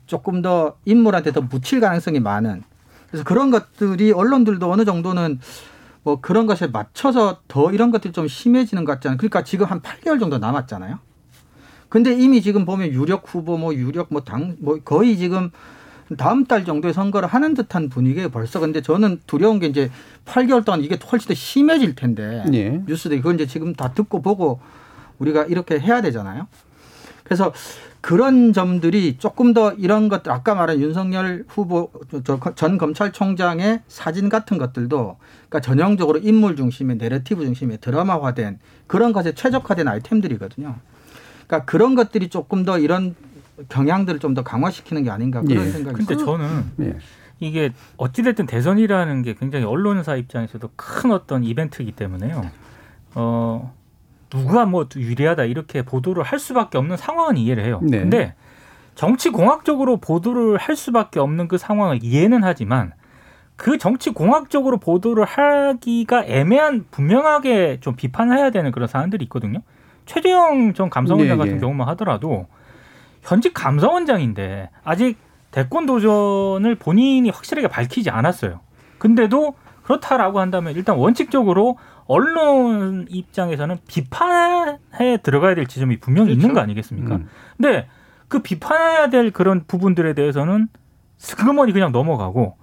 조금 0.06 0.40
더 0.42 0.76
인물한테 0.84 1.32
더 1.32 1.42
묻힐 1.42 1.80
가능성이 1.80 2.20
많은 2.20 2.62
그래서 3.08 3.24
그런 3.24 3.50
것들이 3.50 4.12
언론들도 4.12 4.70
어느 4.70 4.84
정도는 4.84 5.38
뭐 6.02 6.20
그런 6.20 6.46
것에 6.46 6.68
맞춰서 6.68 7.40
더 7.48 7.70
이런 7.70 7.90
것들이 7.90 8.12
좀 8.12 8.26
심해지는 8.26 8.84
것 8.84 8.92
같지 8.92 9.08
않아요. 9.08 9.18
그러니까 9.18 9.44
지금 9.44 9.66
한 9.66 9.80
8개월 9.82 10.18
정도 10.18 10.38
남았잖아요. 10.38 10.98
근데 11.92 12.14
이미 12.14 12.40
지금 12.40 12.64
보면 12.64 12.88
유력 12.88 13.24
후보 13.26 13.58
뭐 13.58 13.74
유력 13.74 14.06
뭐당뭐 14.08 14.78
거의 14.82 15.18
지금 15.18 15.50
다음 16.16 16.46
달 16.46 16.64
정도에 16.64 16.90
선거를 16.90 17.28
하는 17.28 17.52
듯한 17.52 17.90
분위기에 17.90 18.28
벌써 18.28 18.60
근데 18.60 18.80
저는 18.80 19.20
두려운 19.26 19.58
게 19.58 19.66
이제 19.66 19.90
8개월 20.24 20.64
동안 20.64 20.82
이게 20.82 20.96
훨씬 21.12 21.28
더 21.28 21.34
심해질 21.34 21.94
텐데 21.94 22.44
예. 22.54 22.82
뉴스들이 22.86 23.18
그건 23.18 23.34
이제 23.34 23.44
지금 23.44 23.74
다 23.74 23.92
듣고 23.92 24.22
보고 24.22 24.58
우리가 25.18 25.44
이렇게 25.44 25.78
해야 25.78 26.00
되잖아요. 26.00 26.46
그래서 27.24 27.52
그런 28.00 28.54
점들이 28.54 29.18
조금 29.18 29.52
더 29.52 29.72
이런 29.72 30.08
것들 30.08 30.32
아까 30.32 30.54
말한 30.54 30.80
윤석열 30.80 31.44
후보 31.46 31.90
저전 32.24 32.78
검찰총장의 32.78 33.82
사진 33.86 34.30
같은 34.30 34.56
것들도 34.56 35.18
그러니까 35.50 35.60
전형적으로 35.60 36.20
인물 36.20 36.56
중심의 36.56 36.96
내러티브 36.96 37.44
중심의 37.44 37.82
드라마화된 37.82 38.60
그런 38.86 39.12
것에 39.12 39.34
최적화된 39.34 39.88
아이템들이거든요. 39.88 40.76
그러니까 41.52 41.64
그런 41.66 41.94
것들이 41.94 42.28
조금 42.28 42.64
더 42.64 42.78
이런 42.78 43.14
경향들을 43.68 44.18
좀 44.20 44.34
더 44.34 44.42
강화시키는 44.42 45.04
게 45.04 45.10
아닌가 45.10 45.42
그런 45.42 45.66
예. 45.66 45.70
생각이 45.70 45.98
근데 45.98 46.14
있어요. 46.14 46.24
저는 46.24 46.64
예. 46.80 46.96
이게 47.40 47.72
어찌됐든 47.98 48.46
대선이라는 48.46 49.22
게 49.22 49.34
굉장히 49.34 49.66
언론사 49.66 50.16
입장에서도 50.16 50.70
큰 50.76 51.10
어떤 51.10 51.44
이벤트이기 51.44 51.92
때문에요. 51.92 52.50
어, 53.14 53.74
누가 54.30 54.64
뭐 54.64 54.88
유리하다 54.96 55.44
이렇게 55.44 55.82
보도를 55.82 56.22
할 56.22 56.38
수밖에 56.38 56.78
없는 56.78 56.96
상황은 56.96 57.36
이해를 57.36 57.64
해요. 57.64 57.80
네. 57.82 57.98
근데 57.98 58.34
정치 58.94 59.28
공학적으로 59.28 59.98
보도를 59.98 60.56
할 60.56 60.74
수밖에 60.76 61.20
없는 61.20 61.48
그 61.48 61.58
상황을 61.58 61.98
이해는 62.02 62.42
하지만 62.44 62.92
그 63.56 63.76
정치 63.76 64.10
공학적으로 64.10 64.78
보도를 64.78 65.24
하기가 65.24 66.24
애매한 66.24 66.86
분명하게 66.90 67.80
좀 67.80 67.94
비판을 67.96 68.38
해야 68.38 68.50
되는 68.50 68.72
그런 68.72 68.88
사안들이 68.88 69.24
있거든요. 69.24 69.60
최재형 70.06 70.74
전 70.74 70.90
감사원장 70.90 71.34
예, 71.34 71.36
같은 71.36 71.56
예. 71.56 71.58
경우만 71.58 71.88
하더라도 71.88 72.46
현직 73.22 73.54
감사원장인데 73.54 74.70
아직 74.84 75.18
대권 75.50 75.86
도전을 75.86 76.74
본인이 76.76 77.28
확실하게 77.30 77.68
밝히지 77.68 78.10
않았어요. 78.10 78.60
근데도 78.98 79.54
그렇다라고 79.82 80.40
한다면 80.40 80.74
일단 80.74 80.96
원칙적으로 80.96 81.78
언론 82.06 83.06
입장에서는 83.08 83.78
비판에 83.86 85.16
들어가야 85.22 85.54
될 85.54 85.66
지점이 85.66 85.98
분명히 85.98 86.32
있는 86.32 86.52
거 86.52 86.60
아니겠습니까? 86.60 87.16
음. 87.16 87.28
근데 87.56 87.88
그 88.28 88.40
비판해야 88.40 89.10
될 89.10 89.30
그런 89.30 89.64
부분들에 89.66 90.14
대해서는 90.14 90.68
슬그머니 91.18 91.72
그냥 91.72 91.92
넘어가고 91.92 92.56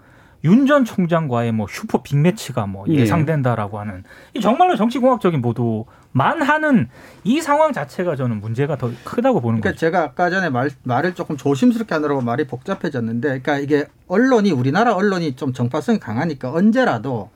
윤 0.44 0.66
전 0.66 0.86
총장과의 0.86 1.52
뭐 1.52 1.68
슈퍼 1.70 2.02
빅매치가 2.02 2.66
뭐 2.66 2.86
예. 2.90 2.94
예상된다라고 2.96 3.80
하는 3.80 4.04
이 4.34 4.40
정말로 4.40 4.76
정치공학적인 4.76 5.42
보도만 5.42 6.42
하는 6.42 6.88
이 7.24 7.42
상황 7.42 7.74
자체가 7.74 8.16
저는 8.16 8.40
문제가 8.40 8.78
더 8.78 8.92
크다고 9.04 9.42
보는 9.42 9.60
그러니까 9.60 9.72
거죠. 9.72 9.80
제가 9.80 10.04
아까 10.04 10.30
전에 10.30 10.50
말, 10.50 10.70
말을 10.84 11.16
조금 11.16 11.36
조심스럽게 11.38 11.94
하느라고 11.96 12.22
말이 12.22 12.46
복잡해졌는데, 12.48 13.28
그러니까 13.28 13.58
이게 13.58 13.88
언론이 14.08 14.52
우리나라 14.52 14.94
언론이 14.94 15.36
좀 15.36 15.54
정파성이 15.54 16.00
강하니까 16.00 16.52
언제라도 16.52 17.30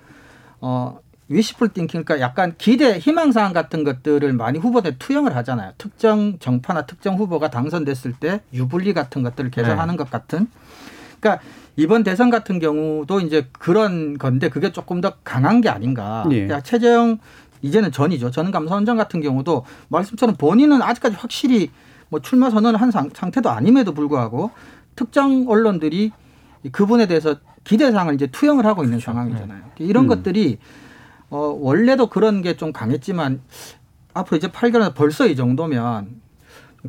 어 0.62 1.00
위시풀 1.30 1.70
띵킹, 1.70 2.04
그러니까 2.04 2.20
약간 2.20 2.54
기대 2.58 3.00
희망사항 3.00 3.54
같은 3.54 3.84
것들을 3.84 4.32
많이 4.34 4.60
후보들 4.60 4.98
투영을 5.00 5.36
하잖아요. 5.38 5.72
특정 5.78 6.38
정파나 6.40 6.86
특정 6.86 7.16
후보가 7.18 7.50
당선됐을 7.50 8.14
때 8.14 8.42
유불리 8.54 8.94
같은 8.94 9.24
것들을 9.24 9.50
개선하는 9.52 9.98
것 9.98 10.10
같은. 10.12 10.48
그러니까 11.24 11.42
이번 11.78 12.04
대선 12.04 12.30
같은 12.30 12.60
경우도 12.60 13.22
이제 13.22 13.48
그런 13.54 14.18
건데 14.18 14.50
그게 14.50 14.72
조금 14.72 15.00
더 15.02 15.14
강한 15.24 15.62
게 15.62 15.70
아닌가. 15.70 16.26
예. 16.30 16.46
그러니까 16.46 16.62
최재형 16.62 17.18
이제는 17.62 17.92
전이죠. 17.94 18.30
전 18.30 18.52
감사원장 18.52 18.98
같은 18.98 19.22
경우도 19.22 19.66
말씀처럼 19.88 20.36
본인은 20.36 20.82
아직까지 20.82 21.16
확실히 21.16 21.72
뭐 22.10 22.20
출마 22.20 22.50
선언을 22.50 22.80
한 22.80 22.92
상, 22.92 23.10
상태도 23.12 23.50
아님에도 23.50 23.94
불구하고 23.94 24.52
특정 24.96 25.46
언론들이 25.48 26.12
그분에 26.72 27.08
대해서 27.08 27.38
기대상을 27.64 28.14
이제 28.14 28.28
투영을 28.28 28.66
하고 28.66 28.84
있는 28.84 29.00
상황이잖아요. 29.00 29.64
이런 29.80 30.04
음. 30.04 30.08
것들이 30.10 30.60
어 31.30 31.38
원래도 31.60 32.08
그런 32.08 32.42
게 32.42 32.56
좀 32.56 32.74
강했지만 32.74 33.42
앞으로 34.14 34.38
이제 34.38 34.50
8개월 34.50 34.94
벌써 34.94 35.26
이 35.26 35.36
정도면 35.36 36.22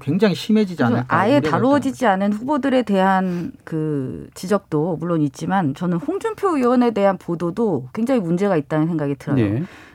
굉장히 0.01 0.35
심해지지 0.35 0.83
않을까. 0.83 1.05
아예 1.09 1.41
다루어지지 1.41 2.07
않은 2.07 2.33
후보들에 2.33 2.83
대한 2.83 3.53
그 3.63 4.29
지적도 4.35 4.97
물론 4.99 5.23
있지만 5.23 5.75
저는 5.75 5.99
홍준표 5.99 6.57
의원에 6.57 6.91
대한 6.91 7.17
보도도 7.17 7.89
굉장히 7.93 8.21
문제가 8.21 8.57
있다는 8.57 8.89
생각이 8.89 9.15
들어요. 9.17 9.39
예. 9.39 9.49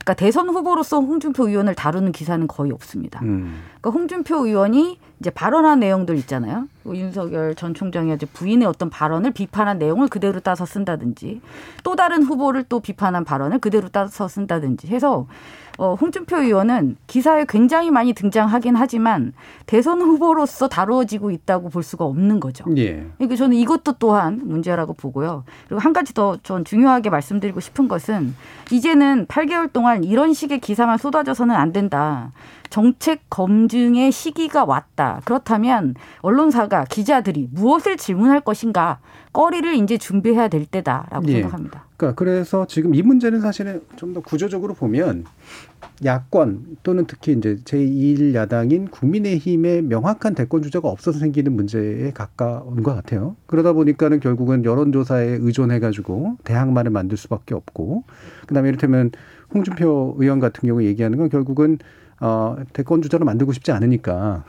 그러니까 0.09 0.13
대선 0.13 0.49
후보로서 0.49 1.01
홍준표 1.01 1.49
의원을 1.49 1.75
다루는 1.75 2.13
기사는 2.13 2.47
거의 2.47 2.71
없습니다. 2.71 3.19
음. 3.23 3.61
그러니까 3.81 3.99
홍준표 3.99 4.45
의원이 4.45 4.97
이제 5.19 5.29
발언한 5.29 5.81
내용들 5.81 6.17
있잖아요. 6.19 6.67
뭐 6.83 6.95
윤석열 6.95 7.53
전 7.55 7.73
총장이 7.73 8.13
이제 8.13 8.25
부인의 8.25 8.67
어떤 8.67 8.89
발언을 8.89 9.31
비판한 9.31 9.77
내용을 9.77 10.07
그대로 10.07 10.39
따서 10.39 10.65
쓴다든지 10.65 11.41
또 11.83 11.95
다른 11.97 12.23
후보를 12.23 12.63
또 12.63 12.79
비판한 12.79 13.25
발언을 13.25 13.59
그대로 13.59 13.89
따서 13.89 14.29
쓴다든지 14.29 14.87
해서 14.87 15.27
어, 15.79 15.95
홍준표 15.95 16.35
의원은 16.37 16.97
기사에 17.07 17.45
굉장히 17.47 17.89
많이 17.89 18.11
등장하긴 18.11 18.75
하지만 18.75 19.31
대선 19.65 20.01
후보로서 20.01 20.67
다루어지고 20.67 21.31
있다고 21.31 21.69
볼 21.69 21.83
수가 21.83 22.03
없는 22.03 22.41
거죠. 22.41 22.65
예. 22.75 23.07
그러니까 23.17 23.37
저는 23.37 23.55
이것도 23.55 23.93
또한 23.93 24.41
문제라고 24.43 24.91
보고요. 24.93 25.45
그리고 25.67 25.79
한 25.79 25.93
가지 25.93 26.13
더 26.13 26.37
전 26.43 26.65
중요하게 26.65 27.09
말씀드리고 27.09 27.61
싶은 27.61 27.87
것은 27.87 28.35
이제는 28.71 29.25
8개월 29.27 29.71
동안 29.71 30.03
이런 30.03 30.33
식의 30.33 30.59
기사만 30.59 30.97
쏟아져서는 30.97 31.55
안 31.55 31.71
된다. 31.71 32.31
정책 32.69 33.21
검증의 33.29 34.11
시기가 34.11 34.63
왔다. 34.65 35.21
그렇다면 35.25 35.95
언론사가 36.21 36.85
기자들이 36.85 37.49
무엇을 37.51 37.97
질문할 37.97 38.41
것인가 38.41 38.99
꺼리를 39.33 39.73
이제 39.75 39.97
준비해야 39.97 40.49
될 40.49 40.65
때다라고 40.65 41.27
예. 41.29 41.33
생각합니다. 41.41 41.85
그러니까 41.97 42.15
그래서 42.17 42.65
지금 42.67 42.93
이 42.95 43.01
문제는 43.01 43.39
사실은 43.41 43.81
좀 43.95 44.13
더 44.13 44.21
구조적으로 44.21 44.73
보면 44.73 45.25
야권 46.03 46.77
또는 46.83 47.05
특히 47.07 47.33
이제 47.33 47.57
제1야당인 47.65 48.89
국민의힘의 48.89 49.81
명확한 49.83 50.33
대권 50.33 50.61
주자가 50.61 50.87
없어서 50.87 51.19
생기는 51.19 51.53
문제에 51.53 52.11
가까운 52.11 52.83
것 52.83 52.95
같아요. 52.95 53.35
그러다 53.47 53.73
보니까는 53.73 54.19
결국은 54.19 54.63
여론조사에 54.63 55.39
의존해가지고 55.41 56.37
대항마를 56.45 56.91
만들 56.91 57.17
수밖에 57.17 57.53
없고, 57.53 58.03
그 58.47 58.53
다음에 58.53 58.69
이를테면 58.69 59.11
홍준표 59.53 60.15
의원 60.19 60.39
같은 60.39 60.67
경우 60.67 60.83
얘기하는 60.83 61.17
건 61.17 61.29
결국은 61.29 61.79
어, 62.21 62.57
대권 62.73 63.01
주자로 63.01 63.23
만들고 63.23 63.53
싶지 63.53 63.71
않으니까 63.71 64.43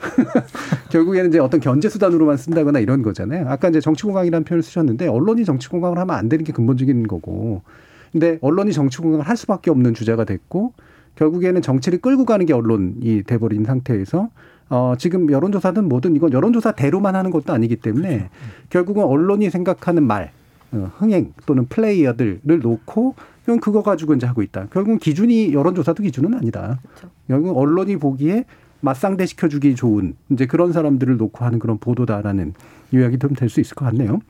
결국에는 0.91 1.31
이제 1.31 1.39
어떤 1.39 1.61
견제 1.61 1.89
수단으로만 1.89 2.37
쓴다거나 2.37 2.81
이런 2.81 3.03
거잖아요. 3.03 3.49
아까 3.49 3.69
이제 3.69 3.81
정치공학이라는 3.81 4.45
표현을 4.45 4.63
쓰셨는데 4.63 5.07
언론이 5.07 5.45
정치공학을 5.45 5.99
하면 5.99 6.17
안 6.17 6.29
되는 6.29 6.45
게 6.45 6.53
근본적인 6.53 7.07
거고. 7.07 7.63
근데 8.11 8.39
언론이 8.41 8.73
정치공학을 8.73 9.25
할 9.25 9.37
수밖에 9.37 9.71
없는 9.71 9.95
주자가 9.95 10.25
됐고 10.25 10.73
결국에는 11.17 11.61
정치를 11.63 12.01
끌고 12.01 12.25
가는 12.25 12.47
게 12.47 12.53
언론이 12.53 13.25
돼버린 13.27 13.65
상태에서 13.65 14.31
어, 14.69 14.95
지금 14.99 15.31
여론조사든 15.31 15.89
뭐든 15.89 16.15
이건 16.17 16.33
여론조사대로만 16.33 17.17
하는 17.17 17.31
것도 17.31 17.53
아니기 17.53 17.77
때문에 17.77 18.31
결국은 18.71 19.05
언론이 19.05 19.51
생각하는 19.51 20.05
말, 20.05 20.31
어, 20.73 20.91
흥행 20.97 21.33
또는 21.45 21.67
플레이어들을 21.67 22.61
놓고 22.63 23.15
그럼 23.45 23.59
그거 23.59 23.83
가지고 23.83 24.15
이제 24.15 24.27
하고 24.27 24.43
있다. 24.43 24.67
결국은 24.73 24.99
기준이 24.99 25.53
여론조사도 25.53 26.03
기준은 26.05 26.35
아니다. 26.35 26.79
결국 27.27 27.59
언론이 27.59 27.97
보기에 27.97 28.45
맞상대 28.81 29.27
시켜주기 29.27 29.75
좋은 29.75 30.15
이제 30.31 30.47
그런 30.47 30.73
사람들을 30.73 31.17
놓고 31.17 31.45
하는 31.45 31.59
그런 31.59 31.79
보도다라는 31.79 32.55
요약이 32.95 33.19
좀 33.19 33.35
될 33.35 33.49
수 33.49 33.61
있을 33.61 33.75
것 33.75 33.85
같네요. 33.87 34.21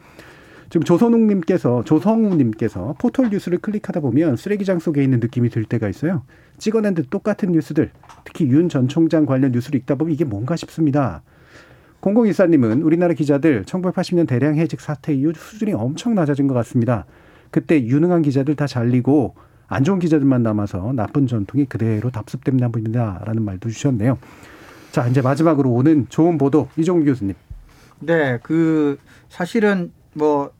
지금 0.71 0.85
조선웅님께서 0.85 1.83
조성우님께서 1.83 2.95
포털 2.99 3.29
뉴스를 3.29 3.59
클릭하다 3.59 4.01
보면 4.01 4.37
쓰레기장 4.37 4.79
속에 4.79 5.03
있는 5.03 5.19
느낌이 5.19 5.51
들 5.51 5.65
때가 5.65 5.89
있어요. 5.89 6.23
찍어낸 6.59 6.95
듯 6.95 7.11
똑같은 7.11 7.51
뉴스들, 7.51 7.91
특히 8.25 8.47
윤 8.47 8.69
전 8.69 8.87
총장 8.87 9.27
관련 9.27 9.51
뉴스를 9.51 9.81
읽다 9.81 9.97
보면 9.97 10.15
이게 10.15 10.25
뭔가 10.25 10.55
싶습니다. 10.55 11.23
공공일사님은 11.99 12.83
우리나라 12.83 13.15
기자들 13.15 13.65
1980년 13.65 14.29
대량 14.29 14.57
해직 14.57 14.81
사태 14.81 15.13
이후 15.13 15.33
수준이 15.35 15.73
엄청 15.73 16.15
낮아진 16.15 16.47
것 16.47 16.55
같습니다. 16.55 17.05
그때 17.51 17.83
유능한 17.83 18.23
기자들 18.23 18.55
다 18.55 18.69
잘리고 18.69 19.35
안 19.67 19.83
좋은 19.83 19.99
기자들만 19.99 20.45
남아서 20.45 20.93
나쁜 20.95 21.27
전통이 21.27 21.67
그대로 21.67 22.11
답습됩니다. 22.11 22.71
라는 23.25 23.45
말도 23.45 23.69
주셨네요. 23.71 24.19
자, 24.93 25.09
이제 25.09 25.21
마지막으로 25.21 25.71
오는 25.71 26.07
좋은 26.09 26.39
보도 26.39 26.69
이종우 26.77 27.05
교수님. 27.05 27.35
네, 27.99 28.39
그 28.43 28.99
사실은 29.29 29.93
뭐 30.15 30.53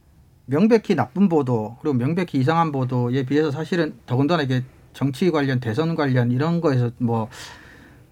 명백히 0.47 0.95
나쁜 0.95 1.29
보도 1.29 1.77
그리고 1.81 1.97
명백히 1.97 2.39
이상한 2.39 2.73
보도에 2.73 3.25
비해서 3.25 3.51
사실은 3.51 3.95
더군다나 4.07 4.43
이게 4.43 4.63
정치 4.93 5.31
관련 5.31 5.61
대선 5.61 5.95
관련 5.95 6.31
이런 6.33 6.61
거에서 6.61 6.91
뭐 6.99 7.29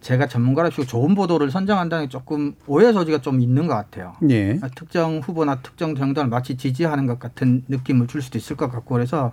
제가 0.01 0.29
전문가로서 0.29 0.85
좋은 0.85 1.17
보도를 1.17 1.51
선정한다는 1.51 2.05
게 2.05 2.09
조금 2.09 2.55
오해 2.69 2.93
소지가 2.93 3.19
좀 3.19 3.41
있는 3.41 3.67
것 3.67 3.75
같아요. 3.75 4.15
예. 4.31 4.59
특정 4.77 5.19
후보나 5.19 5.57
특정 5.61 5.97
정당을 5.97 6.31
마치 6.31 6.57
지지하는 6.57 7.07
것 7.07 7.19
같은 7.19 7.65
느낌을 7.67 8.07
줄 8.07 8.23
수도 8.23 8.39
있을 8.39 8.57
것 8.57 8.71
같고 8.71 8.95
그래서 8.95 9.33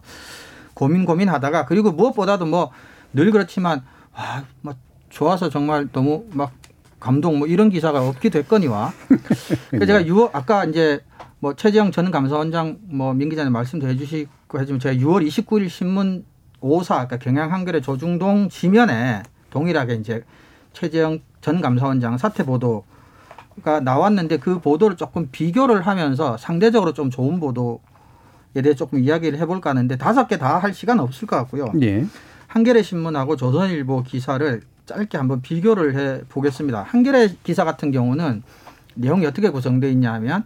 고민 0.73 1.05
고민하다가 1.05 1.65
그리고 1.65 1.91
무엇보다도 1.91 2.45
뭐 2.45 2.71
늘 3.15 3.31
그렇지만 3.31 3.81
와뭐 4.13 4.75
좋아서 5.09 5.49
정말 5.49 5.87
너무 5.93 6.25
막 6.31 6.51
감동 6.99 7.39
뭐 7.39 7.47
이런 7.47 7.69
기사가 7.69 8.05
없게 8.05 8.29
됐거니와 8.29 8.91
그래서 9.69 9.85
제가 9.85 10.01
6월 10.01 10.29
아까 10.33 10.65
이제 10.65 10.99
뭐 11.45 11.55
최재형 11.55 11.91
전 11.91 12.09
감사원장 12.09 12.79
뭐민 12.87 13.29
기자님 13.29 13.53
말씀도 13.53 13.87
해주시고 13.87 14.59
해주면 14.59 14.79
제가 14.79 14.95
6월 14.95 15.27
29일 15.27 15.69
신문 15.69 16.25
5사 16.59 16.87
그러니까 16.87 17.17
경향 17.19 17.53
한겨레 17.53 17.81
조중동 17.81 18.49
지면에 18.49 19.21
동일하게 19.51 19.93
이제 19.93 20.23
최재형 20.73 21.19
전 21.41 21.61
감사원장 21.61 22.17
사퇴 22.17 22.45
보도가 22.45 23.79
나왔는데 23.83 24.37
그 24.37 24.57
보도를 24.59 24.97
조금 24.97 25.29
비교를 25.31 25.83
하면서 25.83 26.35
상대적으로 26.37 26.93
좀 26.93 27.11
좋은 27.11 27.39
보도에 27.39 28.63
대해 28.63 28.73
조금 28.73 29.03
이야기를 29.03 29.37
해볼까 29.37 29.69
하는데 29.69 29.95
다섯 29.97 30.27
개 30.27 30.39
다 30.39 30.57
할 30.57 30.73
시간 30.73 30.99
없을 30.99 31.27
것 31.27 31.35
같고요. 31.35 31.71
예. 31.83 32.07
한겨레 32.47 32.81
신문하고 32.81 33.35
조선일보 33.35 34.01
기사를 34.01 34.61
짧게 34.87 35.19
한번 35.19 35.43
비교를 35.43 35.95
해 35.95 36.21
보겠습니다. 36.27 36.81
한겨레 36.81 37.35
기사 37.43 37.65
같은 37.65 37.91
경우는 37.91 38.41
내용이 38.95 39.27
어떻게 39.27 39.49
구성되어 39.51 39.91
있냐 39.91 40.11
하면 40.13 40.43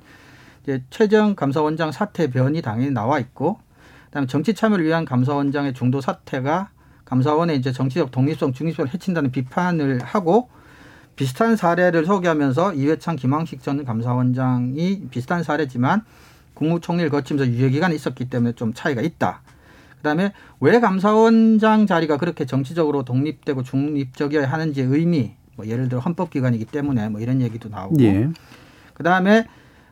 최정 0.89 1.36
감사원장 1.36 1.91
사퇴 1.91 2.30
변이 2.30 2.61
당연히 2.61 2.91
나와 2.91 3.20
있고 3.20 3.59
그다음에 4.05 4.28
정치 4.28 4.53
참여를 4.53 4.86
위한 4.86 5.05
감사원장의 5.05 5.74
중도 5.74 6.01
사퇴가 6.01 6.70
감사원의 7.05 7.57
이제 7.57 7.72
정치적 7.72 8.11
독립성 8.11 8.53
중립성을 8.53 8.93
해친다는 8.93 9.32
비판을 9.32 9.99
하고 10.03 10.49
비슷한 11.15 11.55
사례를 11.55 12.05
소개하면서 12.05 12.76
이회창 12.76 13.15
김황식 13.15 13.61
전 13.61 13.84
감사원장이 13.84 15.07
비슷한 15.09 15.43
사례지만 15.43 16.03
국무총리를 16.53 17.09
거치면서 17.09 17.51
유예 17.51 17.70
기간이 17.72 17.95
있었기 17.95 18.30
때문에 18.30 18.53
좀 18.53 18.74
차이가 18.74 19.01
있다. 19.01 19.41
그다음에 19.97 20.34
왜 20.59 20.80
감사원장 20.80 21.88
자리가 21.88 22.17
그렇게 22.17 22.45
정치적으로 22.45 23.03
독립되고 23.03 23.63
중립적이어야 23.63 24.49
하는지 24.49 24.82
의미 24.82 25.34
뭐 25.55 25.67
예를 25.67 25.89
들어 25.89 25.99
헌법기관이기 25.99 26.65
때문에 26.65 27.09
뭐 27.09 27.20
이런 27.20 27.41
얘기도 27.41 27.67
나오고 27.67 28.01
예. 28.01 28.30
그다음에 28.93 29.45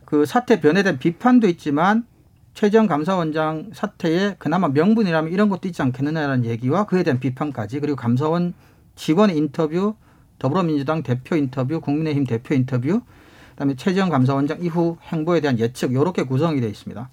그 0.08 0.24
사태 0.24 0.58
변에 0.58 0.82
대한 0.82 0.98
비판도 0.98 1.48
있지만 1.48 2.06
최재형 2.54 2.86
감사원장 2.86 3.72
사태에 3.74 4.36
그나마 4.38 4.68
명분이라면 4.68 5.30
이런 5.30 5.50
것도 5.50 5.68
있지 5.68 5.82
않겠느냐라는 5.82 6.46
얘기와 6.46 6.86
그에 6.86 7.02
대한 7.02 7.20
비판까지 7.20 7.78
그리고 7.80 7.94
감사원 7.94 8.54
직원의 8.94 9.36
인터뷰 9.36 9.96
더불어민주당 10.38 11.02
대표 11.02 11.36
인터뷰 11.36 11.82
국민의힘 11.82 12.24
대표 12.24 12.54
인터뷰 12.54 13.02
그다음에 13.50 13.76
최재형 13.76 14.08
감사원장 14.08 14.62
이후 14.62 14.96
행보에 15.02 15.40
대한 15.40 15.58
예측 15.58 15.92
이렇게 15.92 16.22
구성이 16.22 16.62
되어 16.62 16.70
있습니다. 16.70 17.10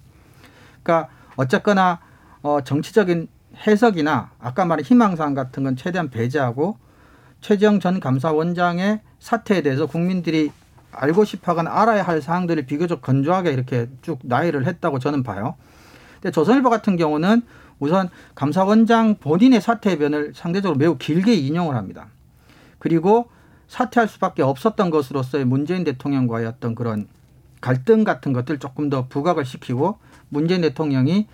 그러니까 0.82 1.10
어쨌거나 1.36 2.00
어, 2.40 2.62
정치적인 2.62 3.28
해석이나 3.66 4.30
아까 4.38 4.64
말한 4.64 4.82
희망사항 4.82 5.34
같은 5.34 5.64
건 5.64 5.76
최대한 5.76 6.08
배제하고 6.08 6.78
최재형 7.42 7.80
전 7.80 8.00
감사원장의 8.00 9.02
사태에 9.18 9.60
대해서 9.60 9.84
국민들이 9.84 10.50
알고 10.92 11.24
싶어하거나 11.24 11.70
알아야 11.70 12.02
할 12.02 12.22
사항들을 12.22 12.66
비교적 12.66 13.02
건조하게 13.02 13.52
이렇게 13.52 13.88
쭉 14.02 14.18
나열을 14.22 14.66
했다고 14.66 14.98
저는 14.98 15.22
봐요. 15.22 15.56
근데 16.14 16.30
조선일보 16.30 16.70
같은 16.70 16.96
경우는 16.96 17.42
우선 17.78 18.08
감사원장 18.34 19.16
본인의 19.16 19.60
사퇴 19.60 19.98
변을 19.98 20.32
상대적으로 20.34 20.78
매우 20.78 20.96
길게 20.96 21.34
인용을 21.34 21.76
합니다. 21.76 22.08
그리고 22.78 23.28
사퇴할 23.68 24.08
수밖에 24.08 24.42
없었던 24.42 24.90
것으로서의 24.90 25.44
문재인 25.44 25.84
대통령과의 25.84 26.46
어떤 26.46 26.74
그런 26.74 27.08
갈등 27.60 28.04
같은 28.04 28.32
것들 28.32 28.58
조금 28.58 28.88
더 28.88 29.08
부각을 29.08 29.44
시키고 29.44 29.98
문재인 30.28 30.60
대통령이 30.60 31.26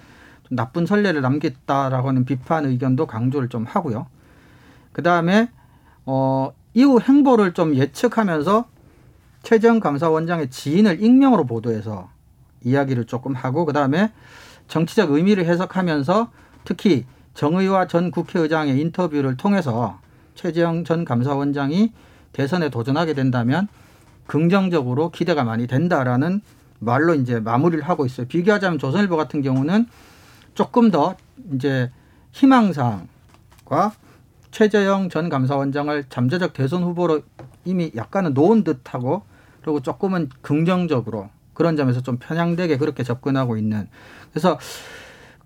좀 0.49 0.57
나쁜 0.57 0.87
선례를 0.87 1.21
남겼다라고 1.21 2.09
하는 2.09 2.25
비판 2.25 2.67
의견도 2.67 3.07
강조를 3.07 3.49
좀 3.49 3.65
하고요. 3.65 4.07
그 4.93 5.03
다음에 5.03 5.51
어 6.07 6.53
이후 6.75 7.01
행보를 7.01 7.53
좀 7.53 7.75
예측하면서 7.75 8.67
최재형 9.43 9.81
감사원장의 9.81 10.51
지인을 10.51 11.03
익명으로 11.03 11.45
보도해서 11.45 12.09
이야기를 12.63 13.07
조금 13.07 13.35
하고 13.35 13.65
그 13.65 13.73
다음에 13.73 14.13
정치적 14.69 15.11
의미를 15.11 15.45
해석하면서 15.47 16.31
특히 16.65 17.05
정의와 17.35 17.87
전 17.87 18.11
국회의장의 18.11 18.81
인터뷰를 18.81 19.37
통해서 19.37 19.99
최재형 20.35 20.85
전 20.85 21.05
감사원장이 21.05 21.93
대선에 22.33 22.71
도전하게 22.71 23.15
된다면 23.15 23.69
긍정적으로 24.27 25.11
기대가 25.11 25.45
많이 25.45 25.67
된다라는 25.67 26.41
말로 26.79 27.15
이제 27.15 27.39
마무리를 27.41 27.85
하고 27.85 28.07
있어요. 28.07 28.27
비교하자면 28.27 28.79
조선일보 28.79 29.17
같은 29.17 29.43
경우는 29.43 29.87
조금 30.55 30.91
더 30.91 31.17
이제 31.55 31.91
희망사항과 32.33 33.93
최재형 34.51 35.09
전 35.09 35.29
감사원장을 35.29 36.05
잠재적 36.09 36.53
대선 36.53 36.83
후보로 36.83 37.23
이미 37.65 37.91
약간은 37.95 38.35
놓은 38.35 38.65
듯하고 38.65 39.23
그리고 39.63 39.81
조금은 39.81 40.29
긍정적으로 40.41 41.31
그런 41.55 41.77
점에서 41.77 42.01
좀 42.03 42.19
편향되게 42.19 42.79
그렇게 42.79 43.03
접근하고 43.03 43.57
있는 43.57 43.89
그래서 44.31 44.59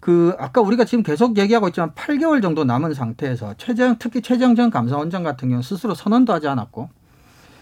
그 0.01 0.35
아까 0.39 0.61
우리가 0.61 0.85
지금 0.85 1.03
계속 1.03 1.37
얘기하고 1.39 1.69
있지만 1.69 1.93
8개월 1.93 2.41
정도 2.43 2.64
남은 2.64 2.95
상태에서 2.95 3.55
최재형 3.59 3.97
특히 3.99 4.23
최재형 4.23 4.55
전 4.55 4.71
감사원장 4.71 5.23
같은 5.23 5.49
경우는 5.49 5.62
스스로 5.62 5.95
선언도 5.95 6.33
하지 6.33 6.49
않았고 6.49 6.89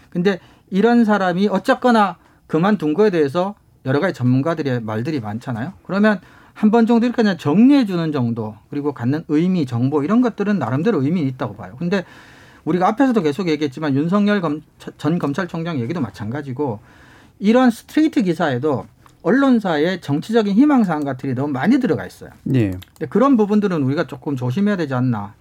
근데 0.09 0.39
이런 0.69 1.05
사람이 1.05 1.47
어쨌거나 1.47 2.17
그만둔 2.47 2.93
거에 2.93 3.09
대해서 3.09 3.55
여러 3.85 3.99
가지 3.99 4.13
전문가들의 4.13 4.81
말들이 4.81 5.19
많잖아요. 5.19 5.73
그러면 5.83 6.19
한 6.53 6.71
번 6.71 6.85
정도 6.87 7.05
이렇게 7.05 7.21
그냥 7.21 7.37
정리해 7.37 7.85
주는 7.85 8.11
정도 8.13 8.55
그리고 8.69 8.93
갖는 8.93 9.25
의미 9.27 9.65
정보 9.65 10.03
이런 10.03 10.21
것들은 10.21 10.57
나름대로 10.57 11.03
의미 11.03 11.21
있다고 11.23 11.55
봐요. 11.57 11.75
근데 11.77 12.05
우리가 12.65 12.87
앞에서도 12.89 13.21
계속 13.21 13.47
얘기했지만 13.47 13.95
윤석열 13.95 14.41
검, 14.41 14.61
전 14.97 15.19
검찰총장 15.19 15.79
얘기도 15.79 16.01
마찬가지고 16.01 16.79
이런 17.39 17.71
스트레이트 17.71 18.21
기사에도 18.23 18.85
언론사의 19.21 20.01
정치적인 20.01 20.53
희망사항 20.53 21.03
같은 21.03 21.29
게 21.29 21.33
너무 21.33 21.51
많이 21.51 21.79
들어가 21.79 22.05
있어요. 22.05 22.29
예. 22.53 22.71
근데 22.71 23.07
그런 23.09 23.37
부분들은 23.37 23.81
우리가 23.81 24.05
조금 24.05 24.35
조심해야 24.35 24.75
되지 24.77 24.93
않나 24.93 25.33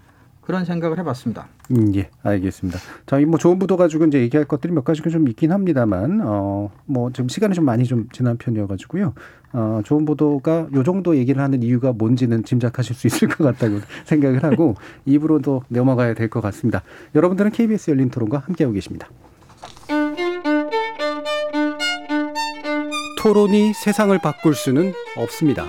그런 0.45 0.65
생각을 0.65 0.99
해봤습니다. 0.99 1.47
음, 1.71 1.93
예, 1.97 2.11
알겠습니다. 2.23 2.79
자, 3.07 3.19
이 3.19 3.25
뭐 3.25 3.39
좋은 3.39 3.59
부도 3.59 3.77
가지고 3.77 4.05
이제 4.05 4.21
얘기할 4.21 4.45
것들이 4.47 4.73
몇 4.73 4.85
가지가 4.85 5.09
좀 5.11 5.27
있긴 5.29 5.53
합니다만, 5.53 6.21
어, 6.23 6.71
뭐 6.85 7.11
지금 7.13 7.29
시간이 7.29 7.55
좀 7.55 7.65
많이 7.65 7.85
좀 7.85 8.09
지난 8.13 8.37
편이어가지고요. 8.37 9.15
어, 9.55 9.81
좋은 9.85 10.05
보도가 10.05 10.69
요 10.75 10.83
정도 10.83 11.17
얘기를 11.17 11.41
하는 11.43 11.63
이유가 11.63 11.93
뭔지는 11.93 12.45
짐작하실 12.45 12.95
수 12.95 13.07
있을 13.07 13.29
것 13.29 13.45
같다고 13.45 13.81
생각을 14.05 14.43
하고 14.45 14.75
입으로도 15.07 15.63
넘어가야 15.69 16.15
될 16.15 16.29
것 16.29 16.41
같습니다. 16.41 16.83
여러분들은 17.15 17.51
KBS 17.53 17.91
열린 17.93 18.11
토론과 18.11 18.39
함께하고 18.39 18.75
계십니다. 18.75 19.09
토론이 23.23 23.73
세상을 23.73 24.17
바꿀 24.19 24.55
수는 24.55 24.93
없습니다. 25.17 25.69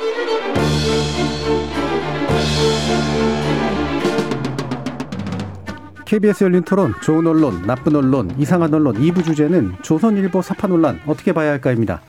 KBS 6.11 6.43
열린 6.43 6.61
토론, 6.63 6.93
좋은 7.01 7.25
언론, 7.25 7.61
나쁜 7.61 7.95
언론, 7.95 8.29
이상한 8.37 8.73
언론 8.73 8.95
2부 8.95 9.23
주제는 9.23 9.75
조선일보 9.81 10.41
사파 10.41 10.67
논란 10.67 10.99
어떻게 11.07 11.31
봐야 11.31 11.51
할까입니다. 11.51 12.01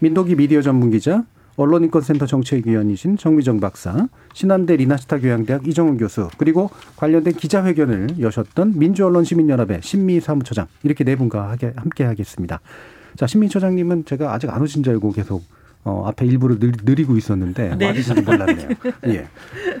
민동기 0.00 0.34
미디어 0.34 0.60
전문 0.60 0.90
기자, 0.90 1.22
언론인권센터 1.54 2.26
정책위원이신 2.26 3.16
정미정 3.16 3.60
박사, 3.60 4.08
신한대 4.32 4.74
리나스타 4.74 5.20
교양대학 5.20 5.68
이정훈 5.68 5.98
교수, 5.98 6.30
그리고 6.36 6.68
관련된 6.96 7.34
기자회견을 7.34 8.18
여셨던 8.18 8.72
민주언론시민연합의 8.76 9.82
신미 9.82 10.18
사무처장 10.18 10.66
이렇게 10.82 11.04
네 11.04 11.14
분과 11.14 11.56
함께 11.76 12.02
하겠습니다. 12.02 12.60
자, 13.14 13.28
신미 13.28 13.48
처장님은 13.48 14.06
제가 14.06 14.34
아직 14.34 14.50
안 14.50 14.62
오신 14.62 14.82
줄 14.82 14.94
알고 14.94 15.12
계속 15.12 15.44
어, 15.84 16.04
앞에 16.06 16.24
일부러 16.24 16.58
느, 16.58 16.64
리고 16.90 17.16
있었는데 17.16 17.76
네. 17.76 17.90
어디서 17.90 18.14
몰랐네요. 18.22 18.68
예. 19.08 19.26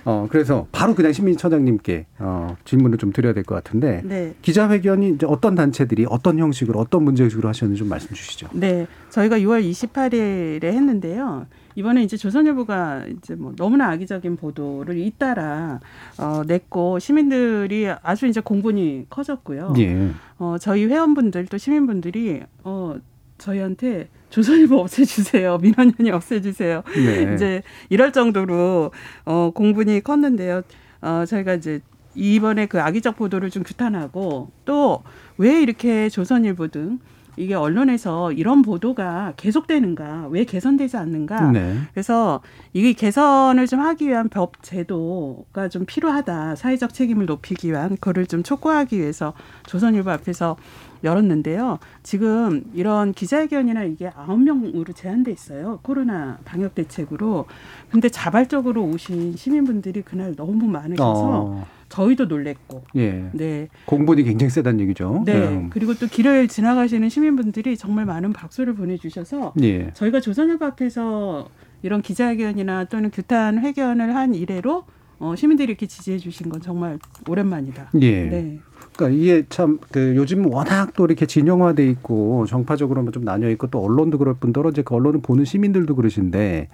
어, 0.04 0.26
그래서 0.30 0.66
바로 0.70 0.94
그냥 0.94 1.12
신민처장님께 1.12 2.06
어, 2.18 2.56
질문을 2.64 2.98
좀 2.98 3.10
드려야 3.12 3.32
될 3.32 3.44
것 3.44 3.54
같은데 3.54 4.02
네. 4.04 4.34
기자회견이 4.42 5.10
이제 5.14 5.26
어떤 5.26 5.54
단체들이 5.54 6.06
어떤 6.08 6.38
형식으로 6.38 6.78
어떤 6.78 7.04
문제식으로 7.04 7.48
하셨는지 7.48 7.78
좀 7.78 7.88
말씀 7.88 8.14
주시죠. 8.14 8.48
네, 8.52 8.86
저희가 9.10 9.38
6월 9.38 9.62
28일에 9.70 10.64
했는데요. 10.64 11.46
이번에 11.76 12.02
이제 12.04 12.16
조선일보가 12.16 13.06
이제 13.18 13.34
뭐 13.34 13.52
너무나 13.56 13.90
악의적인 13.90 14.36
보도를 14.36 14.96
잇따라 14.98 15.80
어, 16.18 16.42
냈고 16.46 16.98
시민들이 16.98 17.88
아주 18.02 18.26
이제 18.26 18.40
공분이 18.40 19.06
커졌고요. 19.10 19.74
예. 19.78 20.10
어, 20.38 20.56
저희 20.60 20.84
회원분들 20.86 21.46
또 21.46 21.58
시민분들이 21.58 22.42
어, 22.62 22.94
저희한테 23.38 24.08
조선일보 24.34 24.78
없애주세요. 24.80 25.58
민원연이 25.62 26.10
없애주세요. 26.10 26.82
네. 26.96 27.34
이제 27.34 27.62
이럴 27.88 28.12
정도로 28.12 28.90
어, 29.24 29.50
공분이 29.54 30.00
컸는데요. 30.02 30.62
어, 31.00 31.24
저희가 31.26 31.54
이제 31.54 31.80
이번에 32.14 32.66
그 32.66 32.80
악의적 32.80 33.16
보도를 33.16 33.50
좀 33.50 33.62
규탄하고 33.62 34.50
또 34.64 35.02
왜 35.36 35.60
이렇게 35.60 36.08
조선일보 36.08 36.68
등 36.68 36.98
이게 37.36 37.54
언론에서 37.54 38.30
이런 38.30 38.62
보도가 38.62 39.32
계속되는가, 39.36 40.28
왜 40.30 40.44
개선되지 40.44 40.96
않는가. 40.96 41.50
네. 41.50 41.78
그래서 41.92 42.40
이게 42.72 42.92
개선을 42.92 43.66
좀 43.66 43.80
하기 43.80 44.06
위한 44.06 44.28
법 44.28 44.62
제도가 44.62 45.68
좀 45.68 45.84
필요하다. 45.84 46.54
사회적 46.54 46.94
책임을 46.94 47.26
높이기 47.26 47.70
위한 47.72 47.90
그거를 47.96 48.26
좀 48.26 48.44
촉구하기 48.44 49.00
위해서 49.00 49.34
조선일보 49.66 50.08
앞에서 50.12 50.56
열었는데요. 51.04 51.78
지금 52.02 52.64
이런 52.74 53.12
기자회견이나 53.12 53.84
이게 53.84 54.10
아홉 54.16 54.40
명으로 54.40 54.92
제한돼 54.92 55.30
있어요. 55.30 55.78
코로나 55.82 56.38
방역 56.44 56.74
대책으로. 56.74 57.46
근데 57.90 58.08
자발적으로 58.08 58.84
오신 58.84 59.36
시민분들이 59.36 60.02
그날 60.02 60.34
너무 60.34 60.66
많으셔서 60.66 61.42
어, 61.42 61.66
저희도 61.88 62.24
놀랬고. 62.24 62.84
예. 62.96 63.30
네. 63.32 63.68
공분이 63.86 64.24
굉장히 64.24 64.50
세다는 64.50 64.80
얘기죠. 64.80 65.22
네. 65.24 65.48
음. 65.48 65.70
그리고 65.70 65.94
또 65.94 66.06
길을 66.06 66.48
지나가시는 66.48 67.08
시민분들이 67.08 67.76
정말 67.76 68.06
많은 68.06 68.32
박수를 68.32 68.74
보내주셔서 68.74 69.52
예. 69.62 69.90
저희가 69.92 70.20
조선일보 70.20 70.64
앞에서 70.64 71.48
이런 71.82 72.00
기자회견이나 72.00 72.86
또는 72.86 73.10
규탄 73.10 73.58
회견을 73.58 74.16
한 74.16 74.34
이래로 74.34 74.84
어, 75.18 75.36
시민들이 75.36 75.68
이렇게 75.68 75.86
지지해 75.86 76.18
주신 76.18 76.48
건 76.48 76.60
정말 76.60 76.98
오랜만이다. 77.28 77.90
예. 78.00 78.22
네. 78.24 78.58
그러니까 78.96 79.20
이게 79.20 79.44
참 79.48 79.78
그 79.90 80.14
요즘 80.16 80.46
워낙 80.52 80.92
또 80.94 81.04
이렇게 81.04 81.26
진영화돼 81.26 81.88
있고 81.90 82.46
정파적으로 82.46 83.10
좀 83.10 83.24
나뉘어 83.24 83.50
있고 83.50 83.66
또 83.68 83.82
언론도 83.84 84.18
그럴 84.18 84.34
뿐더러 84.34 84.70
이제 84.70 84.82
그 84.82 84.94
언론을 84.94 85.20
보는 85.20 85.44
시민들도 85.44 85.94
그러신데 85.96 86.68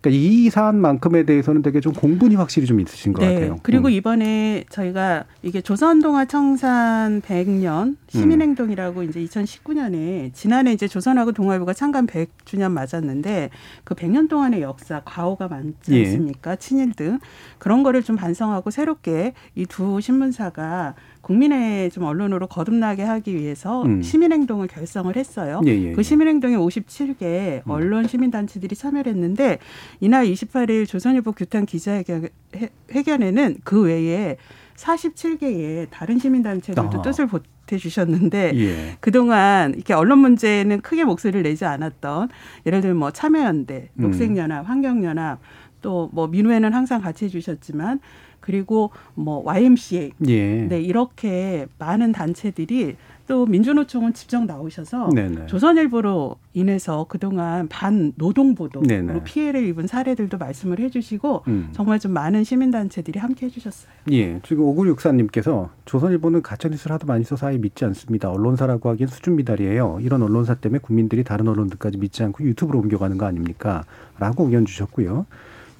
그러니까 0.00 0.18
이 0.18 0.48
사안만큼에 0.48 1.24
대해서는 1.24 1.60
되게 1.60 1.80
좀 1.80 1.92
공분이 1.92 2.34
확실히 2.34 2.66
좀 2.66 2.80
있으신 2.80 3.12
것 3.12 3.20
네. 3.20 3.34
같아요. 3.34 3.58
그리고 3.62 3.88
음. 3.88 3.92
이번에 3.92 4.64
저희가 4.70 5.24
이게 5.42 5.60
조선동화 5.60 6.24
청산 6.24 7.20
100년 7.20 7.88
음. 7.88 7.96
시민행동이라고 8.08 9.02
이제 9.02 9.20
2019년에 9.20 10.32
지난해 10.32 10.72
이제 10.72 10.88
조선하고 10.88 11.32
동아일보가 11.32 11.74
창간 11.74 12.06
100주년 12.06 12.72
맞았는데 12.72 13.50
그 13.84 13.94
100년 13.94 14.30
동안의 14.30 14.62
역사 14.62 15.02
과오가 15.04 15.48
많지 15.48 15.92
예. 15.92 16.06
않습니까? 16.06 16.56
친일 16.56 16.92
등 16.94 17.18
그런 17.60 17.84
거를 17.84 18.02
좀 18.02 18.16
반성하고 18.16 18.70
새롭게 18.70 19.34
이 19.54 19.66
두 19.70 20.00
신문사가 20.00 20.94
국민의 21.20 21.90
좀 21.90 22.04
언론으로 22.04 22.48
거듭나게 22.48 23.04
하기 23.04 23.36
위해서 23.36 23.82
음. 23.84 24.02
시민행동을 24.02 24.66
결성을 24.66 25.14
했어요. 25.14 25.60
예, 25.66 25.70
예, 25.70 25.92
그 25.92 25.98
예. 25.98 26.02
시민행동에 26.02 26.56
57개 26.56 27.62
언론 27.68 28.08
시민단체들이 28.08 28.74
참여를 28.74 29.12
했는데 29.12 29.58
이날 30.00 30.26
28일 30.26 30.88
조선일보 30.88 31.32
규탄 31.32 31.66
기자회견에는 31.66 33.58
그 33.62 33.82
외에 33.82 34.36
47개의 34.76 35.86
다른 35.90 36.18
시민단체들도 36.18 36.98
아. 36.98 37.02
뜻을 37.02 37.26
보태주셨는데 37.26 38.52
예. 38.54 38.96
그동안 39.00 39.74
이렇게 39.74 39.92
언론 39.92 40.18
문제에는 40.20 40.80
크게 40.80 41.04
목소리를 41.04 41.42
내지 41.42 41.64
않았던 41.64 42.30
예를 42.66 42.80
들면 42.80 42.96
뭐 42.96 43.10
참여연대, 43.10 43.90
음. 43.94 44.02
녹색연합, 44.02 44.68
환경연합 44.68 45.38
또 45.80 46.10
뭐 46.12 46.26
민우회는 46.26 46.72
항상 46.72 47.00
같이 47.00 47.26
해주셨지만 47.26 48.00
그리고 48.40 48.90
뭐 49.14 49.42
YMCA 49.44 50.12
예. 50.28 50.62
네 50.62 50.80
이렇게 50.80 51.66
많은 51.78 52.12
단체들이 52.12 52.96
또 53.26 53.46
민주노총은 53.46 54.12
직접 54.14 54.44
나오셔서 54.44 55.10
네네. 55.10 55.46
조선일보로 55.46 56.36
인해서 56.54 57.06
그동안 57.08 57.68
반 57.68 58.12
노동 58.16 58.56
보도로 58.56 58.86
네네. 58.86 59.22
피해를 59.22 59.64
입은 59.68 59.86
사례들도 59.86 60.36
말씀을 60.36 60.80
해주시고 60.80 61.44
음. 61.46 61.68
정말 61.72 62.00
좀 62.00 62.12
많은 62.12 62.42
시민단체들이 62.42 63.20
함께 63.20 63.46
해주셨어요. 63.46 63.92
예. 64.10 64.40
지금 64.42 64.64
5964님께서 64.64 65.68
조선일보는 65.84 66.42
가짜뉴스를 66.42 66.94
하도 66.94 67.06
많이 67.06 67.22
써서 67.22 67.46
아예 67.46 67.58
믿지 67.58 67.84
않습니다. 67.84 68.30
언론사라고 68.30 68.88
하기엔 68.88 69.06
수준 69.06 69.36
미달이에요. 69.36 69.98
이런 70.00 70.22
언론사 70.22 70.54
때문에 70.54 70.80
국민들이 70.80 71.22
다른 71.22 71.46
언론들까지 71.46 71.98
믿지 71.98 72.24
않고 72.24 72.42
유튜브로 72.42 72.80
옮겨가는 72.80 73.16
거 73.16 73.26
아닙니까? 73.26 73.84
라고 74.18 74.46
의견 74.46 74.64
주셨고요. 74.64 75.26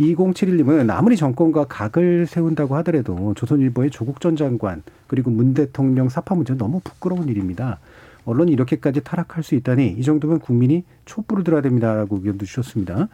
2071님은 0.00 0.90
아무리 0.90 1.16
정권과 1.16 1.64
각을 1.64 2.26
세운다고 2.26 2.74
하더라도 2.76 3.34
조선일보의 3.34 3.90
조국 3.90 4.20
전 4.20 4.34
장관 4.34 4.82
그리고 5.06 5.30
문 5.30 5.52
대통령 5.54 6.08
사파 6.08 6.34
문제는 6.34 6.58
너무 6.58 6.80
부끄러운 6.82 7.28
일입니다. 7.28 7.78
언론이 8.24 8.52
이렇게까지 8.52 9.02
타락할 9.02 9.42
수 9.42 9.54
있다니 9.54 9.96
이 9.98 10.02
정도면 10.02 10.40
국민이 10.40 10.84
촛불을 11.04 11.44
들어야 11.44 11.60
됩니다라고 11.62 12.16
의견도 12.16 12.46
주셨습니다. 12.46 13.08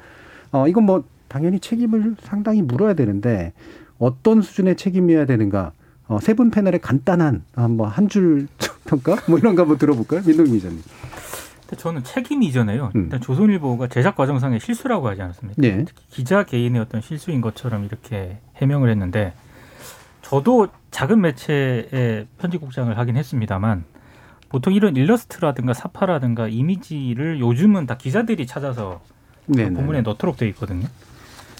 어, 0.53 0.69
이건 0.69 0.85
뭐 0.85 1.05
당연히 1.29 1.59
책임을 1.59 2.17
상당히 2.21 2.63
물어야 2.63 2.95
되는데 2.95 3.53
어떤 3.99 4.43
수준의 4.43 4.77
책임이어야 4.77 5.27
되는가? 5.27 5.73
어, 6.09 6.21
세 6.21 6.35
분 6.35 6.51
패널의 6.51 6.81
간단한 6.81 7.43
뭐한 7.71 8.09
줄 8.09 8.47
평가 8.87 9.17
뭐 9.29 9.39
이런 9.39 9.57
거 9.57 9.63
한번 9.63 9.79
들어볼까요, 9.79 10.23
민동 10.25 10.47
기자님? 10.47 10.81
근데 11.67 11.83
저는 11.83 12.05
책임 12.05 12.43
이전에요. 12.43 12.93
음. 12.95 13.05
일단 13.05 13.21
조선일보가 13.21 13.89
제작 13.89 14.17
과정상의 14.17 14.61
실수라고 14.61 15.09
하지 15.09 15.23
않았습니까? 15.23 15.61
네. 15.61 15.85
특히 15.85 16.03
기자 16.11 16.45
개인의 16.45 16.81
어떤 16.81 17.01
실수인 17.01 17.41
것처럼 17.41 17.85
이렇게 17.85 18.39
해명을 18.57 18.89
했는데 18.89 19.35
저도 20.23 20.69
작은 20.93 21.21
매체의 21.21 22.27
편집국장을 22.39 22.97
하긴 22.97 23.17
했습니다만 23.17 23.85
보통 24.49 24.75
이런 24.75 24.97
일러스트라든가 24.97 25.75
사파라든가 25.75 26.49
이미지를 26.49 27.41
요즘은 27.41 27.87
다 27.87 27.97
기자들이 27.97 28.47
찾아서 28.47 29.01
네. 29.47 29.69
본문에 29.73 30.03
넣도록 30.03 30.37
돼 30.37 30.49
있거든요. 30.51 30.87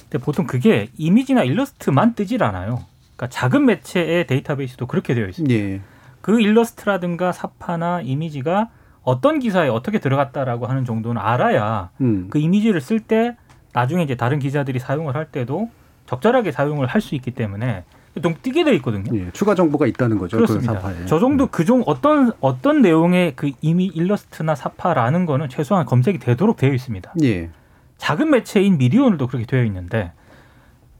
근데 0.09 0.25
보통 0.25 0.47
그게 0.47 0.89
이미지나 0.97 1.43
일러스트만 1.43 2.15
뜨질 2.15 2.45
않아요. 2.45 2.85
그러니까 3.17 3.29
작은 3.29 3.67
매체의 3.67 4.27
데이터베이스도 4.29 4.87
그렇게 4.87 5.15
되어 5.15 5.27
있습니다. 5.27 5.55
예. 5.55 5.81
그 6.21 6.41
일러스트라든가 6.41 7.33
사파나 7.33 8.03
이미지가 8.03 8.69
어떤 9.07 9.39
기사에 9.39 9.69
어떻게 9.69 10.01
들어갔다라고 10.01 10.67
하는 10.67 10.85
정도는 10.85 11.23
알아야 11.23 11.91
음. 12.01 12.27
그 12.29 12.39
이미지를 12.39 12.81
쓸 12.81 12.99
때 12.99 13.37
나중에 13.73 14.03
이제 14.03 14.17
다른 14.17 14.41
기자들이 14.41 14.81
사용을 14.81 15.15
할 15.15 15.27
때도 15.27 15.71
적절하게 16.07 16.51
사용을 16.51 16.87
할 16.89 17.01
수 17.01 17.15
있기 17.15 17.31
때문에 17.31 17.85
좀 18.21 18.35
띄게 18.43 18.65
돼 18.65 18.75
있거든요. 18.77 19.17
예. 19.17 19.31
추가 19.33 19.55
정보가 19.55 19.87
있다는 19.87 20.19
거죠. 20.19 20.39
그렇습니다. 20.39 20.81
그. 20.81 21.07
저 21.07 21.21
정도 21.21 21.47
그종 21.47 21.85
어떤 21.87 22.33
어떤 22.41 22.83
내용의 22.83 23.35
그 23.37 23.53
이미 23.61 23.87
일러스트나 23.87 24.55
사파라는 24.57 25.25
거는 25.25 25.49
최소한 25.51 25.87
검색이 25.87 26.19
되도록 26.19 26.57
되어 26.57 26.73
있습니다. 26.73 27.15
예. 27.23 27.51
작은 27.99 28.31
매체인 28.31 28.77
미디어널도 28.79 29.29
그렇게 29.29 29.47
되어 29.47 29.63
있는데 29.65 30.13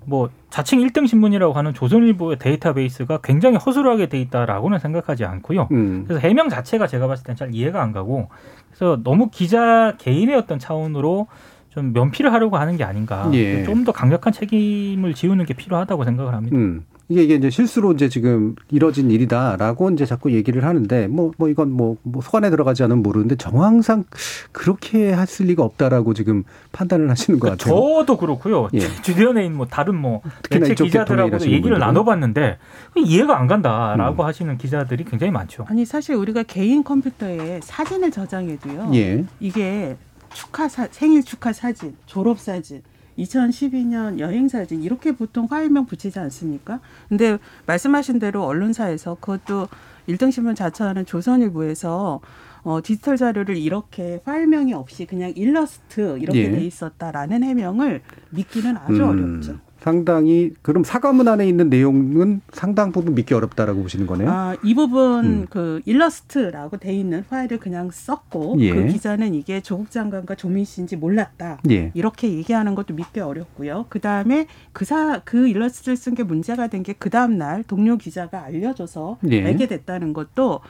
뭐 0.07 0.31
자칭 0.51 0.81
1등 0.81 1.07
신문이라고 1.07 1.53
하는 1.53 1.75
조선일보의 1.75 2.39
데이터베이스가 2.39 3.19
굉장히 3.23 3.57
허술하게 3.59 4.07
돼 4.07 4.21
있다라고는 4.21 4.79
생각하지 4.79 5.25
않고요. 5.25 5.69
음. 5.73 6.05
그래서 6.07 6.27
해명 6.27 6.49
자체가 6.49 6.87
제가 6.87 7.07
봤을 7.09 7.25
땐 7.25 7.37
잘 7.37 7.55
이해가 7.55 7.83
안 7.83 7.93
가고 7.93 8.29
그래서 8.69 8.99
너무 9.03 9.29
기자 9.31 9.95
개인의 9.99 10.37
어떤 10.37 10.59
차원으로 10.59 11.27
좀 11.71 11.93
면피를 11.93 12.33
하려고 12.33 12.57
하는 12.57 12.77
게 12.77 12.85
아닌가. 12.85 13.29
예. 13.35 13.63
좀더 13.65 13.93
강력한 13.93 14.33
책임을 14.33 15.13
지우는 15.13 15.45
게 15.45 15.53
필요하다고 15.53 16.05
생각을 16.05 16.33
합니다. 16.35 16.57
음. 16.57 16.85
이게 17.09 17.23
이게 17.23 17.35
이제 17.37 17.51
실수로 17.51 17.93
이제 17.93 18.09
지금 18.09 18.57
이뤄진 18.71 19.11
일이다라고 19.11 19.91
이제 19.91 20.05
자꾸 20.05 20.33
얘기를 20.33 20.65
하는데 20.65 21.07
뭐뭐 21.07 21.49
이건 21.49 21.71
뭐, 21.71 21.97
뭐 22.03 22.21
소관에 22.21 22.51
들어가지 22.51 22.83
않으면 22.83 23.03
모르는데 23.03 23.37
정황상 23.37 24.05
그렇게 24.53 25.13
했을 25.13 25.47
리가 25.47 25.63
없다라고 25.63 26.15
지금 26.15 26.43
판단을 26.73 27.09
하시는 27.09 27.39
것 27.39 27.51
같아요. 27.51 27.75
저도 27.75 28.17
그렇고요. 28.17 28.69
예. 28.75 28.81
주변에 29.03 29.45
있는 29.45 29.57
뭐 29.57 29.67
다른 29.67 29.95
뭐 29.95 30.23
특히나 30.43 30.61
매체 30.61 30.73
이쪽 30.73 30.85
계통에 30.87 31.05
기자들하고도 31.05 31.45
얘기를 31.47 31.63
분들은. 31.63 31.79
나눠봤는데 31.79 32.59
이해가 32.97 33.39
안 33.39 33.47
간다라고 33.47 34.23
음. 34.23 34.27
하시는 34.27 34.59
기자들이 34.59 35.05
굉장히 35.05 35.31
많죠. 35.31 35.65
아니 35.69 35.85
사실 35.85 36.17
우리가 36.17 36.43
개인 36.43 36.83
컴퓨터에 36.83 37.61
사진을 37.63 38.11
저장해도요. 38.11 38.91
예. 38.95 39.25
이게 39.39 39.97
축하 40.35 40.69
사, 40.69 40.89
생일 40.91 41.23
축하 41.23 41.53
사진, 41.53 41.97
졸업 42.07 42.39
사진, 42.41 42.83
2012년 43.19 44.19
여행 44.19 44.49
사진 44.49 44.83
이렇게 44.83 45.13
보통 45.13 45.49
파일명 45.49 45.87
붙이지 45.87 46.19
않습니까? 46.19 46.81
근데 47.09 47.39
말씀하신 47.67 48.19
대로 48.19 48.45
언론사에서 48.45 49.17
그것도 49.21 49.69
일등 50.07 50.31
신문 50.31 50.55
자처하는 50.55 51.07
조선일보에서 51.07 52.21
어, 52.63 52.81
디지털 52.83 53.17
자료를 53.17 53.57
이렇게 53.57 54.21
파일명이 54.25 54.75
없이 54.75 55.07
그냥 55.07 55.33
일러스트 55.37 56.19
이렇게 56.19 56.45
예. 56.45 56.51
돼 56.51 56.65
있었다라는 56.65 57.45
해명을 57.45 58.03
믿기는 58.31 58.77
아주 58.77 59.05
음, 59.05 59.09
어렵죠. 59.09 59.66
상당히 59.87 60.51
그럼 60.63 60.83
사과문 60.83 61.29
안에 61.29 61.47
있는 61.47 61.71
내용은 61.71 62.41
상당 62.53 62.91
부분 62.91 63.15
믿기 63.15 63.35
어렵다라고 63.35 63.83
보시는 63.83 64.09
거네요. 64.09 64.29
아, 64.29 64.57
이 64.65 64.75
부분 64.75 65.25
음. 65.25 65.47
그 65.49 65.81
일러스트라고 65.85 66.79
돼 66.79 66.93
있는 66.93 67.25
파일을 67.31 67.59
그냥 67.61 67.91
썼고 67.93 68.57
예. 68.59 68.75
그 68.75 68.87
기자는 68.89 69.33
이게 69.33 69.61
조국 69.61 69.93
장관과 69.93 70.35
조민 70.35 70.65
씨인지 70.65 70.97
몰랐다. 70.97 71.61
예. 71.71 71.93
이렇게 71.95 72.29
얘기하는 72.33 72.75
것도 72.75 72.95
믿기 72.95 73.21
어렵고요. 73.21 73.87
그 73.89 74.01
다음에 74.01 74.49
그사 74.73 75.21
그 75.25 75.47
일러스트를 75.47 75.97
쓴 75.97 76.17
게 76.17 76.25
문제가 76.25 76.67
된 76.67 76.83
게 76.83 76.93
그 76.99 77.09
다음 77.09 77.39
날 77.39 77.63
동료 77.63 77.97
기자가 77.97 78.43
알려줘서 78.43 79.19
예. 79.31 79.45
알게 79.45 79.69
됐다는 79.69 80.13
것도 80.15 80.63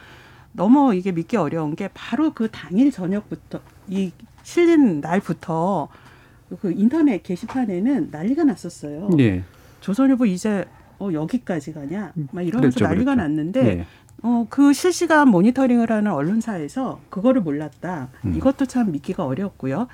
너무 0.52 0.94
이게 0.94 1.10
믿기 1.12 1.38
어려운 1.38 1.74
게 1.74 1.88
바로 1.94 2.34
그 2.34 2.50
당일 2.50 2.90
저녁부터 2.92 3.60
이 3.88 4.12
실린 4.42 5.00
날부터 5.00 5.88
그 6.60 6.72
인터넷 6.72 7.22
게시판에는 7.22 8.08
난리가 8.10 8.44
났었어요. 8.44 9.10
예. 9.18 9.42
조선일보 9.80 10.26
이제 10.26 10.64
어 10.98 11.10
여기까지 11.12 11.72
가냐? 11.72 12.12
막 12.32 12.42
이러면서 12.42 12.78
그랬죠, 12.78 12.84
난리가 12.84 13.14
그랬죠. 13.14 13.22
났는데 13.22 13.66
예. 13.66 13.86
어, 14.22 14.46
그 14.48 14.72
실시간 14.72 15.28
모니터링을 15.28 15.90
하는 15.90 16.10
언론사에서 16.12 17.00
그거를 17.10 17.42
몰랐다. 17.42 18.08
음. 18.24 18.34
이것도 18.34 18.66
참 18.66 18.92
믿기가 18.92 19.24
어렵고요. 19.26 19.88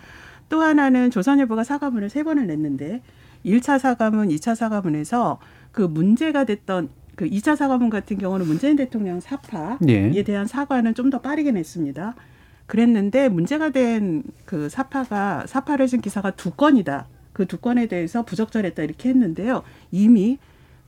또 0.49 0.61
하나는 0.61 1.11
조선일보가 1.11 1.65
사과문을 1.65 2.09
세 2.11 2.23
번을 2.23 2.47
냈는데 2.47 3.03
1차 3.45 3.79
사과문, 3.79 4.29
2차 4.29 4.55
사과문에서 4.55 5.39
그 5.73 5.83
문제가 5.83 6.45
됐던 6.45 6.91
그 7.17 7.25
2차 7.29 7.57
사과문 7.57 7.91
같은 7.91 8.17
경우는 8.19 8.47
문재인 8.47 8.77
대통령 8.77 9.19
사파에 9.21 9.79
예. 9.89 10.23
대한 10.23 10.47
사과는 10.47 10.95
좀 10.95 11.11
더 11.11 11.21
빠르게 11.21 11.51
냈습니다. 11.51 12.15
그랬는데 12.67 13.29
문제가 13.29 13.71
된 13.71 14.23
그 14.45 14.69
사파가 14.69 15.47
사파를 15.47 15.89
쓴 15.89 16.01
기사가 16.01 16.33
두 16.33 16.51
건이다. 16.51 17.07
그 17.33 17.47
두 17.47 17.57
건에 17.57 17.87
대해서 17.87 18.23
부적절했다 18.23 18.83
이렇게 18.83 19.09
했는데요. 19.09 19.63
이미 19.91 20.39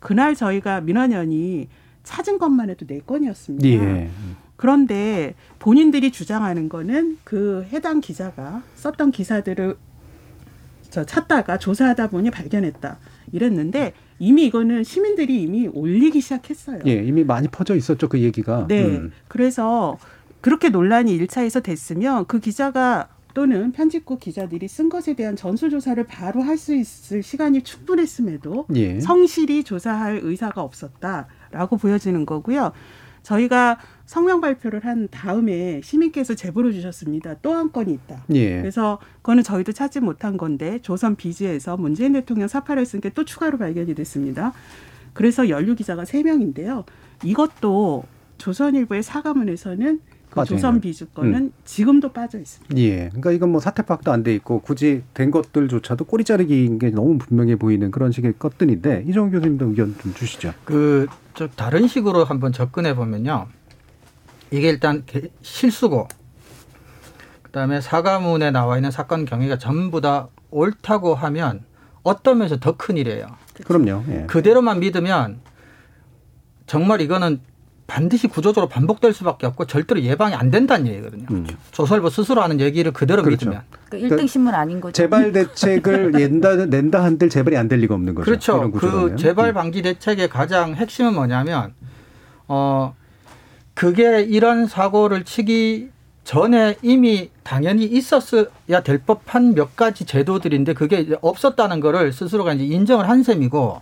그날 0.01 0.35
저희가 0.35 0.83
민원연이 0.83 1.69
찾은 2.03 2.37
것만 2.39 2.69
해도 2.69 2.87
네 2.87 3.01
건이었습니다. 3.07 3.67
예. 3.67 4.11
그런데 4.57 5.35
본인들이 5.59 6.13
주장하는 6.13 6.69
거는 6.69 7.17
그 7.25 7.67
해당 7.73 8.01
기자가 8.03 8.63
썼던 8.75 9.11
기사들을 9.11 9.77
저 10.91 11.05
찾다가 11.05 11.57
조사하다 11.59 12.11
보니 12.11 12.31
발견했다. 12.31 12.99
이랬는데 13.33 13.95
이미 14.19 14.45
이거는 14.45 14.85
시민들이 14.85 15.43
이미 15.43 15.67
올리기 15.67 16.21
시작했어요. 16.21 16.81
예, 16.87 17.03
이미 17.03 17.25
많이 17.25 17.49
퍼져 17.49 17.75
있었죠, 17.75 18.09
그 18.09 18.21
얘기가. 18.21 18.67
네. 18.69 18.85
음. 18.85 19.13
그래서 19.27 19.99
그렇게 20.45 20.69
논란이 20.69 21.19
1차에서 21.21 21.63
됐으면 21.63 22.27
그 22.27 22.39
기자가 22.39 23.09
또는 23.33 23.73
편집국 23.73 24.21
기자들이 24.21 24.69
쓴 24.69 24.91
것에 24.91 25.15
대한 25.15 25.37
전수조사를 25.37 26.05
바로 26.05 26.43
할 26.43 26.59
수 26.59 26.75
있을 26.75 27.23
시간이 27.23 27.63
충분했음에도 27.63 28.67
예. 28.75 29.01
성실히 29.01 29.65
조사할 29.65 30.21
의사가 30.23 30.61
없었다라고 30.61 31.79
보여지는 31.79 32.27
거고요. 32.27 32.73
저희가 33.23 33.79
성명 34.05 34.43
발표를 34.43 34.85
한 34.85 35.09
다음에 35.11 35.81
시민께서 35.83 36.35
제보를 36.35 36.73
주셨습니다. 36.75 37.37
또 37.41 37.55
한 37.55 37.73
건이 37.73 37.95
있다. 37.95 38.25
예. 38.35 38.61
그래서 38.61 38.99
그거는 39.23 39.43
저희도 39.43 39.73
찾지 39.73 40.01
못한 40.01 40.37
건데 40.37 40.79
조선 40.83 41.17
비즈에서 41.17 41.79
문재인 41.79 42.13
대통령 42.13 42.49
사파를 42.49 42.85
쓴 42.85 43.01
게 43.01 43.09
또 43.09 43.25
추가로 43.25 43.57
발견이 43.57 43.95
됐습니다. 43.95 44.53
그래서 45.15 45.49
연루 45.49 45.75
기자가 45.75 46.05
세명인데요 46.05 46.85
이것도 47.25 48.05
조선일보의 48.37 49.03
사과문에서는 49.03 50.01
그 50.43 50.49
조선. 50.49 50.81
비즈 50.81 51.11
거는 51.13 51.53
지금도 51.65 52.13
빠져 52.13 52.39
있습니다. 52.39 52.77
예. 52.79 53.09
그러니까 53.09 53.31
이건 53.33 53.51
뭐 53.53 53.61
사태 53.61 53.83
파악도 53.83 54.11
안 54.13 54.23
돼 54.23 54.35
있고 54.35 54.61
굳이 54.61 55.03
된 55.15 55.31
것들조차도 55.31 56.05
꼬리 56.07 56.25
자르기인 56.25 56.79
게 56.79 56.91
너무 56.91 57.19
분명해 57.19 57.57
보이는 57.57 57.91
그런 57.91 58.11
식의 58.13 58.35
것들인데 58.39 59.05
이정 59.07 59.31
교수님도 59.31 59.67
의견 59.67 59.97
좀 59.99 60.13
주시죠. 60.15 60.53
그, 60.65 61.07
저, 61.35 61.47
다른 61.49 61.87
식으로 61.89 62.25
한번 62.25 62.53
접근해 62.53 62.95
보면요. 62.95 63.47
이게 64.51 64.69
일단 64.69 65.03
개- 65.07 65.31
실수고, 65.43 66.09
그 67.43 67.51
다음에 67.51 67.81
사과문에 67.81 68.51
나와 68.51 68.77
있는 68.77 68.91
사건 68.91 69.25
경위가 69.25 69.59
전부 69.59 70.01
다 70.01 70.29
옳다고 70.51 71.15
하면 71.15 71.65
어떤 72.03 72.39
면에서 72.39 72.59
더 72.59 72.77
큰 72.77 72.97
일이에요. 72.97 73.27
그럼요. 73.65 74.03
예. 74.11 74.25
그대로만 74.27 74.81
믿으면 74.81 75.41
정말 76.67 77.01
이거는 77.01 77.41
반드시 77.87 78.29
구조적으로 78.29 78.69
반복될 78.69 79.13
수밖에 79.13 79.47
없고 79.47 79.67
절대로 79.67 80.01
예방이 80.01 80.35
안 80.35 80.51
된다는 80.51 80.87
얘기거든요. 80.87 81.27
음. 81.31 81.47
조선일보 81.71 82.09
스스로 82.09 82.43
하는 82.43 82.61
얘기를 82.61 82.93
그대로 82.93 83.23
그렇죠. 83.23 83.47
믿으면. 83.47 83.63
그 83.91 83.99
1등 83.99 84.27
신문 84.27 84.55
아닌 84.55 84.81
거죠. 84.81 84.93
재발 84.93 85.33
대책을 85.33 86.11
낸다 86.13 86.67
낸다 86.67 87.05
한들 87.05 87.29
재발이 87.29 87.57
안 87.57 87.69
될 87.69 87.81
리가 87.81 87.95
없는 87.95 88.15
거죠. 88.15 88.25
그렇죠. 88.25 88.71
그 88.71 89.17
재발 89.17 89.53
방지 89.53 89.83
대책의 89.83 90.29
가장 90.29 90.75
핵심은 90.75 91.15
뭐냐면 91.15 91.75
어 92.49 92.95
그게 93.75 94.23
이런 94.23 94.67
사고를 94.67 95.25
치기 95.25 95.91
전에 96.25 96.77
이미 96.81 97.31
당연히 97.43 97.85
있었어야 97.85 98.83
될 98.83 98.99
법한 98.99 99.55
몇 99.55 99.77
가지 99.77 100.07
제도들인데 100.07 100.73
그게 100.73 101.07
없었다는 101.21 101.81
거를 101.81 102.13
스스로가 102.15 102.55
이제 102.55 102.65
인정을 102.65 103.09
한 103.09 103.23
셈이고 103.23 103.81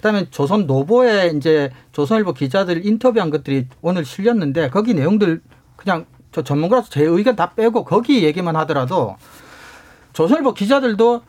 그다음에 0.00 0.30
조선 0.30 0.66
노보에 0.66 1.32
이제 1.36 1.70
조선일보 1.92 2.32
기자들 2.32 2.86
인터뷰한 2.86 3.28
것들이 3.28 3.66
오늘 3.82 4.04
실렸는데 4.04 4.70
거기 4.70 4.94
내용들 4.94 5.42
그냥 5.76 6.06
저 6.32 6.42
전문가로서 6.42 6.88
제 6.88 7.02
의견 7.04 7.36
다 7.36 7.52
빼고 7.54 7.84
거기 7.84 8.24
얘기만 8.24 8.56
하더라도 8.56 9.16
조선일보 10.14 10.54
기자들도 10.54 11.22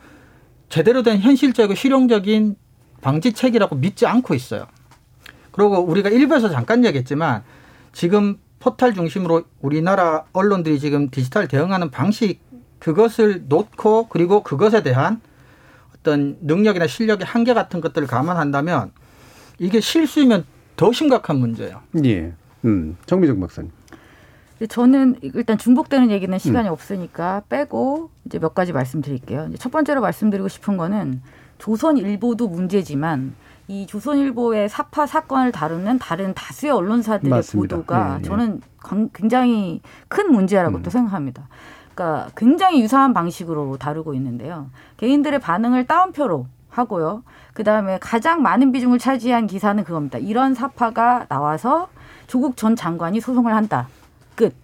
제대로 0.70 1.02
된 1.02 1.18
현실적이고 1.18 1.74
실용적인 1.74 2.56
방지책이라고 3.02 3.76
믿지 3.76 4.06
않고 4.06 4.34
있어요. 4.34 4.66
그리고 5.50 5.80
우리가 5.80 6.08
일부에서 6.08 6.48
잠깐 6.48 6.84
얘기했지만 6.84 7.42
지금 7.92 8.38
포털 8.58 8.94
중심으로 8.94 9.42
우리나라 9.60 10.24
언론들이 10.32 10.78
지금 10.80 11.10
디지털 11.10 11.46
대응하는 11.46 11.90
방식 11.90 12.40
그것을 12.78 13.44
놓고 13.48 14.08
그리고 14.08 14.42
그것에 14.42 14.82
대한 14.82 15.20
어떤 16.02 16.36
능력이나 16.40 16.86
실력의 16.88 17.24
한계 17.24 17.54
같은 17.54 17.80
것들을 17.80 18.06
감안한다면 18.08 18.90
이게 19.58 19.80
실수이면 19.80 20.44
더 20.76 20.92
심각한 20.92 21.36
문제예요. 21.38 21.80
예. 22.04 22.32
음. 22.64 22.96
정미정 23.06 23.38
박사님. 23.40 23.70
저는 24.68 25.16
일단 25.22 25.58
중복되는 25.58 26.10
얘기는 26.10 26.36
시간이 26.38 26.68
음. 26.68 26.72
없으니까 26.72 27.42
빼고 27.48 28.10
이제 28.26 28.38
몇 28.38 28.54
가지 28.54 28.72
말씀드릴게요. 28.72 29.46
이제 29.48 29.58
첫 29.58 29.70
번째로 29.72 30.00
말씀드리고 30.00 30.48
싶은 30.48 30.76
거는 30.76 31.20
조선일보도 31.58 32.48
문제지만 32.48 33.34
이 33.68 33.86
조선일보의 33.86 34.68
사파 34.68 35.06
사건을 35.06 35.52
다루는 35.52 35.98
다른 35.98 36.34
다수의 36.34 36.72
언론사들의 36.72 37.30
맞습니다. 37.30 37.76
보도가 37.76 38.14
예, 38.14 38.18
예. 38.18 38.22
저는 38.22 38.60
광- 38.82 39.08
굉장히 39.14 39.80
큰 40.08 40.32
문제라고 40.32 40.78
음. 40.78 40.82
또 40.82 40.90
생각합니다. 40.90 41.48
그러니까 41.94 42.30
굉장히 42.36 42.80
유사한 42.82 43.12
방식으로 43.12 43.76
다루고 43.76 44.14
있는데요. 44.14 44.70
개인들의 44.96 45.40
반응을 45.40 45.86
따옴표로 45.86 46.46
하고요. 46.70 47.22
그 47.52 47.64
다음에 47.64 47.98
가장 48.00 48.42
많은 48.42 48.72
비중을 48.72 48.98
차지한 48.98 49.46
기사는 49.46 49.82
그겁니다. 49.84 50.18
이런 50.18 50.54
사파가 50.54 51.26
나와서 51.28 51.88
조국 52.26 52.56
전 52.56 52.76
장관이 52.76 53.20
소송을 53.20 53.54
한다. 53.54 53.88
끝. 54.34 54.54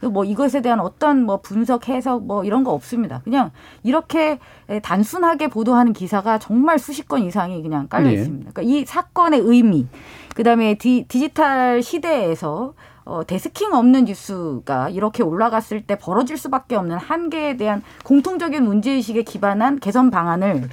그뭐 0.00 0.24
이것에 0.24 0.60
대한 0.60 0.78
어떤 0.80 1.24
뭐 1.24 1.40
분석, 1.40 1.88
해석 1.88 2.26
뭐 2.26 2.44
이런 2.44 2.62
거 2.62 2.72
없습니다. 2.72 3.22
그냥 3.24 3.50
이렇게 3.82 4.38
단순하게 4.82 5.48
보도하는 5.48 5.94
기사가 5.94 6.38
정말 6.38 6.78
수십 6.78 7.08
건 7.08 7.22
이상이 7.22 7.62
그냥 7.62 7.88
깔려 7.88 8.08
네. 8.08 8.14
있습니다. 8.14 8.50
그러니까 8.52 8.62
이 8.62 8.84
사건의 8.84 9.40
의미, 9.40 9.86
그 10.34 10.42
다음에 10.42 10.74
디, 10.74 11.06
디지털 11.08 11.82
시대에서 11.82 12.74
어, 13.06 13.22
데스킹 13.24 13.72
없는 13.72 14.04
뉴스가 14.06 14.88
이렇게 14.90 15.22
올라갔을 15.22 15.80
때 15.82 15.96
벌어질 15.96 16.36
수밖에 16.36 16.74
없는 16.74 16.96
한계에 16.98 17.56
대한 17.56 17.82
공통적인 18.04 18.62
문제의식에 18.64 19.22
기반한 19.22 19.78
개선 19.78 20.10
방안을 20.10 20.68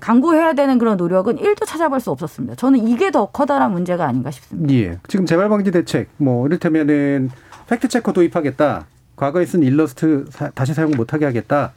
강구해야 0.00 0.52
되는 0.52 0.78
그런 0.78 0.98
노력은 0.98 1.38
일도 1.38 1.64
찾아볼 1.64 1.98
수 1.98 2.10
없었습니다. 2.10 2.56
저는 2.56 2.86
이게 2.86 3.10
더 3.10 3.26
커다란 3.26 3.72
문제가 3.72 4.04
아닌가 4.06 4.30
싶습니다. 4.30 4.72
예. 4.74 4.98
지금 5.08 5.24
재발 5.24 5.48
방지 5.48 5.70
대책 5.70 6.10
뭐 6.18 6.46
이를테면은 6.46 7.30
fact 7.68 7.88
checker 7.88 8.12
도입하겠다. 8.12 8.84
과거에 9.16 9.46
쓴 9.46 9.62
일러스트 9.62 10.26
사- 10.30 10.50
다시 10.50 10.74
사용 10.74 10.90
못하게 10.90 11.24
하겠다. 11.24 11.72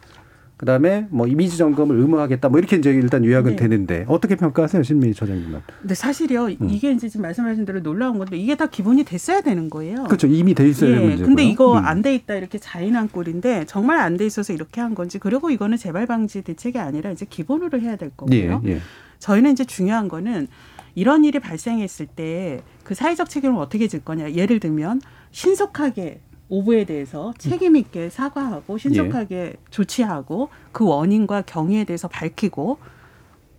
그다음에 0.57 1.07
뭐 1.11 1.27
이미지 1.27 1.57
점검을 1.57 1.97
의무화하겠다. 1.99 2.49
뭐 2.49 2.59
이렇게 2.59 2.77
이제 2.77 2.89
일단 2.91 3.23
요약은 3.23 3.51
네. 3.51 3.55
되는데 3.55 4.05
어떻게 4.07 4.35
평가하세요, 4.35 4.81
신민희 4.83 5.13
처장님은? 5.13 5.61
근데 5.81 5.93
사실요 5.95 6.45
음. 6.47 6.69
이게 6.69 6.91
이제 6.91 7.07
지금 7.07 7.21
말씀하신 7.23 7.65
대로 7.65 7.81
놀라운 7.81 8.17
건데 8.17 8.37
이게 8.37 8.55
다 8.55 8.65
기본이 8.65 9.03
됐어야 9.03 9.41
되는 9.41 9.69
거예요. 9.69 10.05
그렇죠. 10.05 10.25
이미 10.27 10.53
돼 10.55 10.67
있어야 10.67 10.89
될 10.89 10.99
예, 10.99 11.03
문제고요. 11.03 11.25
근데 11.27 11.43
이거 11.43 11.77
음. 11.77 11.85
안돼 11.85 12.15
있다 12.15 12.35
이렇게 12.35 12.57
잔인한 12.57 13.07
꼴인데 13.09 13.65
정말 13.65 13.99
안 13.99 14.17
돼 14.17 14.25
있어서 14.25 14.51
이렇게 14.51 14.81
한 14.81 14.95
건지 14.95 15.19
그리고 15.19 15.51
이거는 15.51 15.77
재발 15.77 16.07
방지 16.07 16.41
대책이 16.41 16.79
아니라 16.79 17.11
이제 17.11 17.25
기본으로 17.29 17.79
해야 17.79 17.95
될 17.95 18.09
거고요. 18.17 18.61
예, 18.65 18.69
예. 18.71 18.79
저희는 19.19 19.51
이제 19.51 19.63
중요한 19.63 20.07
거는 20.07 20.47
이런 20.95 21.23
일이 21.23 21.39
발생했을 21.39 22.07
때 22.07 22.61
그 22.83 22.95
사회적 22.95 23.29
책임을 23.29 23.59
어떻게 23.59 23.87
질 23.89 23.99
거냐. 23.99 24.31
예를 24.31 24.61
들면 24.61 25.01
신속하게 25.31 26.21
오보에 26.49 26.85
대해서 26.85 27.33
책임 27.37 27.75
있게 27.75 28.09
사과하고 28.09 28.77
신속하게 28.77 29.55
조치하고 29.69 30.49
그 30.71 30.85
원인과 30.85 31.43
경위에 31.43 31.83
대해서 31.83 32.07
밝히고 32.07 32.77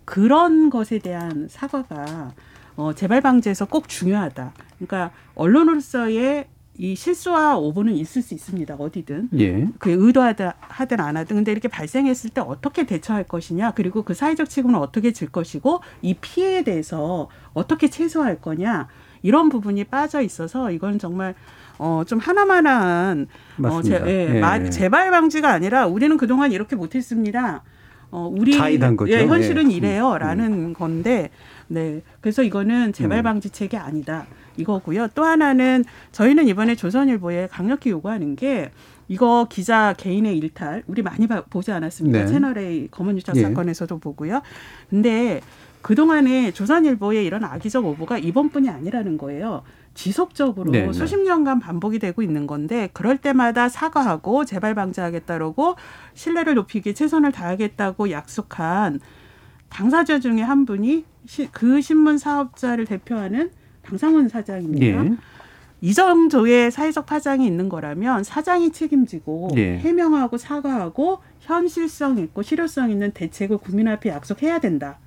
그런 0.05 0.69
것에 0.69 0.99
대한 0.99 1.47
사과가 1.49 2.33
어, 2.75 2.93
재발 2.93 3.21
방지에서 3.21 3.65
꼭 3.65 3.87
중요하다. 3.87 4.53
그러니까 4.77 5.11
언론으로서의 5.35 6.47
이 6.79 6.95
실수와 6.95 7.57
오보는 7.57 7.93
있을 7.93 8.21
수 8.21 8.33
있습니다. 8.33 8.75
어디든. 8.75 9.29
예. 9.37 9.67
그 9.79 9.91
의도하든 9.91 10.51
하든 10.59 11.01
안 11.01 11.17
하든 11.17 11.35
근데 11.35 11.51
이렇게 11.51 11.67
발생했을 11.67 12.29
때 12.29 12.39
어떻게 12.39 12.85
대처할 12.85 13.25
것이냐 13.25 13.71
그리고 13.71 14.03
그 14.03 14.13
사회적 14.13 14.49
책임은 14.49 14.75
어떻게 14.75 15.11
질 15.11 15.29
것이고 15.29 15.81
이 16.01 16.13
피해에 16.13 16.63
대해서 16.63 17.27
어떻게 17.53 17.89
최소화할 17.89 18.39
거냐 18.39 18.87
이런 19.23 19.49
부분이 19.49 19.83
빠져 19.83 20.21
있어서 20.21 20.71
이건 20.71 20.99
정말 20.99 21.35
어 21.79 22.03
좀 22.05 22.19
하나만한 22.19 23.27
어, 23.63 23.81
제, 23.81 23.97
맞습니다. 23.97 24.07
예, 24.09 24.35
예. 24.35 24.39
말- 24.39 24.69
재발 24.69 25.11
방지가 25.11 25.49
아니라 25.49 25.87
우리는 25.87 26.15
그동안 26.17 26.51
이렇게 26.51 26.75
못했습니다. 26.75 27.63
어, 28.11 28.29
우리 28.31 28.57
거죠. 28.97 29.13
예, 29.13 29.25
현실은 29.25 29.71
예. 29.71 29.75
이래요라는 29.75 30.73
건데, 30.73 31.29
네, 31.67 32.01
그래서 32.21 32.41
이거는 32.43 32.91
재발 32.91 33.19
음. 33.19 33.23
방지책이 33.23 33.77
아니다 33.77 34.25
이거고요. 34.57 35.07
또 35.15 35.23
하나는 35.23 35.85
저희는 36.11 36.47
이번에 36.47 36.75
조선일보에 36.75 37.47
강력히 37.51 37.91
요구하는 37.91 38.35
게 38.35 38.71
이거 39.07 39.47
기자 39.49 39.93
개인의 39.97 40.37
일탈 40.37 40.83
우리 40.87 41.01
많이 41.01 41.27
봐- 41.27 41.43
보지 41.49 41.71
않았습니까? 41.71 42.19
네. 42.19 42.27
채널A 42.27 42.87
검은유착 42.91 43.37
예. 43.37 43.41
사건에서도 43.43 43.99
보고요. 43.99 44.41
근데 44.89 45.39
그 45.81 45.95
동안에 45.95 46.51
조선일보의 46.51 47.25
이런 47.25 47.43
악의적 47.45 47.85
오보가 47.85 48.17
이번뿐이 48.17 48.69
아니라는 48.69 49.17
거예요. 49.17 49.61
지속적으로 50.03 50.71
네, 50.71 50.85
네. 50.85 50.93
수십 50.93 51.19
년간 51.19 51.59
반복이 51.59 51.99
되고 51.99 52.21
있는 52.21 52.47
건데 52.47 52.89
그럴 52.93 53.17
때마다 53.17 53.67
사과하고 53.67 54.45
재발 54.45 54.73
방지하겠다라고 54.73 55.75
신뢰를 56.13 56.55
높이기 56.55 56.93
최선을 56.93 57.33
다하겠다고 57.33 58.09
약속한 58.09 59.01
당사자 59.67 60.21
중에 60.21 60.41
한 60.41 60.65
분이 60.65 61.03
시- 61.25 61.49
그 61.51 61.81
신문 61.81 62.17
사업자를 62.17 62.85
대표하는 62.85 63.51
방상훈 63.83 64.29
사장입니다. 64.29 64.85
예. 65.05 65.11
이 65.81 65.93
정도의 65.93 66.71
사회적 66.71 67.05
파장이 67.05 67.45
있는 67.45 67.67
거라면 67.67 68.23
사장이 68.23 68.71
책임지고 68.71 69.49
예. 69.57 69.79
해명하고 69.79 70.37
사과하고 70.37 71.19
현실성 71.41 72.19
있고 72.19 72.41
실효성 72.41 72.89
있는 72.89 73.11
대책을 73.11 73.57
국민 73.57 73.89
앞에 73.89 74.09
약속해야 74.11 74.59
된다. 74.59 74.97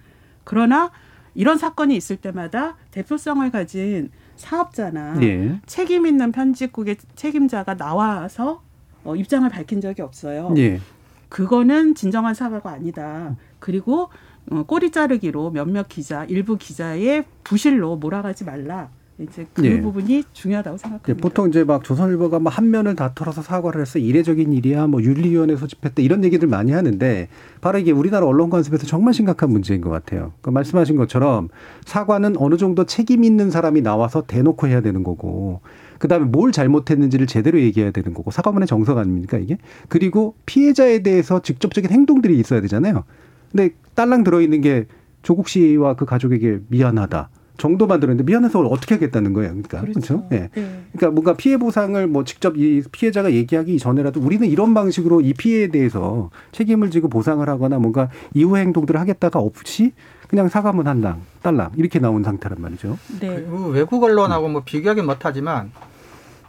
그러나 0.44 0.90
이런 1.34 1.56
사건이 1.56 1.96
있을 1.96 2.16
때마다 2.16 2.76
대표성을 2.90 3.50
가진 3.50 4.10
사업자나 4.42 5.22
예. 5.22 5.60
책임 5.66 6.06
있는 6.06 6.32
편집국의 6.32 6.96
책임자가 7.14 7.76
나와서 7.76 8.62
어, 9.04 9.14
입장을 9.16 9.48
밝힌 9.48 9.80
적이 9.80 10.02
없어요. 10.02 10.52
예. 10.56 10.80
그거는 11.28 11.94
진정한 11.94 12.34
사과가 12.34 12.70
아니다. 12.70 13.36
그리고 13.58 14.10
어, 14.50 14.64
꼬리 14.64 14.90
자르기로 14.90 15.52
몇몇 15.52 15.88
기자, 15.88 16.24
일부 16.24 16.58
기자의 16.58 17.24
부실로 17.44 17.96
몰아가지 17.96 18.44
말라. 18.44 18.90
이제 19.18 19.46
그 19.52 19.64
예. 19.64 19.80
부분이 19.80 20.24
중요하다고 20.32 20.76
생각합니다. 20.78 21.22
보통 21.22 21.48
이제 21.48 21.64
막 21.64 21.84
조선일보가 21.84 22.38
뭐한 22.38 22.70
면을 22.70 22.96
다 22.96 23.12
털어서 23.14 23.42
사과를 23.42 23.82
해서 23.82 23.98
이례적인 23.98 24.52
일이야, 24.52 24.86
뭐 24.86 25.02
윤리위원회 25.02 25.56
소집했다 25.56 26.02
이런 26.02 26.24
얘기들 26.24 26.48
많이 26.48 26.72
하는데 26.72 27.28
바로 27.60 27.78
이게 27.78 27.92
우리나라 27.92 28.26
언론 28.26 28.50
관습에서 28.50 28.86
정말 28.86 29.14
심각한 29.14 29.50
문제인 29.50 29.80
것 29.80 29.90
같아요. 29.90 30.32
그 30.40 30.50
말씀하신 30.50 30.96
것처럼 30.96 31.48
사과는 31.84 32.36
어느 32.38 32.56
정도 32.56 32.84
책임 32.84 33.24
있는 33.24 33.50
사람이 33.50 33.82
나와서 33.82 34.22
대놓고 34.26 34.66
해야 34.66 34.80
되는 34.80 35.02
거고 35.02 35.60
그 35.98 36.08
다음에 36.08 36.24
뭘 36.24 36.50
잘못했는지를 36.50 37.26
제대로 37.26 37.60
얘기해야 37.60 37.92
되는 37.92 38.14
거고 38.14 38.30
사과문의 38.30 38.66
정석 38.66 38.98
아닙니까 38.98 39.38
이게? 39.38 39.58
그리고 39.88 40.34
피해자에 40.46 41.02
대해서 41.02 41.40
직접적인 41.40 41.90
행동들이 41.90 42.38
있어야 42.38 42.60
되잖아요. 42.62 43.04
근데 43.50 43.70
딸랑 43.94 44.24
들어있는 44.24 44.62
게 44.62 44.86
조국 45.22 45.48
씨와 45.48 45.94
그 45.94 46.06
가족에게 46.06 46.60
미안하다. 46.68 47.28
정도만 47.58 48.00
들었는데 48.00 48.24
미안해서 48.30 48.60
어떻게 48.60 48.94
하겠다는 48.94 49.32
거예요. 49.32 49.50
그러니까 49.50 49.80
그렇죠. 49.82 50.24
예. 50.32 50.48
네. 50.54 50.84
그러니까 50.92 51.10
뭔가 51.10 51.34
피해 51.34 51.56
보상을 51.56 52.06
뭐 52.06 52.24
직접 52.24 52.56
이 52.56 52.82
피해자가 52.90 53.32
얘기하기 53.32 53.78
전에라도 53.78 54.20
우리는 54.20 54.46
이런 54.48 54.74
방식으로 54.74 55.20
이 55.20 55.34
피해에 55.34 55.68
대해서 55.68 56.30
책임을 56.52 56.90
지고 56.90 57.08
보상을 57.08 57.46
하거나 57.48 57.78
뭔가 57.78 58.08
이후 58.34 58.56
행동들을 58.56 58.98
하겠다가 58.98 59.38
없이 59.38 59.92
그냥 60.28 60.48
사과문 60.48 60.86
한 60.88 61.02
당 61.02 61.20
딸랑 61.42 61.72
이렇게 61.76 61.98
나온 61.98 62.22
상태란 62.22 62.60
말이죠. 62.60 62.98
네. 63.20 63.28
그 63.42 63.68
외국 63.72 64.02
언론하고 64.02 64.48
뭐 64.48 64.62
비교하기 64.64 65.02
못하지만 65.02 65.70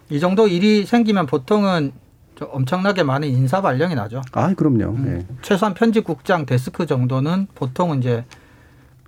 이 0.10 0.20
정도 0.20 0.48
일이 0.48 0.86
생기면 0.86 1.26
보통은 1.26 1.92
저 2.36 2.46
엄청나게 2.46 3.04
많은 3.04 3.28
인사 3.28 3.62
발령이 3.62 3.94
나죠. 3.96 4.22
아, 4.32 4.54
그럼요. 4.54 4.96
음. 4.96 5.06
예. 5.30 5.36
최소한 5.42 5.74
편집국장 5.74 6.46
데스크 6.46 6.86
정도는 6.86 7.48
보통은 7.56 8.00
이제 8.00 8.24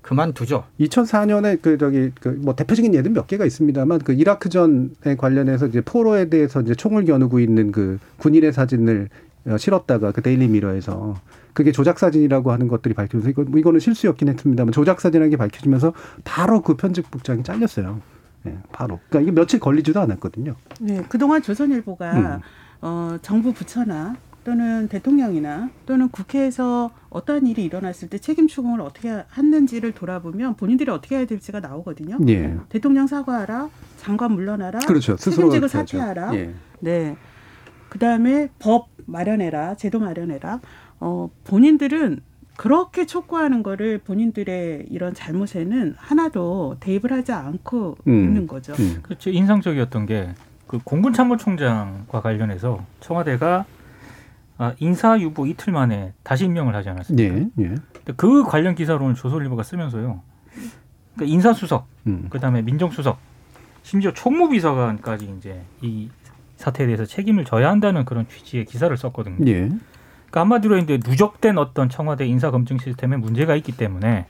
그만두죠. 0.05 0.63
2004년에 0.79 1.61
그 1.61 1.77
저기 1.77 2.11
그 2.21 2.35
뭐 2.45 2.55
대표적인 2.55 2.93
예는 2.93 3.13
몇 3.13 3.27
개가 3.27 3.45
있습니다만 3.45 3.99
그 3.99 4.13
이라크 4.13 4.49
전에 4.49 5.15
관련해서 5.17 5.67
이제 5.67 5.81
포로에 5.81 6.29
대해서 6.29 6.61
이제 6.61 6.75
총을 6.75 7.05
겨누고 7.05 7.39
있는 7.39 7.71
그 7.71 7.97
군인의 8.17 8.53
사진을 8.53 9.09
어, 9.47 9.57
실었다가 9.57 10.11
그 10.11 10.21
Daily 10.21 10.47
Mirror에서 10.47 11.15
그게 11.53 11.71
조작 11.71 11.97
사진이라고 11.99 12.51
하는 12.51 12.67
것들이 12.67 12.93
밝혀져서 12.93 13.29
이거 13.29 13.43
뭐 13.43 13.59
이거는 13.59 13.79
실수였긴 13.79 14.29
했습니다만 14.29 14.71
조작 14.71 15.01
사진이라는 15.01 15.31
게 15.31 15.37
밝혀지면서 15.37 15.93
바로 16.23 16.61
그 16.61 16.75
편집 16.75 17.09
국장이 17.09 17.43
잘렸어요. 17.43 18.01
예, 18.47 18.57
바로. 18.71 18.99
그러니까 19.09 19.21
이게 19.21 19.31
며칠 19.31 19.59
걸리지도 19.59 19.99
않았거든요. 19.99 20.55
네. 20.81 21.03
그동안 21.09 21.41
조선일보가 21.41 22.11
음. 22.13 22.39
어, 22.81 23.17
정부 23.21 23.53
부처나 23.53 24.15
또는 24.45 24.87
대통령이나 24.87 25.69
또는 25.85 26.07
국회에서 26.09 26.91
어떠한 27.09 27.47
일이 27.47 27.65
일어났을 27.65 28.09
때 28.09 28.17
책임 28.17 28.47
추궁을 28.47 28.79
어떻게 28.79 29.23
했는지를 29.37 29.91
돌아보면 29.91 30.55
본인들이 30.55 30.89
어떻게 30.91 31.17
해야 31.17 31.25
될지가 31.25 31.59
나오거든요. 31.59 32.17
예. 32.29 32.55
대통령 32.69 33.07
사과하라, 33.07 33.69
장관 33.97 34.31
물러나라, 34.31 34.79
그렇죠. 34.79 35.13
하죠. 35.13 35.67
사퇴하라. 35.67 36.35
예. 36.35 36.53
네. 36.79 37.17
그다음에 37.89 38.49
법 38.59 38.87
마련해라, 39.05 39.75
제도 39.75 39.99
마련해라. 39.99 40.61
어, 40.99 41.29
본인들은 41.43 42.21
그렇게 42.55 43.05
촉구하는 43.05 43.63
거를 43.63 43.97
본인들의 43.97 44.87
이런 44.89 45.13
잘못에는 45.13 45.95
하나도 45.97 46.77
대입을 46.79 47.11
하지 47.11 47.33
않고 47.33 47.97
음. 48.07 48.13
있는 48.13 48.47
거죠. 48.47 48.73
음. 48.73 48.99
그렇죠. 49.01 49.29
인상적이었던 49.29 50.05
게 50.05 50.33
그 50.67 50.79
공군 50.83 51.13
참모총장과 51.13 52.21
관련해서 52.21 52.85
청와대가 52.99 53.65
아, 54.57 54.73
인사 54.79 55.19
유보 55.19 55.47
이틀 55.47 55.73
만에 55.73 56.13
다시 56.23 56.45
임명을 56.45 56.75
하지 56.75 56.89
않았습니까? 56.89 57.35
예. 57.35 57.47
예. 57.59 57.75
그 58.15 58.43
관련 58.43 58.75
기사로는 58.75 59.15
조선일보가 59.15 59.63
쓰면서요. 59.63 60.21
그러니까 61.15 61.33
인사수석, 61.33 61.87
음. 62.07 62.27
그다음에 62.29 62.61
민정수석, 62.61 63.17
심지어 63.83 64.11
총무비서관까지 64.13 65.33
이제 65.37 65.61
이 65.81 66.09
사태에 66.57 66.85
대해서 66.85 67.05
책임을 67.05 67.43
져야 67.45 67.69
한다는 67.69 68.05
그런 68.05 68.27
취지의 68.29 68.65
기사를 68.65 68.95
썼거든요. 68.95 69.45
예. 69.47 69.53
그러니까 69.63 70.41
한마디로 70.41 70.77
이제 70.77 70.99
누적된 71.05 71.57
어떤 71.57 71.89
청와대 71.89 72.25
인사 72.25 72.51
검증 72.51 72.77
시스템에 72.77 73.17
문제가 73.17 73.55
있기 73.55 73.73
때문에 73.73 74.25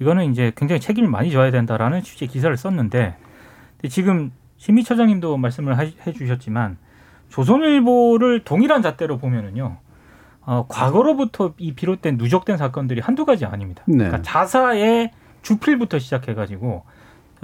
이거는 0.00 0.30
이제 0.30 0.52
굉장히 0.56 0.80
책임을 0.80 1.08
많이 1.08 1.30
져야 1.30 1.50
된다라는 1.50 2.02
취지의 2.02 2.28
기사를 2.28 2.54
썼는데 2.56 3.16
근데 3.76 3.88
지금 3.88 4.30
신미 4.58 4.84
처장님도 4.84 5.36
말씀을 5.36 5.78
하- 5.78 5.82
해주셨지만 6.06 6.76
조선일보를 7.28 8.44
동일한 8.44 8.82
잣대로 8.82 9.18
보면은요. 9.18 9.78
어, 10.42 10.66
과거로부터 10.68 11.54
이 11.58 11.74
비롯된 11.74 12.16
누적된 12.18 12.56
사건들이 12.56 13.00
한두 13.00 13.24
가지 13.24 13.44
아닙니다. 13.44 13.82
네. 13.86 13.96
그러니까 13.96 14.22
자사의 14.22 15.10
주필부터 15.42 15.98
시작해가지고 15.98 16.84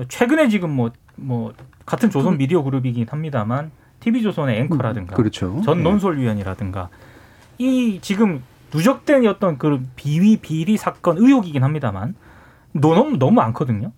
최근에 0.08 0.48
지금 0.48 0.70
뭐뭐 0.70 1.52
같은 1.84 2.10
조선 2.10 2.38
미디어 2.38 2.62
그룹이긴 2.62 3.06
합니다만 3.10 3.70
TV조선의 4.00 4.60
앵커라든가 4.60 5.16
그렇죠. 5.16 5.60
전 5.64 5.78
예. 5.78 5.82
논설위원이라든가 5.82 6.88
이 7.58 7.98
지금 8.02 8.42
누적된 8.72 9.26
어떤 9.26 9.58
그 9.58 9.82
비위 9.96 10.38
비리 10.38 10.76
사건 10.76 11.18
의혹이긴 11.18 11.62
합니다만 11.62 12.14
너무 12.72 13.16
너무 13.16 13.32
많거든요. 13.32 13.92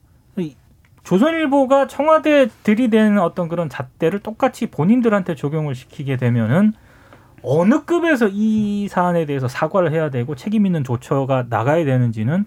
이 1.05 1.07
조선일보가 1.07 1.87
청와대 1.87 2.49
들이대는 2.63 3.19
어떤 3.19 3.49
그런 3.49 3.69
잣대를 3.69 4.21
똑같이 4.21 4.67
본인들한테 4.67 5.35
적용을 5.35 5.75
시키게 5.75 6.17
되면은 6.17 6.73
어느 7.43 7.85
급에서 7.85 8.29
이 8.33 8.89
사안에 8.89 9.27
대해서 9.27 9.47
사과를 9.47 9.93
해야 9.93 10.11
되고 10.11 10.35
책임 10.35 10.65
있는 10.65 10.83
조처가 10.83 11.47
나가야 11.51 11.85
되는지는 11.85 12.47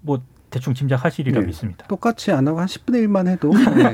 뭐 0.00 0.22
대충 0.50 0.74
짐작하시리라 0.74 1.40
네. 1.40 1.46
믿습니다. 1.46 1.86
똑같이 1.86 2.32
안 2.32 2.48
하고 2.48 2.60
한 2.60 2.66
10분의 2.66 3.06
1만 3.06 3.28
해도 3.28 3.52
네. 3.76 3.92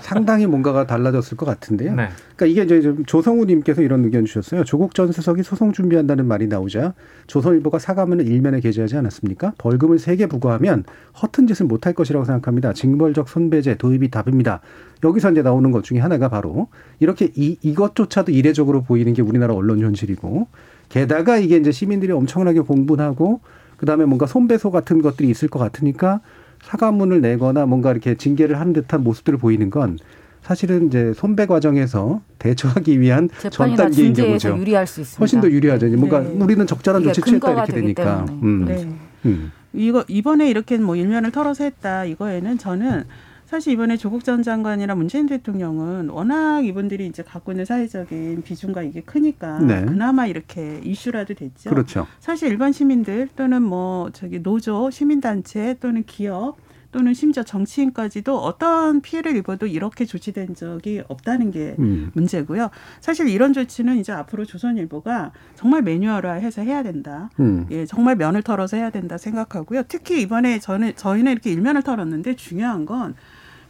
상당히 0.00 0.46
뭔가가 0.46 0.86
달라졌을 0.86 1.36
것 1.36 1.46
같은데요. 1.46 1.94
네. 1.94 2.08
그러니까 2.36 2.46
이게 2.46 2.62
이제 2.62 2.80
좀 2.80 3.04
조성우님께서 3.04 3.82
이런 3.82 4.04
의견 4.04 4.24
주셨어요. 4.24 4.64
조국 4.64 4.94
전 4.94 5.12
수석이 5.12 5.42
소송 5.42 5.72
준비한다는 5.72 6.26
말이 6.26 6.46
나오자 6.46 6.94
조선일보가 7.26 7.78
사과문을 7.78 8.26
일면에 8.26 8.60
게재하지 8.60 8.96
않았습니까? 8.96 9.52
벌금을 9.58 9.98
세개 9.98 10.26
부과하면 10.26 10.84
허튼 11.20 11.46
짓을 11.46 11.66
못할 11.66 11.92
것이라고 11.92 12.24
생각합니다. 12.24 12.72
징벌적 12.72 13.28
손배제 13.28 13.76
도입이 13.76 14.10
답입니다. 14.10 14.60
여기서 15.04 15.32
이제 15.32 15.42
나오는 15.42 15.70
것 15.70 15.84
중에 15.84 15.98
하나가 15.98 16.28
바로 16.28 16.68
이렇게 16.98 17.30
이, 17.34 17.56
이것조차도 17.62 18.32
이례적으로 18.32 18.82
보이는 18.82 19.12
게 19.12 19.22
우리나라 19.22 19.54
언론 19.54 19.80
현실이고 19.80 20.48
게다가 20.88 21.38
이게 21.38 21.56
이제 21.56 21.70
시민들이 21.70 22.12
엄청나게 22.12 22.60
공분하고 22.60 23.40
그다음에 23.80 24.04
뭔가 24.04 24.26
손배소 24.26 24.70
같은 24.70 25.00
것들이 25.00 25.30
있을 25.30 25.48
것 25.48 25.58
같으니까 25.58 26.20
사과문을 26.62 27.22
내거나 27.22 27.64
뭔가 27.64 27.90
이렇게 27.90 28.14
징계를 28.14 28.60
하는 28.60 28.74
듯한 28.74 29.02
모습들을 29.02 29.38
보이는 29.38 29.70
건 29.70 29.98
사실은 30.42 30.88
이제 30.88 31.14
손배 31.14 31.46
과정에서 31.46 32.20
대처하기 32.38 33.00
위한 33.00 33.30
전 33.50 33.74
단계인 33.76 34.12
거죠. 34.12 34.56
유리할 34.58 34.86
수 34.86 35.00
있습니다. 35.00 35.18
훨씬 35.18 35.40
더 35.40 35.50
유리하죠. 35.50 35.88
뭔가 35.96 36.20
네. 36.20 36.28
우리는 36.28 36.66
적절한 36.66 37.02
조치 37.04 37.22
취했다 37.22 37.52
이렇게 37.52 37.72
되니까. 37.72 38.26
음. 38.42 38.64
네. 38.66 38.88
음. 39.24 39.50
이거 39.72 40.04
이번에 40.08 40.50
이렇게 40.50 40.76
뭐 40.76 40.94
일면을 40.94 41.30
털어서 41.30 41.64
했다 41.64 42.04
이거에는 42.04 42.58
저는 42.58 43.04
사실 43.50 43.72
이번에 43.72 43.96
조국 43.96 44.22
전 44.22 44.44
장관이나 44.44 44.94
문재인 44.94 45.26
대통령은 45.26 46.10
워낙 46.10 46.64
이분들이 46.64 47.08
이제 47.08 47.24
갖고 47.24 47.50
있는 47.50 47.64
사회적인 47.64 48.42
비중과 48.42 48.84
이게 48.84 49.00
크니까 49.00 49.58
네. 49.58 49.84
그나마 49.84 50.28
이렇게 50.28 50.80
이슈라도 50.84 51.34
됐죠. 51.34 51.68
그렇죠. 51.68 52.06
사실 52.20 52.48
일반 52.48 52.70
시민들 52.70 53.28
또는 53.34 53.64
뭐 53.64 54.10
저기 54.12 54.40
노조, 54.40 54.88
시민단체 54.92 55.78
또는 55.80 56.04
기업 56.04 56.58
또는 56.92 57.14
심지어 57.14 57.42
정치인까지도 57.42 58.38
어떤 58.38 59.00
피해를 59.00 59.36
입어도 59.36 59.66
이렇게 59.66 60.04
조치된 60.04 60.54
적이 60.54 61.02
없다는 61.08 61.50
게 61.50 61.76
음. 61.78 62.10
문제고요. 62.14 62.70
사실 63.00 63.28
이런 63.28 63.52
조치는 63.52 63.98
이제 63.98 64.12
앞으로 64.12 64.44
조선일보가 64.44 65.32
정말 65.54 65.82
매뉴얼화해서 65.82 66.62
해야 66.62 66.82
된다. 66.82 67.30
음. 67.38 67.66
예, 67.70 67.86
정말 67.86 68.16
면을 68.16 68.42
털어서 68.42 68.76
해야 68.76 68.90
된다 68.90 69.18
생각하고요. 69.18 69.84
특히 69.88 70.22
이번에 70.22 70.58
저는 70.58 70.94
저희는 70.96 71.32
이렇게 71.32 71.52
일면을 71.52 71.82
털었는데 71.82 72.34
중요한 72.36 72.86
건 72.86 73.14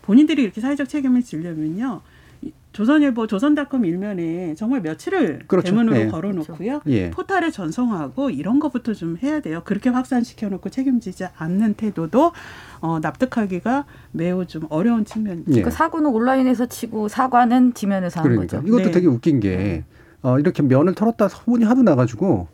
본인들이 0.03 0.43
이렇게 0.43 0.61
사회적 0.61 0.89
책임을 0.89 1.23
지려면요. 1.23 2.01
이 2.43 2.53
조선일보, 2.73 3.27
조선닷컴 3.27 3.85
일면에 3.85 4.55
정말 4.55 4.81
며칠을 4.81 5.41
그렇죠. 5.47 5.71
대문으로 5.71 5.97
예. 5.97 6.07
걸어놓고요. 6.07 6.83
예. 6.87 7.11
포탈에 7.11 7.51
전송하고 7.51 8.31
이런 8.31 8.61
것부터 8.61 8.95
좀 8.95 9.19
해야 9.23 9.41
돼요. 9.41 9.63
그렇게 9.65 9.91
확산시켜놓고 9.91 10.71
책임지지 10.71 11.27
않는 11.37 11.75
태도도 11.75 12.33
어, 12.81 12.99
납득하기가 13.01 13.85
매우 14.13 14.47
좀 14.47 14.67
어려운 14.71 15.05
측면이죠. 15.05 15.53
예. 15.59 15.63
그 15.63 15.71
사고는 15.71 16.11
온라인에서 16.11 16.67
치고 16.67 17.09
사과는 17.09 17.75
지면에서 17.75 18.21
한 18.21 18.29
그러니까 18.31 18.59
거죠. 18.59 18.69
이것도 18.69 18.85
네. 18.85 18.91
되게 18.93 19.07
웃긴 19.07 19.41
게 19.41 19.85
어, 20.23 20.39
이렇게 20.39 20.63
면을 20.63 20.95
털었다 20.95 21.29
소문이 21.29 21.65
하도 21.65 21.83
나가지고 21.83 22.49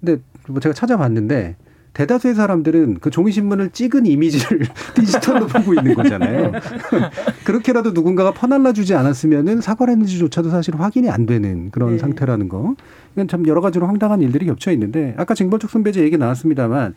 근데 0.00 0.22
뭐 0.48 0.60
제가 0.60 0.72
찾아봤는데 0.72 1.56
대다수의 1.92 2.34
사람들은 2.34 2.98
그 3.00 3.10
종이 3.10 3.32
신문을 3.32 3.70
찍은 3.70 4.06
이미지를 4.06 4.66
디지털로 4.94 5.46
보고 5.46 5.74
있는 5.74 5.94
거잖아요. 5.94 6.52
그렇게라도 7.44 7.90
누군가가 7.90 8.32
퍼날라 8.32 8.72
주지 8.72 8.94
않았으면은 8.94 9.60
사과를 9.60 9.92
했는지조차도 9.92 10.50
사실 10.50 10.76
확인이 10.76 11.10
안 11.10 11.26
되는 11.26 11.70
그런 11.70 11.92
네. 11.92 11.98
상태라는 11.98 12.48
거. 12.48 12.74
이건 13.14 13.28
참 13.28 13.46
여러 13.46 13.60
가지로 13.60 13.86
황당한 13.86 14.20
일들이 14.20 14.46
겹쳐 14.46 14.70
있는데 14.72 15.14
아까 15.16 15.34
징벌적 15.34 15.68
손배제 15.70 16.02
얘기 16.02 16.16
나왔습니다만 16.16 16.94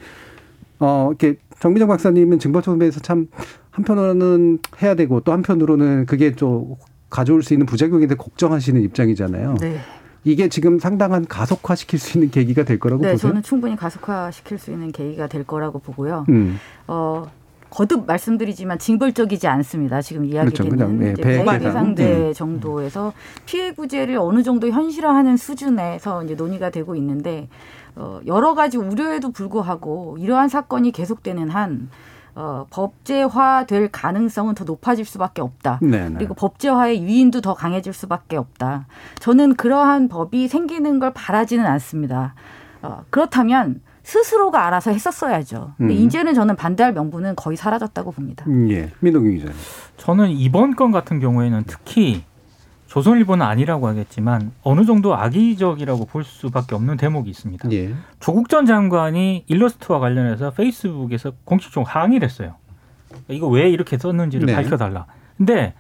어 0.79 1.07
이렇게 1.09 1.37
정미정 1.59 1.87
박사님은 1.87 2.39
징벌적 2.39 2.73
손배제에서 2.73 2.99
참 2.99 3.27
한편으로는 3.71 4.59
해야 4.81 4.95
되고 4.95 5.19
또 5.21 5.31
한편으로는 5.31 6.05
그게 6.05 6.35
좀 6.35 6.75
가져올 7.09 7.41
수 7.41 7.53
있는 7.53 7.65
부작용에 7.65 8.05
대해 8.07 8.15
걱정하시는 8.17 8.81
입장이잖아요. 8.81 9.55
네. 9.59 9.79
이게 10.23 10.47
지금 10.47 10.79
상당한 10.79 11.25
가속화 11.25 11.75
시킬 11.75 11.99
수 11.99 12.17
있는 12.17 12.31
계기가 12.31 12.63
될 12.63 12.79
거라고 12.79 13.01
네, 13.03 13.11
보세요. 13.13 13.29
저는 13.29 13.43
충분히 13.43 13.75
가속화 13.75 14.31
시킬 14.31 14.57
수 14.57 14.71
있는 14.71 14.91
계기가 14.91 15.27
될 15.27 15.43
거라고 15.43 15.79
보고요. 15.79 16.25
음. 16.29 16.59
어, 16.87 17.25
거듭 17.69 18.05
말씀드리지만 18.05 18.77
징벌적이지 18.77 19.47
않습니다. 19.47 20.01
지금 20.01 20.29
그렇죠. 20.29 20.63
이야기되는 20.63 20.99
그냥, 20.99 20.99
네, 20.99 21.13
배-. 21.15 21.71
상대 21.71 22.27
음. 22.27 22.33
정도에서 22.33 23.13
피해 23.45 23.73
구제를 23.73 24.17
어느 24.17 24.43
정도 24.43 24.69
현실화하는 24.69 25.37
수준에서 25.37 26.23
이제 26.23 26.35
논의가 26.35 26.69
되고 26.69 26.95
있는데 26.95 27.49
어, 27.95 28.19
여러 28.27 28.53
가지 28.53 28.77
우려에도 28.77 29.31
불구하고 29.31 30.17
이러한 30.19 30.49
사건이 30.49 30.91
계속되는 30.91 31.49
한 31.49 31.89
어, 32.35 32.65
법제화될 32.69 33.89
가능성은 33.91 34.55
더 34.55 34.63
높아질 34.63 35.05
수밖에 35.05 35.41
없다. 35.41 35.79
네, 35.81 36.09
네. 36.09 36.15
그리고 36.17 36.33
법제화의 36.33 37.03
유인도 37.03 37.41
더 37.41 37.53
강해질 37.53 37.93
수밖에 37.93 38.37
없다. 38.37 38.87
저는 39.19 39.55
그러한 39.55 40.07
법이 40.07 40.47
생기는 40.47 40.99
걸 40.99 41.13
바라지는 41.13 41.65
않습니다. 41.65 42.33
어, 42.81 43.03
그렇다면 43.09 43.81
스스로가 44.03 44.65
알아서 44.67 44.91
했었어야죠. 44.91 45.73
근데 45.77 45.93
음. 45.93 45.99
이제는 45.99 46.33
저는 46.33 46.55
반대할 46.55 46.93
명분은 46.93 47.35
거의 47.35 47.55
사라졌다고 47.55 48.11
봅니다. 48.11 48.45
음, 48.47 48.69
예. 48.69 48.91
민동기 48.99 49.37
기자. 49.37 49.51
저는 49.97 50.29
이번 50.31 50.75
건 50.75 50.91
같은 50.91 51.19
경우에는 51.19 51.63
특히 51.67 52.23
조선일보는 52.93 53.43
아니라고 53.43 53.87
하겠지만 53.87 54.51
어느 54.61 54.85
정도 54.85 55.15
악의적이라고 55.15 56.05
볼 56.05 56.23
수밖에 56.23 56.75
없는 56.75 56.97
대목이 56.97 57.27
있습니다. 57.27 57.71
예. 57.71 57.95
조국 58.19 58.49
전 58.49 58.67
장관이 58.67 59.45
일러스트와 59.47 59.97
관련해서 59.97 60.51
페이스북에서 60.51 61.31
공식적으로 61.43 61.89
항의를 61.89 62.27
했어요. 62.27 62.53
이거 63.29 63.47
왜 63.47 63.67
이렇게 63.67 63.97
썼는지를 63.97 64.45
네. 64.45 64.53
밝혀달라. 64.53 65.07
근데 65.37 65.73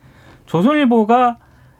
조선일보가 0.47 1.37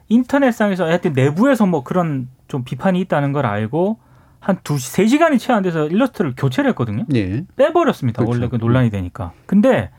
인터넷상에서 0.09 0.85
하여튼 0.85 1.13
내부에서 1.13 1.65
뭐 1.65 1.83
그런 1.83 2.29
좀 2.47 2.63
비판이 2.63 3.01
있다는 3.01 3.31
걸 3.33 3.47
알고 3.47 3.97
한 4.39 4.59
두, 4.63 4.77
세 4.77 5.07
시간이 5.07 5.39
채 5.39 5.51
안 5.51 5.63
돼서 5.63 5.87
일러스트를 5.87 6.35
교체를 6.37 6.69
했거든요. 6.71 7.05
예. 7.15 7.43
빼버렸습니다. 7.55 8.21
그렇죠. 8.23 8.37
원래 8.37 8.49
그 8.49 8.57
논란이 8.57 8.91
되니까. 8.91 9.31
근데 9.47 9.89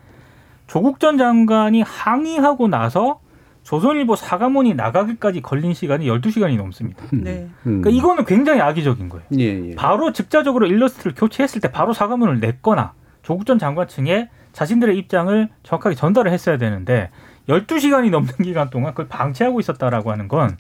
조국 0.68 1.00
전 1.00 1.18
장관이 1.18 1.82
항의하고 1.82 2.68
나서 2.68 3.18
조선일보 3.64 4.14
사과문이 4.14 4.74
나가기까지 4.74 5.40
걸린 5.40 5.74
시간이 5.74 6.06
12시간이 6.06 6.56
넘습니다. 6.56 7.02
네. 7.12 7.48
음. 7.66 7.80
그러니까 7.80 7.90
이거는 7.90 8.24
굉장히 8.26 8.60
악의적인 8.60 9.08
거예요. 9.08 9.24
예, 9.38 9.70
예. 9.70 9.74
바로 9.74 10.12
즉자적으로 10.12 10.66
일러스트를 10.66 11.14
교체했을 11.14 11.60
때 11.60 11.72
바로 11.72 11.92
사과문을 11.94 12.40
냈거나 12.40 12.92
조국 13.22 13.46
전 13.46 13.58
장관 13.58 13.88
층에 13.88 14.28
자신들의 14.52 14.96
입장을 14.98 15.48
정확하게 15.62 15.96
전달을 15.96 16.30
했어야 16.30 16.58
되는데 16.58 17.10
12시간이 17.48 18.10
넘는 18.10 18.34
기간 18.44 18.68
동안 18.68 18.92
그걸 18.92 19.08
방치하고 19.08 19.60
있었다라고 19.60 20.12
하는 20.12 20.28
건 20.28 20.56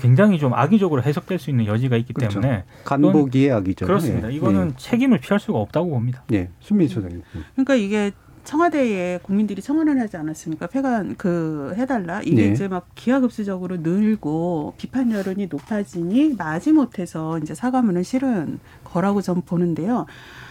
굉장히 0.00 0.38
좀 0.38 0.54
악의적으로 0.54 1.02
해석될 1.02 1.38
수 1.38 1.50
있는 1.50 1.66
여지가 1.66 1.96
있기 1.98 2.14
그렇죠. 2.14 2.40
때문에 2.40 2.64
간보기의 2.84 3.52
악이죠. 3.52 3.86
그렇습니다. 3.86 4.30
예. 4.30 4.34
이거는 4.34 4.74
책임을 4.76 5.18
피할 5.18 5.38
수가 5.40 5.58
없다고 5.58 5.90
봅니다. 5.90 6.24
예. 6.32 6.36
예. 6.36 6.48
신민 6.60 6.88
소장님. 6.88 7.22
음. 7.34 7.44
그러니까 7.52 7.74
이게 7.74 8.12
청와대에 8.46 9.18
국민들이 9.22 9.60
청원을 9.60 10.00
하지 10.00 10.16
않았습니까? 10.16 10.68
폐관 10.68 11.16
그 11.16 11.74
해달라 11.76 12.22
이게 12.22 12.46
네. 12.46 12.52
이제 12.52 12.68
막 12.68 12.86
기하급수적으로 12.94 13.78
늘고 13.78 14.74
비판 14.78 15.10
여론이 15.10 15.48
높아지니 15.48 16.34
마지못해서 16.38 17.38
이제 17.40 17.54
사과문을 17.54 18.04
실은 18.04 18.60
거라고 18.84 19.20
전 19.20 19.42
보는데요. 19.42 20.06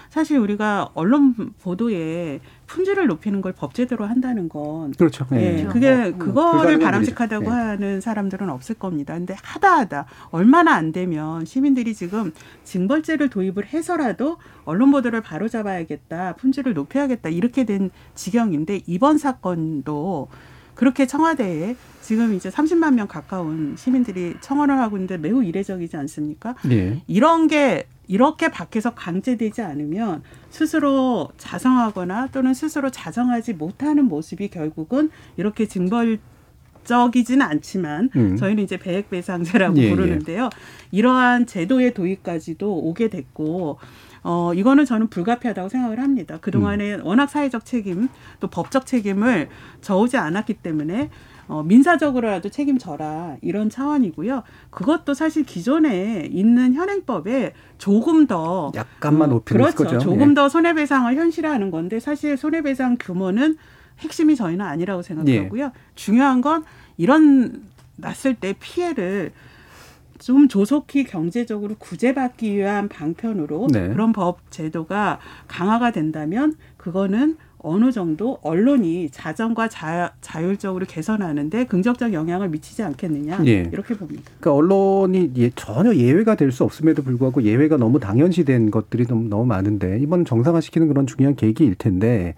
사실 0.09 0.37
우리가 0.37 0.89
언론 0.93 1.33
보도에 1.63 2.41
품질을 2.67 3.07
높이는 3.07 3.41
걸 3.41 3.53
법제대로 3.53 4.05
한다는 4.05 4.49
건 4.49 4.91
그렇죠. 4.91 5.25
예, 5.33 5.59
예. 5.59 5.63
그게 5.65 5.95
뭐, 6.09 6.17
그거를 6.17 6.33
불가능한 6.33 6.79
바람직하다고 6.79 7.43
일이죠. 7.43 7.55
예. 7.55 7.59
하는 7.59 8.01
사람들은 8.01 8.49
없을 8.49 8.75
겁니다. 8.75 9.13
근데 9.13 9.35
하다 9.41 9.77
하다 9.79 10.05
얼마나 10.31 10.73
안 10.73 10.91
되면 10.91 11.45
시민들이 11.45 11.93
지금 11.93 12.31
징벌제를 12.63 13.29
도입을 13.29 13.67
해서라도 13.67 14.37
언론 14.65 14.91
보도를 14.91 15.21
바로 15.21 15.47
잡아야겠다, 15.47 16.33
품질을 16.33 16.73
높여야겠다 16.73 17.29
이렇게 17.29 17.63
된 17.65 17.91
지경인데 18.15 18.81
이번 18.87 19.17
사건도 19.17 20.29
그렇게 20.75 21.07
청와대에 21.07 21.75
지금 22.01 22.33
이제 22.33 22.49
30만 22.49 22.93
명 22.93 23.07
가까운 23.07 23.75
시민들이 23.77 24.35
청원을 24.41 24.77
하고 24.77 24.97
있는데 24.97 25.17
매우 25.17 25.43
이례적이지 25.43 25.97
않습니까? 25.97 26.55
예. 26.69 27.01
이런 27.07 27.47
게 27.47 27.87
이렇게 28.07 28.49
밖에서 28.49 28.93
강제되지 28.93 29.61
않으면 29.61 30.21
스스로 30.55 31.27
자성하거나 31.37 32.29
또는 32.31 32.53
스스로 32.53 32.89
자정하지 32.89 33.55
못하는 33.55 34.05
모습이 34.05 34.47
결국은 34.47 35.09
이렇게 35.35 35.67
징벌 35.67 36.19
적이지는 36.85 37.45
않지만 37.45 38.09
음. 38.15 38.37
저희는 38.37 38.63
이제 38.63 38.77
배액배상제라고 38.77 39.77
예, 39.79 39.83
예. 39.83 39.89
부르는데요. 39.89 40.49
이러한 40.91 41.45
제도의 41.45 41.93
도입까지도 41.93 42.73
오게 42.73 43.09
됐고 43.09 43.79
어, 44.23 44.53
이거는 44.53 44.85
저는 44.85 45.09
불가피하다고 45.09 45.67
생각을 45.67 45.99
합니다. 45.99 46.37
그동안에 46.39 46.95
음. 46.95 47.05
워낙 47.05 47.27
사회적 47.27 47.65
책임 47.65 48.07
또 48.39 48.47
법적 48.47 48.85
책임을 48.85 49.49
져오지 49.81 50.15
않았기 50.15 50.53
때문에 50.53 51.09
어, 51.47 51.63
민사적으로라도 51.63 52.49
책임져라 52.49 53.37
이런 53.41 53.69
차원이고요. 53.69 54.43
그것도 54.71 55.13
사실 55.13 55.43
기존에 55.43 56.27
있는 56.31 56.73
현행법에 56.73 57.53
조금 57.77 58.25
더 58.27 58.71
약간만 58.75 59.29
높이는 59.29 59.61
그렇죠. 59.61 59.77
거죠. 59.77 59.99
조금 59.99 60.31
예. 60.31 60.33
더 60.33 60.49
손해배상을 60.49 61.15
현실화하는 61.15 61.71
건데 61.71 61.99
사실 61.99 62.37
손해배상 62.37 62.97
규모는 62.99 63.57
핵심이 63.99 64.35
저희는 64.35 64.65
아니라고 64.65 65.01
생각하고요. 65.01 65.65
예. 65.65 65.71
중요한 65.93 66.41
건 66.41 66.63
이런 66.97 67.63
났을 67.97 68.35
때 68.35 68.53
피해를 68.59 69.31
좀 70.17 70.47
조속히 70.47 71.03
경제적으로 71.03 71.75
구제받기 71.77 72.55
위한 72.55 72.87
방편으로 72.89 73.67
네. 73.71 73.89
그런 73.89 74.13
법 74.13 74.39
제도가 74.49 75.19
강화가 75.47 75.91
된다면 75.91 76.55
그거는 76.77 77.37
어느 77.65 77.91
정도 77.91 78.37
언론이 78.43 79.09
자정과 79.09 79.69
자, 79.69 80.13
자율적으로 80.21 80.85
개선하는데 80.87 81.65
긍정적 81.65 82.13
영향을 82.13 82.49
미치지 82.49 82.83
않겠느냐 82.83 83.43
예. 83.47 83.67
이렇게 83.71 83.95
봅니다. 83.95 84.23
그러니까 84.39 84.53
언론이 84.53 85.31
예, 85.37 85.49
전혀 85.55 85.93
예외가 85.95 86.35
될 86.35 86.45
수 86.51 86.63
없음에도 86.63 87.01
불구하고 87.01 87.41
예외가 87.41 87.75
너무 87.75 87.99
당연시된 87.99 88.69
것들이 88.71 89.05
너무, 89.07 89.27
너무 89.27 89.45
많은데 89.45 89.99
이번 89.99 90.23
정상화시키는 90.25 90.87
그런 90.87 91.05
중요한 91.07 91.35
계기일 91.35 91.75
텐데 91.75 92.35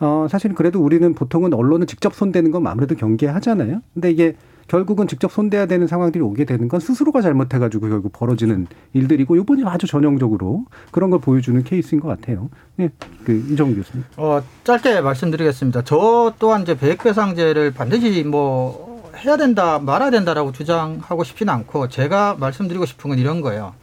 어, 0.00 0.26
사실 0.28 0.54
그래도 0.54 0.80
우리는 0.82 1.14
보통은 1.14 1.52
언론은 1.54 1.86
직접 1.86 2.14
손대는 2.14 2.50
건 2.50 2.66
아무래도 2.66 2.96
경계하잖아요. 2.96 3.82
근데 3.94 4.10
이게 4.10 4.34
결국은 4.68 5.06
직접 5.08 5.32
손대야 5.32 5.66
되는 5.66 5.86
상황들이 5.86 6.22
오게 6.22 6.44
되는 6.44 6.68
건 6.68 6.80
스스로가 6.80 7.20
잘못해가지고 7.20 7.88
결국 7.88 8.12
벌어지는 8.12 8.66
일들이고 8.92 9.36
이번이 9.36 9.64
아주 9.66 9.86
전형적으로 9.86 10.64
그런 10.90 11.10
걸 11.10 11.20
보여주는 11.20 11.62
케이스인 11.62 12.00
것 12.00 12.08
같아요. 12.08 12.48
예, 12.80 12.90
그 13.24 13.32
이정우 13.32 13.74
교수님. 13.74 14.04
어, 14.16 14.42
짧게 14.64 15.00
말씀드리겠습니다. 15.00 15.82
저 15.82 16.34
또한 16.38 16.62
이제 16.62 16.76
배액배상제를 16.76 17.72
반드시 17.72 18.22
뭐 18.24 19.10
해야 19.16 19.36
된다, 19.36 19.78
말아야 19.78 20.10
된다라고 20.10 20.52
주장하고 20.52 21.24
싶지는 21.24 21.52
않고 21.52 21.88
제가 21.88 22.36
말씀드리고 22.38 22.86
싶은 22.86 23.10
건 23.10 23.18
이런 23.18 23.40
거예요. 23.40 23.74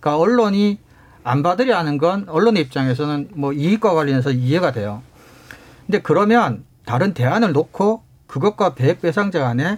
그러니까 0.00 0.18
언론이 0.18 0.78
안 1.24 1.42
받으려 1.42 1.76
하는 1.76 1.98
건 1.98 2.26
언론의 2.28 2.62
입장에서는 2.64 3.30
뭐 3.34 3.52
이익과 3.52 3.94
관련해서 3.94 4.30
이해가 4.30 4.72
돼요. 4.72 5.02
근데 5.86 6.00
그러면 6.00 6.64
다른 6.84 7.14
대안을 7.14 7.52
놓고 7.52 8.02
그것과 8.26 8.74
배액배상제 8.74 9.38
간에 9.38 9.76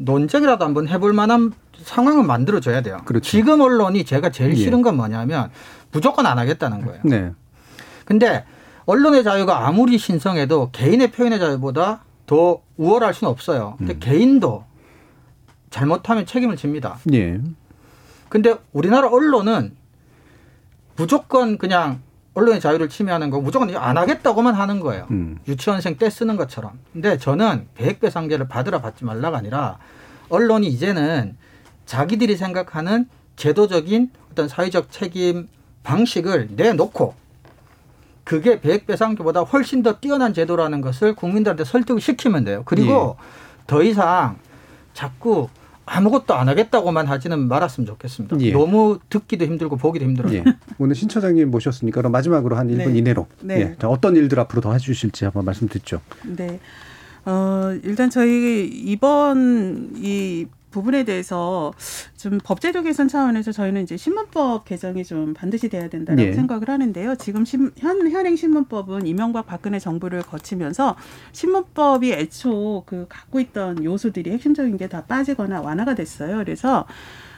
논쟁이라도 0.00 0.64
한번 0.64 0.88
해볼 0.88 1.12
만한 1.12 1.52
상황을 1.76 2.24
만들어줘야 2.24 2.80
돼요. 2.80 2.98
그렇죠. 3.04 3.30
지금 3.30 3.60
언론이 3.60 4.04
제가 4.04 4.30
제일 4.30 4.52
예. 4.52 4.56
싫은 4.56 4.82
건 4.82 4.96
뭐냐면 4.96 5.50
무조건 5.92 6.26
안 6.26 6.38
하겠다는 6.38 6.84
거예요. 6.84 7.00
네. 7.04 7.32
근데 8.04 8.44
언론의 8.86 9.22
자유가 9.24 9.66
아무리 9.66 9.98
신성해도 9.98 10.70
개인의 10.72 11.12
표현의 11.12 11.38
자유보다 11.38 12.04
더 12.26 12.60
우월할 12.76 13.14
수는 13.14 13.30
없어요. 13.30 13.74
근데 13.78 13.98
개인도 13.98 14.64
잘못하면 15.68 16.26
책임을 16.26 16.56
집니다. 16.56 16.98
예. 17.12 17.40
근데 18.28 18.54
우리나라 18.72 19.08
언론은 19.08 19.76
무조건 20.96 21.58
그냥 21.58 22.00
언론의 22.40 22.60
자유를 22.60 22.88
침해하는 22.88 23.30
거 23.30 23.40
무조건 23.40 23.74
안 23.76 23.98
하겠다고만 23.98 24.54
하는 24.54 24.80
거예요. 24.80 25.06
음. 25.10 25.38
유치원생 25.46 25.98
떼 25.98 26.08
쓰는 26.08 26.36
것처럼. 26.36 26.72
근데 26.92 27.18
저는 27.18 27.68
배액배상제를 27.74 28.48
받으라 28.48 28.80
받지 28.80 29.04
말라가 29.04 29.38
아니라 29.38 29.78
언론이 30.30 30.66
이제는 30.68 31.36
자기들이 31.84 32.36
생각하는 32.36 33.08
제도적인 33.36 34.10
어떤 34.30 34.48
사회적 34.48 34.90
책임 34.90 35.48
방식을 35.82 36.50
내놓고 36.52 37.14
그게 38.24 38.60
배액배상제보다 38.60 39.40
훨씬 39.40 39.82
더 39.82 39.98
뛰어난 39.98 40.32
제도라는 40.32 40.80
것을 40.80 41.14
국민들한테 41.14 41.64
설득을 41.64 42.00
시키면 42.00 42.44
돼요. 42.44 42.62
그리고 42.64 43.16
더 43.66 43.82
이상 43.82 44.38
자꾸 44.94 45.48
아무것도 45.92 46.34
안 46.34 46.48
하겠다고만 46.48 47.08
하지는 47.08 47.48
말았으면 47.48 47.84
좋겠습니다. 47.86 48.40
예. 48.40 48.52
너무 48.52 49.00
듣기도 49.08 49.44
힘들고 49.44 49.76
보기도 49.76 50.04
힘들어요. 50.04 50.34
예. 50.34 50.44
오늘 50.78 50.94
신 50.94 51.08
차장님 51.08 51.50
모셨으니까 51.50 52.00
그럼 52.00 52.12
마지막으로 52.12 52.54
한 52.56 52.68
1분 52.68 52.92
네. 52.92 52.98
이내로 52.98 53.26
네. 53.40 53.60
예. 53.60 53.76
자, 53.76 53.88
어떤 53.88 54.14
일들 54.14 54.38
앞으로 54.38 54.60
더 54.60 54.72
해주실지 54.72 55.24
한번 55.24 55.44
말씀 55.44 55.68
듣죠. 55.68 56.00
네. 56.24 56.60
어, 57.24 57.76
일단 57.82 58.08
저희 58.08 58.68
이번 58.68 59.90
이 59.96 60.46
부분에 60.70 61.04
대해서 61.04 61.72
좀 62.16 62.38
법제도 62.42 62.82
개선 62.82 63.08
차원에서 63.08 63.52
저희는 63.52 63.82
이제 63.82 63.96
신문법 63.96 64.66
개정이 64.66 65.04
좀 65.04 65.32
반드시 65.34 65.68
돼야 65.68 65.88
된다고 65.88 66.20
예. 66.20 66.32
생각을 66.32 66.68
하는데요. 66.68 67.16
지금 67.16 67.44
신, 67.44 67.70
현 67.78 68.10
현행 68.10 68.36
신문법은 68.36 69.06
이명박 69.06 69.46
박근혜 69.46 69.78
정부를 69.78 70.22
거치면서 70.22 70.96
신문법이 71.32 72.12
애초 72.12 72.82
그 72.86 73.06
갖고 73.08 73.40
있던 73.40 73.82
요소들이 73.82 74.30
핵심적인 74.32 74.76
게 74.76 74.90
다 74.90 75.04
빠지거나 75.04 75.60
완화가 75.60 75.94
됐어요. 75.94 76.38
그래서 76.38 76.84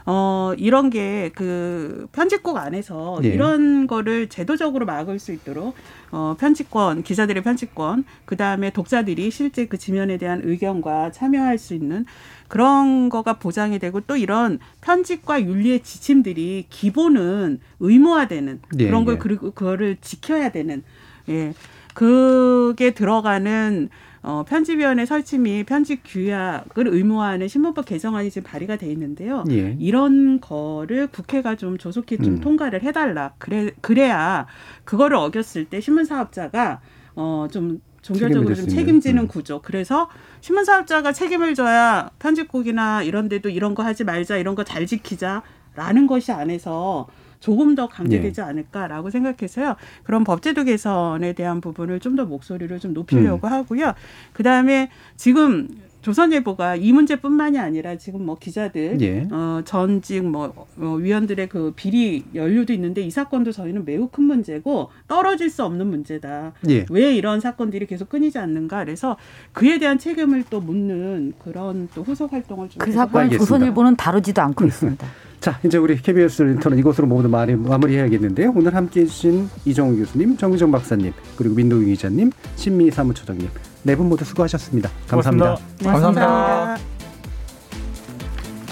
어, 0.06 0.52
이런 0.56 0.90
게 0.90 1.32
그 1.34 2.08
편집국 2.12 2.56
안에서 2.56 3.20
예. 3.24 3.28
이런 3.28 3.86
거를 3.86 4.28
제도적으로 4.28 4.86
막을 4.86 5.18
수 5.18 5.32
있도록 5.32 5.74
어, 6.10 6.36
편집권, 6.38 7.02
기자들의 7.02 7.42
편집권, 7.42 8.04
그 8.24 8.36
다음에 8.36 8.70
독자들이 8.70 9.30
실제 9.30 9.66
그 9.66 9.78
지면에 9.78 10.18
대한 10.18 10.40
의견과 10.44 11.12
참여할 11.12 11.58
수 11.58 11.74
있는 11.74 12.04
그런 12.48 13.08
거가 13.08 13.38
보장이 13.38 13.78
되고 13.78 14.00
또 14.00 14.16
이런 14.16 14.58
편집과 14.82 15.42
윤리의 15.42 15.82
지침들이 15.82 16.66
기본은 16.68 17.60
의무화되는 17.80 18.60
예, 18.78 18.86
그런 18.86 19.04
걸 19.04 19.14
예. 19.14 19.18
그리고 19.18 19.50
그거를 19.52 19.96
지켜야 20.00 20.50
되는 20.50 20.82
예. 21.28 21.54
그게 21.94 22.92
들어가는 22.92 23.88
어, 24.22 24.44
편집위원회 24.48 25.04
설치 25.04 25.36
및 25.38 25.64
편집 25.64 26.02
규약을 26.04 26.86
의무화하는 26.86 27.48
신문법 27.48 27.86
개정안이 27.86 28.30
지금 28.30 28.48
발의가 28.48 28.76
돼 28.76 28.86
있는데요. 28.92 29.42
예. 29.50 29.76
이런 29.80 30.40
거를 30.40 31.08
국회가 31.08 31.56
좀 31.56 31.76
조속히 31.76 32.16
좀 32.18 32.34
음. 32.34 32.40
통과를 32.40 32.82
해달라. 32.82 33.34
그래 33.38 33.72
그래야 33.80 34.46
그거를 34.84 35.16
어겼을 35.16 35.64
때 35.64 35.80
신문 35.80 36.04
사업자가 36.04 36.80
어좀 37.14 37.80
종결적으로 38.02 38.54
좀. 38.54 38.68
책임지는 38.68 39.24
음. 39.24 39.28
구조. 39.28 39.60
그래서 39.60 40.08
신문 40.40 40.64
사업자가 40.64 41.12
책임을 41.12 41.54
져야 41.54 42.10
편집국이나 42.20 43.02
이런 43.02 43.28
데도 43.28 43.48
이런 43.48 43.74
거 43.74 43.82
하지 43.82 44.04
말자, 44.04 44.36
이런 44.36 44.54
거 44.54 44.62
잘 44.64 44.86
지키자라는 44.86 46.06
것이 46.06 46.30
안에서 46.32 47.08
조금 47.42 47.74
더 47.74 47.88
강조되지 47.88 48.40
예. 48.40 48.44
않을까라고 48.44 49.10
생각해서요. 49.10 49.74
그런 50.04 50.22
법제도 50.24 50.62
개선에 50.64 51.32
대한 51.34 51.60
부분을 51.60 51.98
좀 52.00 52.12
더 52.12 52.26
목소리를 52.26 52.78
좀 52.78 52.92
높이려고 52.92 53.46
음. 53.46 53.52
하고요. 53.52 53.94
그 54.34 54.42
다음에 54.42 54.90
지금 55.16 55.66
조선일보가 56.02 56.76
이 56.76 56.92
문제뿐만이 56.92 57.58
아니라 57.58 57.96
지금 57.96 58.26
뭐 58.26 58.36
기자들 58.36 59.00
예. 59.00 59.26
어, 59.30 59.62
전직 59.64 60.24
뭐 60.24 60.52
어, 60.76 60.94
위원들의 61.00 61.48
그 61.48 61.72
비리 61.74 62.24
연루도 62.34 62.72
있는데 62.74 63.00
이 63.00 63.10
사건도 63.10 63.52
저희는 63.52 63.84
매우 63.86 64.08
큰 64.08 64.24
문제고 64.24 64.90
떨어질 65.08 65.48
수 65.48 65.64
없는 65.64 65.86
문제다. 65.86 66.52
예. 66.68 66.84
왜 66.90 67.14
이런 67.14 67.40
사건들이 67.40 67.86
계속 67.86 68.08
끊이지 68.10 68.38
않는가? 68.38 68.84
그래서 68.84 69.16
그에 69.52 69.78
대한 69.78 69.98
책임을 69.98 70.44
또 70.50 70.60
묻는 70.60 71.32
그런 71.42 71.88
또 71.94 72.02
후속 72.02 72.32
활동을 72.32 72.68
좀그 72.68 72.84
계속 72.84 72.98
사건을 72.98 73.24
알겠습니다. 73.24 73.44
조선일보는 73.44 73.96
다루지도 73.96 74.42
않고 74.42 74.66
있습니다. 74.66 75.06
자, 75.42 75.58
이제 75.64 75.76
우리 75.76 75.96
KBS 76.00 76.42
인터넷 76.42 76.78
이것으로 76.78 77.08
모두 77.08 77.28
말이 77.28 77.56
마무리해야겠는데요. 77.56 78.52
오늘 78.54 78.76
함께해 78.76 79.06
주신 79.06 79.48
이정우 79.64 79.96
교수님, 79.96 80.36
정미정 80.36 80.70
박사님, 80.70 81.12
그리고 81.36 81.56
민동희 81.56 81.86
기자님, 81.86 82.30
신미 82.54 82.90
사무처장님 82.92 83.48
네 83.82 83.96
분 83.96 84.08
모두 84.08 84.24
수고하셨습니다. 84.24 84.88
감사합니다. 85.08 85.56
고맙습니다. 85.82 85.82
네, 85.82 85.84
감사합니다. 85.90 86.82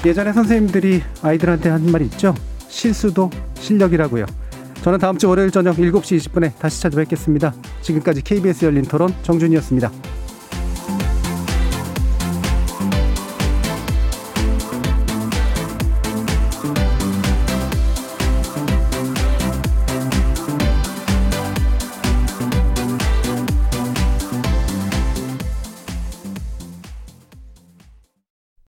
예전에 0.07 0.32
선생님들이 0.32 1.03
아이들한테 1.23 1.69
한 1.70 1.90
말 1.90 2.03
있죠. 2.03 2.35
실수도 2.69 3.31
실력이라고요. 3.59 4.24
저는 4.82 5.01
다음 5.01 5.19
주 5.19 5.28
월요일 5.28 5.51
저녁 5.51 5.77
7시 5.77 6.16
20분에 6.19 6.57
다시 6.59 6.81
찾아뵙겠습니다. 6.82 7.53
지금까지 7.82 8.23
KBS 8.23 8.65
열린 8.66 8.85
토론 8.85 9.12
정준이었습니다. 9.24 9.90